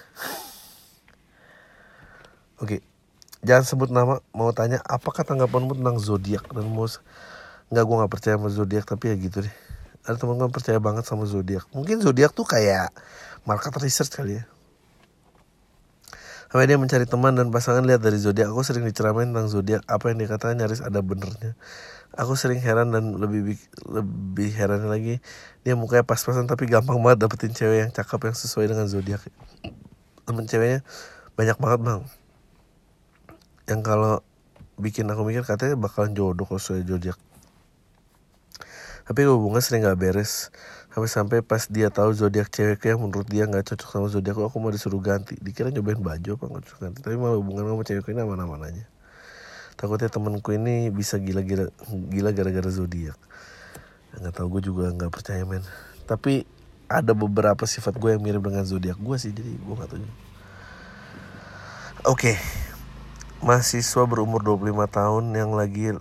Oke 2.63 2.79
jangan 3.43 3.67
sebut 3.67 3.91
nama 3.91 4.23
mau 4.31 4.55
tanya 4.55 4.79
apakah 4.87 5.27
tanggapanmu 5.27 5.75
tentang 5.75 5.99
zodiak? 5.99 6.47
Dan 6.47 6.71
mau 6.71 6.87
nggak 6.87 7.83
gue 7.83 7.95
nggak 7.99 8.11
percaya 8.15 8.39
sama 8.39 8.47
zodiak 8.47 8.87
tapi 8.87 9.11
ya 9.11 9.15
gitu 9.19 9.43
deh 9.43 9.55
ada 10.03 10.15
teman 10.19 10.35
gue 10.39 10.49
percaya 10.51 10.79
banget 10.79 11.07
sama 11.07 11.23
zodiak 11.27 11.67
mungkin 11.71 11.99
zodiak 12.03 12.35
tuh 12.35 12.47
kayak 12.47 12.91
market 13.47 13.71
research 13.79 14.11
kali 14.11 14.39
ya 14.41 14.45
Sampai 16.53 16.69
dia 16.69 16.77
mencari 16.77 17.09
teman 17.09 17.33
dan 17.33 17.49
pasangan 17.49 17.81
lihat 17.81 18.05
dari 18.05 18.21
zodiak. 18.21 18.53
Aku 18.53 18.61
sering 18.61 18.85
diceramain 18.85 19.25
tentang 19.25 19.49
zodiak. 19.49 19.81
Apa 19.89 20.13
yang 20.13 20.21
dikatakan 20.21 20.53
nyaris 20.53 20.85
ada 20.85 21.01
benernya. 21.01 21.57
Aku 22.13 22.37
sering 22.37 22.61
heran 22.61 22.93
dan 22.93 23.17
lebih 23.17 23.57
lebih 23.89 24.53
heran 24.53 24.85
lagi 24.85 25.17
dia 25.65 25.73
mukanya 25.73 26.05
pas-pasan 26.05 26.45
tapi 26.45 26.69
gampang 26.69 27.01
banget 27.01 27.25
dapetin 27.25 27.57
cewek 27.57 27.77
yang 27.81 27.89
cakep 27.89 28.29
yang 28.29 28.37
sesuai 28.37 28.69
dengan 28.69 28.85
zodiak. 28.85 29.25
Temen 30.29 30.45
ceweknya 30.45 30.85
banyak 31.33 31.57
banget 31.57 31.79
bang. 31.81 32.01
Yang 33.65 33.81
kalau 33.81 34.13
bikin 34.77 35.09
aku 35.09 35.25
mikir 35.25 35.41
katanya 35.41 35.73
bakalan 35.73 36.13
jodoh 36.13 36.45
kalau 36.45 36.61
sesuai 36.61 36.85
zodiak. 36.85 37.17
Tapi 39.03 39.19
hubungan 39.27 39.59
sering 39.59 39.83
gak 39.83 39.99
beres. 39.99 40.51
Sampai-sampai 40.93 41.41
pas 41.41 41.65
dia 41.67 41.89
tahu 41.89 42.13
zodiak 42.13 42.53
ceweknya 42.53 42.93
yang 42.93 43.01
menurut 43.01 43.25
dia 43.25 43.49
nggak 43.49 43.65
cocok 43.73 43.89
sama 43.89 44.07
zodiak 44.13 44.37
aku 44.37 44.61
mau 44.61 44.69
disuruh 44.69 45.01
ganti. 45.01 45.33
Dikira 45.41 45.73
nyobain 45.73 45.97
baju 45.97 46.37
apa 46.37 46.45
nggak 46.45 46.63
cocok 46.69 46.79
ganti. 46.85 46.99
Tapi 47.01 47.15
malah 47.17 47.41
hubungan 47.41 47.65
sama 47.65 47.81
cewek 47.81 48.13
ini 48.13 48.21
aman-aman 48.21 48.85
takutnya 49.73 50.09
temanku 50.09 50.53
ini 50.53 50.87
bisa 50.93 51.17
gila-gila 51.17 51.69
gila 51.89 52.29
gara-gara 52.31 52.69
zodiak. 52.69 53.17
Nggak 54.15 54.33
tahu 54.37 54.47
gue 54.57 54.71
juga 54.71 54.93
nggak 54.93 55.11
percaya 55.11 55.41
men. 55.43 55.65
Tapi 56.05 56.45
ada 56.85 57.17
beberapa 57.17 57.65
sifat 57.65 57.97
gue 57.97 58.13
yang 58.13 58.21
mirip 58.21 58.43
dengan 58.45 58.63
zodiak 58.63 58.95
gue 59.01 59.17
sih 59.17 59.33
jadi 59.33 59.49
gue 59.49 59.73
nggak 59.75 59.89
tahu. 59.89 59.99
Oke. 59.99 60.15
Okay. 62.07 62.37
mahasiswa 63.43 64.07
berumur 64.07 64.39
25 64.39 64.87
tahun 64.87 65.23
yang 65.35 65.51
lagi 65.51 65.91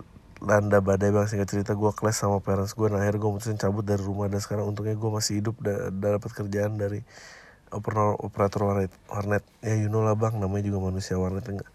landa 0.43 0.83
badai 0.83 1.15
bang 1.15 1.23
singkat 1.23 1.47
cerita 1.47 1.71
gue 1.71 1.91
kelas 1.95 2.19
sama 2.19 2.43
parents 2.43 2.75
gue 2.75 2.91
nah 2.91 2.99
akhirnya 2.99 3.23
gue 3.23 3.31
mutusin 3.31 3.55
cabut 3.55 3.87
dari 3.87 4.03
rumah. 4.03 4.27
Dan 4.27 4.43
sekarang 4.43 4.67
untungnya 4.67 4.95
gue 4.99 5.11
masih 5.11 5.39
hidup 5.39 5.55
dan 5.63 5.95
da 6.03 6.19
dapat 6.19 6.31
kerjaan 6.35 6.75
dari 6.75 6.99
operator 7.71 8.19
operator 8.19 8.61
warnet 8.67 8.91
warnet. 9.07 9.43
Ya 9.63 9.79
you 9.79 9.87
know 9.87 10.03
lah 10.03 10.19
bang. 10.19 10.35
Namanya 10.37 10.67
juga 10.67 10.79
manusia 10.83 11.15
warnet 11.15 11.47
enggak? 11.47 11.71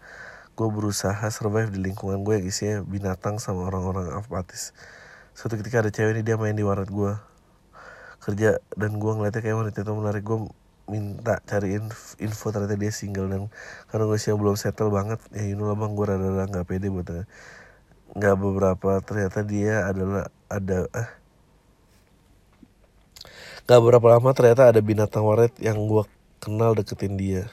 Gue 0.53 0.69
berusaha 0.69 1.25
survive 1.33 1.73
di 1.73 1.81
lingkungan 1.81 2.21
gue 2.21 2.37
yang 2.39 2.45
isinya 2.45 2.77
binatang 2.85 3.41
sama 3.41 3.65
orang-orang 3.73 4.13
apatis. 4.13 4.77
Suatu 5.33 5.57
ketika 5.57 5.81
ada 5.81 5.89
cewek 5.89 6.13
ini 6.13 6.21
dia 6.21 6.37
main 6.37 6.53
di 6.53 6.61
warnet 6.61 6.93
gue 6.93 7.17
kerja 8.19 8.59
dan 8.77 9.01
gue 9.01 9.11
ngeliatnya 9.17 9.41
kayak 9.41 9.57
wanita 9.65 9.81
itu 9.81 9.93
menarik. 9.97 10.21
Gue 10.21 10.45
minta 10.89 11.37
cariin 11.45 11.89
info 12.21 12.53
ternyata 12.53 12.77
dia 12.77 12.93
single. 12.93 13.33
Dan 13.33 13.41
karena 13.89 14.05
gue 14.05 14.17
sih 14.21 14.29
belum 14.37 14.53
settle 14.61 14.93
banget 14.93 15.17
ya 15.33 15.49
you 15.49 15.57
know 15.57 15.65
lah 15.73 15.77
bang. 15.79 15.97
Gue 15.97 16.05
rada-rada 16.05 16.45
nggak 16.45 16.65
pede 16.69 16.93
buat 16.93 17.09
nggak 18.17 18.35
beberapa 18.37 19.01
ternyata 19.05 19.45
dia 19.45 19.85
adalah 19.85 20.29
ada 20.49 20.89
eh. 20.93 21.09
Nggak 23.69 23.79
beberapa 23.85 24.07
lama 24.17 24.29
ternyata 24.33 24.73
ada 24.73 24.81
binatang 24.81 25.21
waret 25.21 25.53
yang 25.61 25.77
gua 25.85 26.09
kenal 26.41 26.73
deketin 26.73 27.19
dia. 27.19 27.51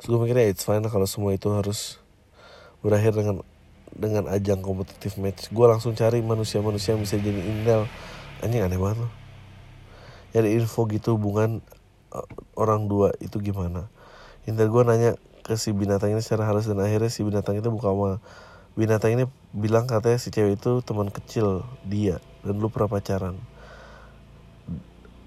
Terus 0.00 0.06
gue 0.10 0.18
mikirnya 0.18 0.50
it's 0.50 0.66
fine 0.66 0.82
kalau 0.90 1.06
semua 1.06 1.36
itu 1.36 1.46
harus 1.52 2.02
berakhir 2.82 3.14
dengan 3.14 3.40
dengan 3.94 4.26
ajang 4.26 4.60
kompetitif 4.60 5.16
match. 5.20 5.48
Gue 5.54 5.70
langsung 5.70 5.94
cari 5.94 6.18
manusia-manusia 6.20 6.98
yang 6.98 7.02
bisa 7.06 7.16
jadi 7.20 7.40
intel. 7.40 7.86
Anjing 8.42 8.66
aneh 8.66 8.80
banget 8.80 9.06
loh. 9.06 9.12
Nyari 10.34 10.58
info 10.58 10.90
gitu 10.90 11.14
hubungan 11.14 11.62
uh, 12.10 12.26
orang 12.58 12.90
dua 12.90 13.14
itu 13.22 13.38
gimana? 13.38 13.86
Intel 14.50 14.68
gue 14.68 14.82
nanya 14.82 15.10
ke 15.46 15.54
si 15.54 15.70
binatang 15.70 16.10
ini 16.10 16.20
secara 16.24 16.50
halus 16.50 16.66
dan 16.66 16.80
akhirnya 16.82 17.12
si 17.12 17.22
binatang 17.22 17.60
itu 17.60 17.68
buka 17.70 17.92
sama 17.92 18.10
binatang 18.74 19.14
ini 19.14 19.24
bilang 19.54 19.86
katanya 19.86 20.18
si 20.18 20.34
cewek 20.34 20.58
itu 20.58 20.82
teman 20.82 21.06
kecil 21.06 21.62
dia 21.86 22.18
dan 22.42 22.58
lu 22.58 22.66
pernah 22.70 22.98
pacaran. 22.98 23.38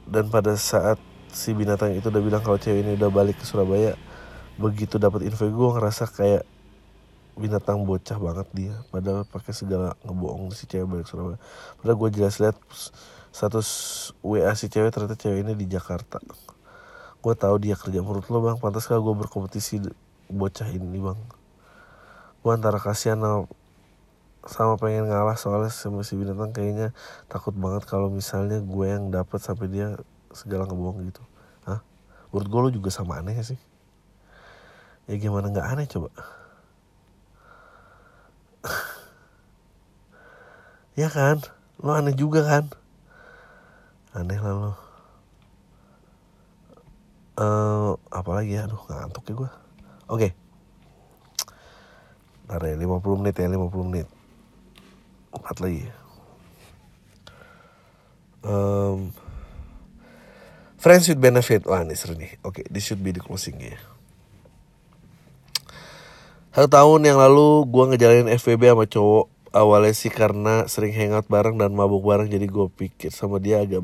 Dan 0.07 0.31
pada 0.31 0.55
saat 0.55 0.99
si 1.31 1.51
binatang 1.55 1.95
itu 1.95 2.07
udah 2.07 2.23
bilang 2.23 2.43
kalau 2.43 2.59
cewek 2.59 2.83
ini 2.83 2.99
udah 2.99 3.11
balik 3.11 3.39
ke 3.39 3.45
Surabaya 3.47 3.95
begitu 4.57 4.97
dapat 4.97 5.21
info 5.27 5.45
gue 5.45 5.69
ngerasa 5.77 6.09
kayak 6.09 6.43
binatang 7.39 7.87
bocah 7.87 8.19
banget 8.19 8.47
dia. 8.51 8.75
Padahal 8.91 9.23
pakai 9.23 9.55
segala 9.55 9.95
ngebohong 10.03 10.51
si 10.51 10.67
cewek 10.67 10.87
balik 10.87 11.07
Surabaya. 11.07 11.39
Padahal 11.79 11.97
gue 12.03 12.09
jelas 12.19 12.35
lihat 12.43 12.57
status 13.31 13.67
WA 14.19 14.51
si 14.59 14.67
cewek 14.67 14.91
ternyata 14.91 15.15
cewek 15.15 15.47
ini 15.47 15.53
di 15.55 15.71
Jakarta. 15.71 16.19
Gue 17.23 17.33
tahu 17.35 17.55
dia 17.63 17.79
kerja. 17.79 18.03
Menurut 18.03 18.27
lo 18.27 18.43
bang 18.43 18.59
pantas 18.59 18.91
gue 18.91 18.99
berkompetisi 18.99 19.87
bocah 20.27 20.67
ini 20.67 20.99
bang 20.99 21.36
gue 22.47 22.55
antara 22.55 22.79
kasihan 22.79 23.19
sama, 23.19 23.43
sama 24.47 24.79
pengen 24.79 25.11
ngalah 25.11 25.35
soalnya 25.35 25.67
sama 25.67 26.07
si 26.07 26.15
binatang 26.15 26.55
kayaknya 26.55 26.95
takut 27.27 27.51
banget 27.51 27.83
kalau 27.83 28.07
misalnya 28.07 28.63
gue 28.63 28.87
yang 28.87 29.11
dapat 29.11 29.43
sampai 29.43 29.67
dia 29.67 29.99
segala 30.31 30.63
ngebohong 30.63 31.11
gitu. 31.11 31.19
Hah? 31.67 31.83
menurut 32.31 32.47
gue 32.47 32.59
lo 32.63 32.69
juga 32.71 32.87
sama 32.87 33.19
aneh 33.19 33.35
sih. 33.43 33.59
Ya 35.11 35.19
gimana 35.19 35.51
nggak 35.51 35.67
aneh 35.75 35.91
coba? 35.91 36.07
Ya 40.97 41.11
kan? 41.11 41.43
Lo 41.83 41.91
aneh 41.91 42.15
juga 42.15 42.47
kan? 42.47 42.71
Aneh 44.15 44.39
lah 44.39 44.55
lo 44.55 44.71
uh, 47.43 47.93
apalagi 48.07 48.55
ya? 48.55 48.71
Aduh 48.71 48.79
ngantuk 48.87 49.27
ya 49.27 49.33
gue 49.35 49.51
oke. 49.51 49.51
okay. 50.07 50.46
Ntar 52.47 52.63
ya 52.63 52.75
50 52.79 53.19
menit 53.19 53.35
ya 53.35 53.51
50 53.51 53.87
menit. 53.91 54.07
Empat 55.35 55.59
lagi. 55.59 55.83
Um, 58.47 59.11
Friends 60.79 61.11
with 61.11 61.19
benefit. 61.19 61.67
Wah 61.67 61.83
ini 61.83 61.99
seru 61.99 62.15
nih. 62.15 62.39
Oke 62.47 62.63
okay, 62.63 62.65
this 62.71 62.87
should 62.87 63.03
be 63.03 63.11
the 63.11 63.19
closing 63.19 63.59
ya. 63.59 63.75
Satu 66.55 66.71
tahun 66.71 67.05
yang 67.05 67.19
lalu 67.19 67.67
gue 67.67 67.83
ngejalanin 67.91 68.31
FVB 68.31 68.71
sama 68.71 68.85
cowok. 68.87 69.27
Awalnya 69.51 69.93
sih 69.97 70.13
karena 70.13 70.69
sering 70.71 70.95
hangout 70.95 71.25
bareng 71.31 71.55
dan 71.55 71.71
mabuk 71.71 72.03
bareng 72.03 72.27
Jadi 72.27 72.45
gue 72.51 72.67
pikir 72.67 73.15
sama 73.15 73.39
dia 73.39 73.63
agak 73.63 73.83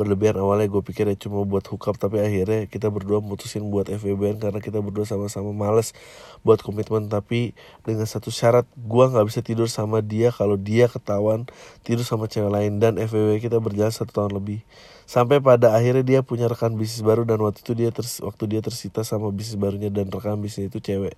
berlebihan 0.00 0.40
awalnya 0.40 0.64
gue 0.72 0.80
pikir 0.80 1.04
ya 1.12 1.16
cuma 1.20 1.44
buat 1.44 1.60
hookup 1.68 2.00
tapi 2.00 2.24
akhirnya 2.24 2.64
kita 2.64 2.88
berdua 2.88 3.20
mutusin 3.20 3.68
buat 3.68 3.92
FWB 3.92 4.40
karena 4.40 4.56
kita 4.64 4.80
berdua 4.80 5.04
sama-sama 5.04 5.52
males 5.52 5.92
buat 6.40 6.64
komitmen. 6.64 7.12
Tapi 7.12 7.52
dengan 7.84 8.08
satu 8.08 8.32
syarat 8.32 8.64
gue 8.72 9.04
nggak 9.04 9.26
bisa 9.28 9.44
tidur 9.44 9.68
sama 9.68 10.00
dia 10.00 10.32
kalau 10.32 10.56
dia 10.56 10.88
ketahuan 10.88 11.44
tidur 11.84 12.08
sama 12.08 12.32
cewek 12.32 12.48
lain. 12.48 12.80
Dan 12.80 12.96
FWB 12.96 13.44
kita 13.44 13.60
berjalan 13.60 13.92
satu 13.92 14.08
tahun 14.16 14.40
lebih. 14.40 14.64
Sampai 15.04 15.44
pada 15.44 15.76
akhirnya 15.76 16.00
dia 16.00 16.20
punya 16.24 16.48
rekan 16.48 16.80
bisnis 16.80 17.04
baru 17.04 17.28
dan 17.28 17.36
waktu 17.44 17.60
itu 17.60 17.76
dia 17.76 17.92
ters 17.92 18.24
waktu 18.24 18.56
dia 18.56 18.60
tersita 18.64 19.04
sama 19.04 19.28
bisnis 19.28 19.60
barunya 19.60 19.92
dan 19.92 20.08
rekan 20.08 20.40
bisnis 20.40 20.72
itu 20.72 20.80
cewek. 20.80 21.12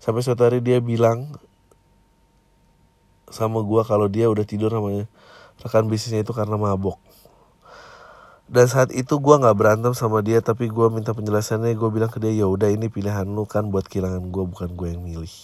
Sampai 0.00 0.24
suatu 0.24 0.48
hari 0.48 0.64
dia 0.64 0.80
bilang 0.80 1.28
sama 3.28 3.60
gue 3.60 3.82
kalau 3.84 4.08
dia 4.08 4.32
udah 4.32 4.46
tidur 4.48 4.72
sama 4.72 5.04
rekan 5.60 5.84
bisnisnya 5.90 6.22
itu 6.22 6.32
karena 6.32 6.54
mabok 6.56 7.00
dan 8.52 8.68
saat 8.68 8.92
itu 8.92 9.16
gue 9.16 9.34
nggak 9.40 9.56
berantem 9.56 9.96
sama 9.96 10.20
dia 10.20 10.44
tapi 10.44 10.68
gue 10.68 10.86
minta 10.92 11.16
penjelasannya. 11.16 11.72
Gue 11.72 11.88
bilang 11.88 12.12
ke 12.12 12.20
dia 12.20 12.36
ya 12.36 12.44
udah 12.44 12.68
ini 12.68 12.92
pilihan 12.92 13.24
lu 13.24 13.48
kan 13.48 13.72
buat 13.72 13.88
kehilangan 13.88 14.28
gue 14.28 14.44
bukan 14.44 14.76
gue 14.76 14.88
yang 14.92 15.00
milih. 15.00 15.36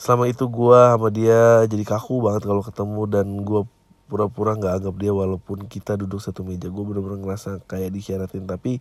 Selama 0.00 0.24
itu 0.24 0.48
gue 0.48 0.80
sama 0.96 1.12
dia 1.12 1.68
jadi 1.68 1.84
kaku 1.84 2.24
banget 2.24 2.48
kalau 2.48 2.64
ketemu 2.64 3.02
dan 3.12 3.26
gue 3.44 3.60
pura-pura 4.08 4.56
nggak 4.56 4.80
anggap 4.80 4.96
dia 4.96 5.12
walaupun 5.12 5.68
kita 5.68 6.00
duduk 6.00 6.24
satu 6.24 6.48
meja. 6.48 6.72
Gue 6.72 6.80
bener-bener 6.80 7.20
ngerasa 7.20 7.60
kayak 7.68 7.92
dikhianatin 7.92 8.48
tapi 8.48 8.80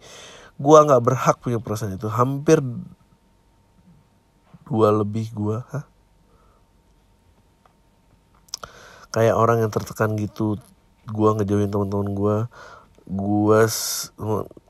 gue 0.56 0.78
nggak 0.88 1.04
berhak 1.04 1.36
punya 1.44 1.60
perasaan 1.60 2.00
itu. 2.00 2.08
Hampir 2.08 2.64
dua 4.72 4.96
lebih 4.96 5.36
gue 5.36 5.60
kayak 9.12 9.36
orang 9.36 9.68
yang 9.68 9.72
tertekan 9.72 10.16
gitu 10.16 10.56
gue 11.08 11.30
ngejauhin 11.36 11.72
teman-teman 11.72 12.10
gue 12.16 12.38
gue 13.08 13.60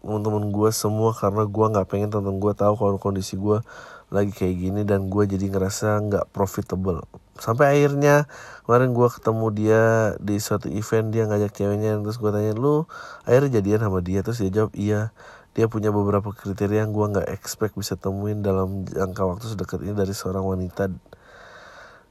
teman-teman 0.05 0.53
gue 0.53 0.69
semua 0.69 1.09
karena 1.17 1.43
gue 1.49 1.65
nggak 1.73 1.87
pengen 1.89 2.13
teman 2.13 2.37
gue 2.37 2.53
tahu 2.53 2.77
kalau 2.77 3.01
kondisi 3.01 3.33
gue 3.33 3.65
lagi 4.07 4.31
kayak 4.31 4.55
gini 4.55 4.81
dan 4.87 5.11
gue 5.11 5.23
jadi 5.27 5.51
ngerasa 5.51 5.99
nggak 6.07 6.25
profitable. 6.31 7.03
Sampai 7.37 7.75
akhirnya 7.75 8.29
kemarin 8.63 8.95
gue 8.95 9.07
ketemu 9.09 9.45
dia 9.51 9.83
di 10.21 10.39
suatu 10.39 10.71
event 10.71 11.11
dia 11.11 11.27
ngajak 11.27 11.51
ceweknya 11.51 11.99
terus 11.99 12.21
gue 12.21 12.31
tanya 12.31 12.53
lu 12.55 12.87
akhirnya 13.27 13.59
jadian 13.59 13.81
sama 13.89 13.99
dia? 13.99 14.23
Terus 14.23 14.39
dia 14.45 14.51
jawab 14.63 14.71
iya. 14.77 15.11
Dia 15.57 15.65
punya 15.65 15.89
beberapa 15.89 16.29
kriteria 16.29 16.85
yang 16.85 16.93
gue 16.93 17.05
nggak 17.17 17.27
expect 17.33 17.73
bisa 17.73 17.97
temuin 17.97 18.45
dalam 18.45 18.85
jangka 18.85 19.25
waktu 19.25 19.45
sedekat 19.57 19.81
ini 19.81 19.97
dari 19.97 20.13
seorang 20.13 20.45
wanita 20.45 20.93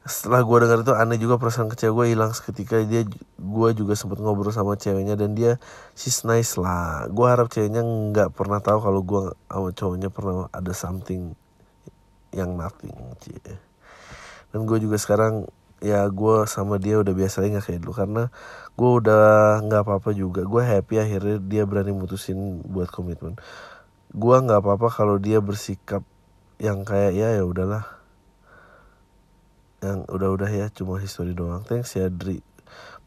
setelah 0.07 0.47
gue 0.47 0.57
dengar 0.63 0.79
itu 0.87 0.95
aneh 0.95 1.19
juga 1.19 1.35
perasaan 1.35 1.67
kecewa 1.67 2.07
gue 2.07 2.15
hilang 2.15 2.31
seketika 2.31 2.79
dia 2.87 3.03
gue 3.35 3.69
juga 3.75 3.99
sempat 3.99 4.23
ngobrol 4.23 4.55
sama 4.55 4.79
ceweknya 4.79 5.19
dan 5.19 5.35
dia 5.35 5.59
she's 5.99 6.23
nice 6.23 6.55
lah. 6.55 7.11
Gue 7.11 7.27
harap 7.27 7.51
ceweknya 7.51 7.83
nggak 7.83 8.31
pernah 8.39 8.63
tahu 8.63 8.79
kalau 8.79 9.03
gue 9.03 9.35
sama 9.51 9.71
cowoknya 9.75 10.09
pernah 10.15 10.47
ada 10.55 10.71
something 10.71 11.35
yang 12.31 12.55
nothing 12.55 12.95
cie. 13.19 13.59
dan 14.55 14.61
gue 14.63 14.79
juga 14.79 14.95
sekarang 14.95 15.51
ya 15.83 16.07
gue 16.07 16.37
sama 16.47 16.79
dia 16.79 17.03
udah 17.03 17.13
biasa 17.13 17.43
nggak 17.43 17.67
kayak 17.67 17.81
dulu 17.83 17.93
karena 17.99 18.23
gue 18.79 18.91
udah 19.03 19.27
nggak 19.67 19.83
apa-apa 19.83 20.15
juga. 20.15 20.47
Gue 20.47 20.63
happy 20.63 21.03
akhirnya 21.03 21.43
dia 21.43 21.67
berani 21.67 21.91
mutusin 21.91 22.63
buat 22.63 22.95
komitmen. 22.95 23.35
Gue 24.15 24.37
nggak 24.39 24.63
apa-apa 24.63 24.87
kalau 24.87 25.19
dia 25.19 25.43
bersikap 25.43 26.07
yang 26.63 26.87
kayak 26.87 27.11
ya 27.13 27.37
ya 27.37 27.45
udahlah 27.45 27.96
yang 29.87 30.01
udah-udah 30.11 30.51
ya 30.51 30.67
cuma 30.75 30.99
history 30.99 31.33
doang. 31.33 31.63
Thanks 31.63 31.95
ya 31.95 32.11
Dri. 32.11 32.43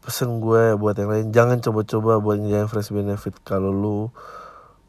Pesen 0.00 0.40
gue 0.40 0.80
buat 0.80 0.96
yang 0.96 1.12
lain. 1.12 1.26
Jangan 1.28 1.60
coba-coba 1.60 2.16
buat 2.24 2.40
ngejalan 2.40 2.68
fresh 2.72 2.90
benefit. 2.90 3.36
Kalau 3.44 3.68
lu 3.68 4.08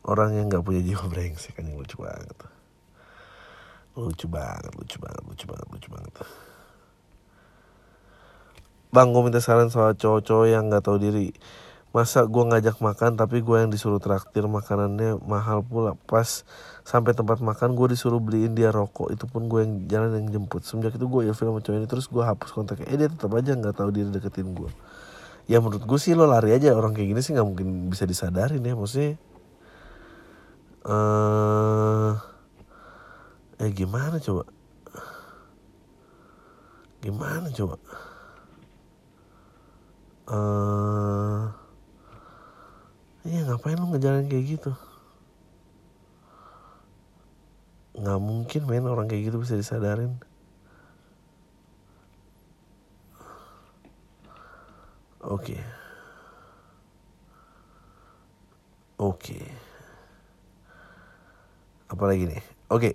orang 0.08 0.40
yang 0.40 0.48
nggak 0.48 0.64
punya 0.64 0.82
jiwa 0.82 1.06
brengsek 1.12 1.60
kan 1.60 1.68
yang 1.68 1.78
lucu 1.78 2.00
banget. 2.00 2.38
Lucu 3.92 4.26
banget 4.32 4.72
lucu 4.80 4.98
banget 4.98 5.24
lucu 5.28 5.46
banget 5.46 5.68
lucu 5.68 5.90
banget. 5.92 6.14
Bang 8.92 9.16
gue 9.16 9.22
minta 9.24 9.40
saran 9.40 9.72
soal 9.72 9.96
cowok-cowok 9.96 10.48
yang 10.48 10.72
nggak 10.72 10.84
tahu 10.84 10.98
diri. 11.00 11.36
Masa 11.92 12.24
gue 12.24 12.44
ngajak 12.44 12.80
makan 12.80 13.20
tapi 13.20 13.44
gue 13.44 13.58
yang 13.60 13.68
disuruh 13.68 14.00
traktir 14.00 14.48
makanannya 14.48 15.20
mahal 15.28 15.60
pula. 15.60 16.00
Pas 16.08 16.48
sampai 16.92 17.16
tempat 17.16 17.40
makan 17.40 17.72
gue 17.80 17.96
disuruh 17.96 18.20
beliin 18.20 18.52
dia 18.52 18.68
rokok. 18.76 19.16
Itu 19.16 19.24
pun 19.32 19.48
gue 19.48 19.64
yang 19.64 19.74
jalan 19.88 20.12
yang 20.20 20.28
jemput. 20.28 20.68
Semenjak 20.68 21.00
itu 21.00 21.08
gue 21.08 21.22
ilfil 21.32 21.48
sama 21.48 21.64
cowok 21.64 21.78
ini 21.80 21.88
terus 21.88 22.12
gue 22.12 22.20
hapus 22.20 22.52
kontaknya. 22.52 22.92
Eh 22.92 23.00
dia 23.00 23.08
tetap 23.08 23.32
aja 23.32 23.56
nggak 23.56 23.76
tahu 23.80 23.90
diri 23.96 24.12
deketin 24.12 24.52
gue 24.52 24.68
ya 25.50 25.58
menurut 25.58 25.84
gue 25.84 26.00
sih 26.00 26.12
lo 26.12 26.28
lari 26.28 26.52
aja. 26.52 26.76
Orang 26.76 26.92
kayak 26.92 27.16
gini 27.16 27.22
sih 27.24 27.32
nggak 27.32 27.48
mungkin 27.48 27.88
bisa 27.88 28.04
disadarin 28.04 28.60
ya. 28.60 28.76
Maksudnya 28.76 29.16
eh 30.82 30.92
uh, 30.92 32.12
eh 33.64 33.72
gimana 33.72 34.20
coba? 34.20 34.44
Gimana 37.00 37.48
coba? 37.56 37.76
Eh 40.28 40.36
uh, 40.36 41.44
Iya 43.22 43.46
ngapain 43.46 43.78
lu 43.78 43.94
ngejalan 43.94 44.26
kayak 44.26 44.46
gitu 44.58 44.74
nggak 47.92 48.20
mungkin 48.24 48.62
men 48.72 48.88
orang 48.88 49.12
kayak 49.12 49.32
gitu 49.32 49.44
bisa 49.44 49.60
disadarin 49.60 50.16
oke 55.20 55.44
okay. 55.44 55.60
oke 58.96 59.20
okay. 59.20 59.44
apa 61.92 62.04
lagi 62.08 62.32
nih 62.32 62.42
oke 62.72 62.80
okay. 62.80 62.94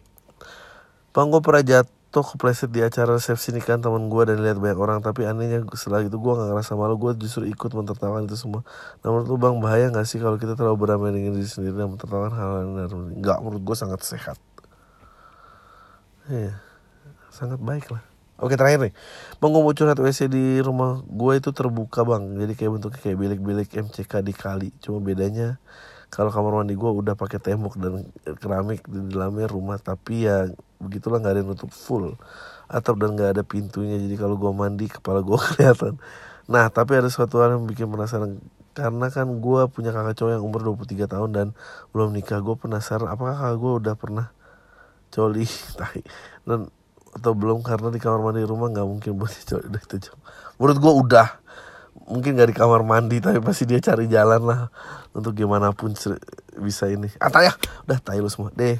bang 1.13 1.29
gue 1.29 1.43
pernah 1.45 1.61
jatuh 1.61 2.25
kepleset 2.25 2.73
di 2.73 2.81
acara 2.81 3.21
resepsi 3.21 3.53
nikahan 3.53 3.85
teman 3.85 4.09
gue 4.09 4.23
dan 4.25 4.41
lihat 4.41 4.57
banyak 4.57 4.81
orang 4.81 5.05
tapi 5.05 5.29
anehnya 5.29 5.61
setelah 5.77 6.09
itu 6.09 6.17
gue 6.17 6.33
nggak 6.33 6.57
ngerasa 6.57 6.73
malu 6.73 6.97
gue 6.97 7.21
justru 7.21 7.45
ikut 7.53 7.69
mentertawakan 7.69 8.25
itu 8.25 8.41
semua 8.41 8.65
nah 9.05 9.13
menurut 9.13 9.29
lu 9.29 9.37
bang 9.37 9.61
bahaya 9.61 9.93
nggak 9.93 10.09
sih 10.09 10.17
kalau 10.17 10.41
kita 10.41 10.57
terlalu 10.57 10.89
beramai 10.89 11.13
dengan 11.13 11.37
diri 11.37 11.45
sendiri 11.45 11.77
dan 11.77 11.93
mentertawakan 11.93 12.33
hal 12.33 12.51
yang 12.65 12.73
nggak 13.21 13.39
menurut 13.45 13.61
gue 13.61 13.77
sangat 13.77 14.01
sehat 14.01 14.41
iya 16.31 16.67
sangat 17.37 17.61
baik 17.61 17.93
lah. 17.93 18.01
Oke 18.37 18.57
terakhir 18.57 18.81
nih. 18.89 18.95
Mau 19.41 19.73
curhat 19.73 19.97
WC 19.97 20.29
di 20.29 20.61
rumah 20.61 21.01
gue 21.05 21.33
itu 21.41 21.53
terbuka 21.57 22.05
bang. 22.05 22.37
Jadi 22.37 22.53
kayak 22.53 22.71
bentuknya 22.77 23.01
kayak 23.01 23.19
bilik-bilik 23.21 23.69
MCK 23.73 24.13
di 24.21 24.33
kali. 24.37 24.69
Cuma 24.81 25.01
bedanya 25.01 25.57
kalau 26.13 26.29
kamar 26.29 26.61
mandi 26.61 26.77
gue 26.77 26.85
udah 26.85 27.17
pakai 27.17 27.41
tembok 27.41 27.81
dan 27.81 28.09
keramik 28.39 28.85
di 28.87 29.11
dalamnya 29.11 29.51
rumah 29.51 29.75
Tapi 29.81 30.29
ya 30.29 30.47
begitulah 30.79 31.19
nggak 31.19 31.33
ada 31.33 31.41
yang 31.41 31.49
nutup 31.49 31.73
full. 31.73 32.13
Atap 32.69 33.01
dan 33.01 33.17
nggak 33.17 33.41
ada 33.41 33.43
pintunya 33.47 33.97
Jadi 33.97 34.21
kalau 34.21 34.37
gue 34.37 34.53
mandi 34.53 34.85
kepala 34.93 35.25
gue 35.25 35.39
kelihatan. 35.57 35.97
Nah 36.53 36.69
tapi 36.69 36.93
ada 36.93 37.09
suatu 37.09 37.41
hal 37.41 37.57
yang 37.57 37.65
bikin 37.65 37.89
penasaran. 37.89 38.37
Karena 38.77 39.09
kan 39.09 39.33
gue 39.41 39.61
punya 39.73 39.97
kakak 39.97 40.21
cowok 40.21 40.33
yang 40.37 40.45
umur 40.45 40.61
23 40.77 41.09
tahun 41.09 41.31
dan 41.33 41.47
belum 41.97 42.13
nikah 42.13 42.45
Gue 42.45 42.61
penasaran 42.61 43.09
apakah 43.09 43.33
kakak 43.33 43.57
gue 43.57 43.73
udah 43.81 43.95
pernah 43.97 44.36
coli 45.17 45.49
dan 46.49 46.69
atau 47.17 47.33
belum 47.33 47.65
karena 47.65 47.89
di 47.89 47.97
kamar 47.97 48.21
mandi 48.21 48.45
rumah 48.45 48.69
nggak 48.69 48.85
mungkin 48.85 49.17
buat 49.17 49.33
dia 49.33 49.57
udah 49.73 49.81
itu 49.81 49.97
jam 50.05 50.17
menurut 50.61 50.79
gue 50.81 50.93
udah. 51.07 51.29
Mungkin 52.07 52.39
nggak 52.39 52.55
di 52.55 52.57
kamar 52.57 52.87
mandi 52.87 53.19
tapi 53.19 53.43
pasti 53.43 53.67
dia 53.67 53.83
cari 53.83 54.07
jalan 54.07 54.39
lah 54.47 54.61
untuk 55.11 55.35
gimana 55.35 55.75
pun 55.75 55.91
bisa 56.61 56.87
ini. 56.87 57.11
Ah 57.19 57.33
ya. 57.43 57.57
Udah 57.89 57.99
tahu 57.99 58.21
lu 58.23 58.31
semua. 58.31 58.55
Deh 58.55 58.79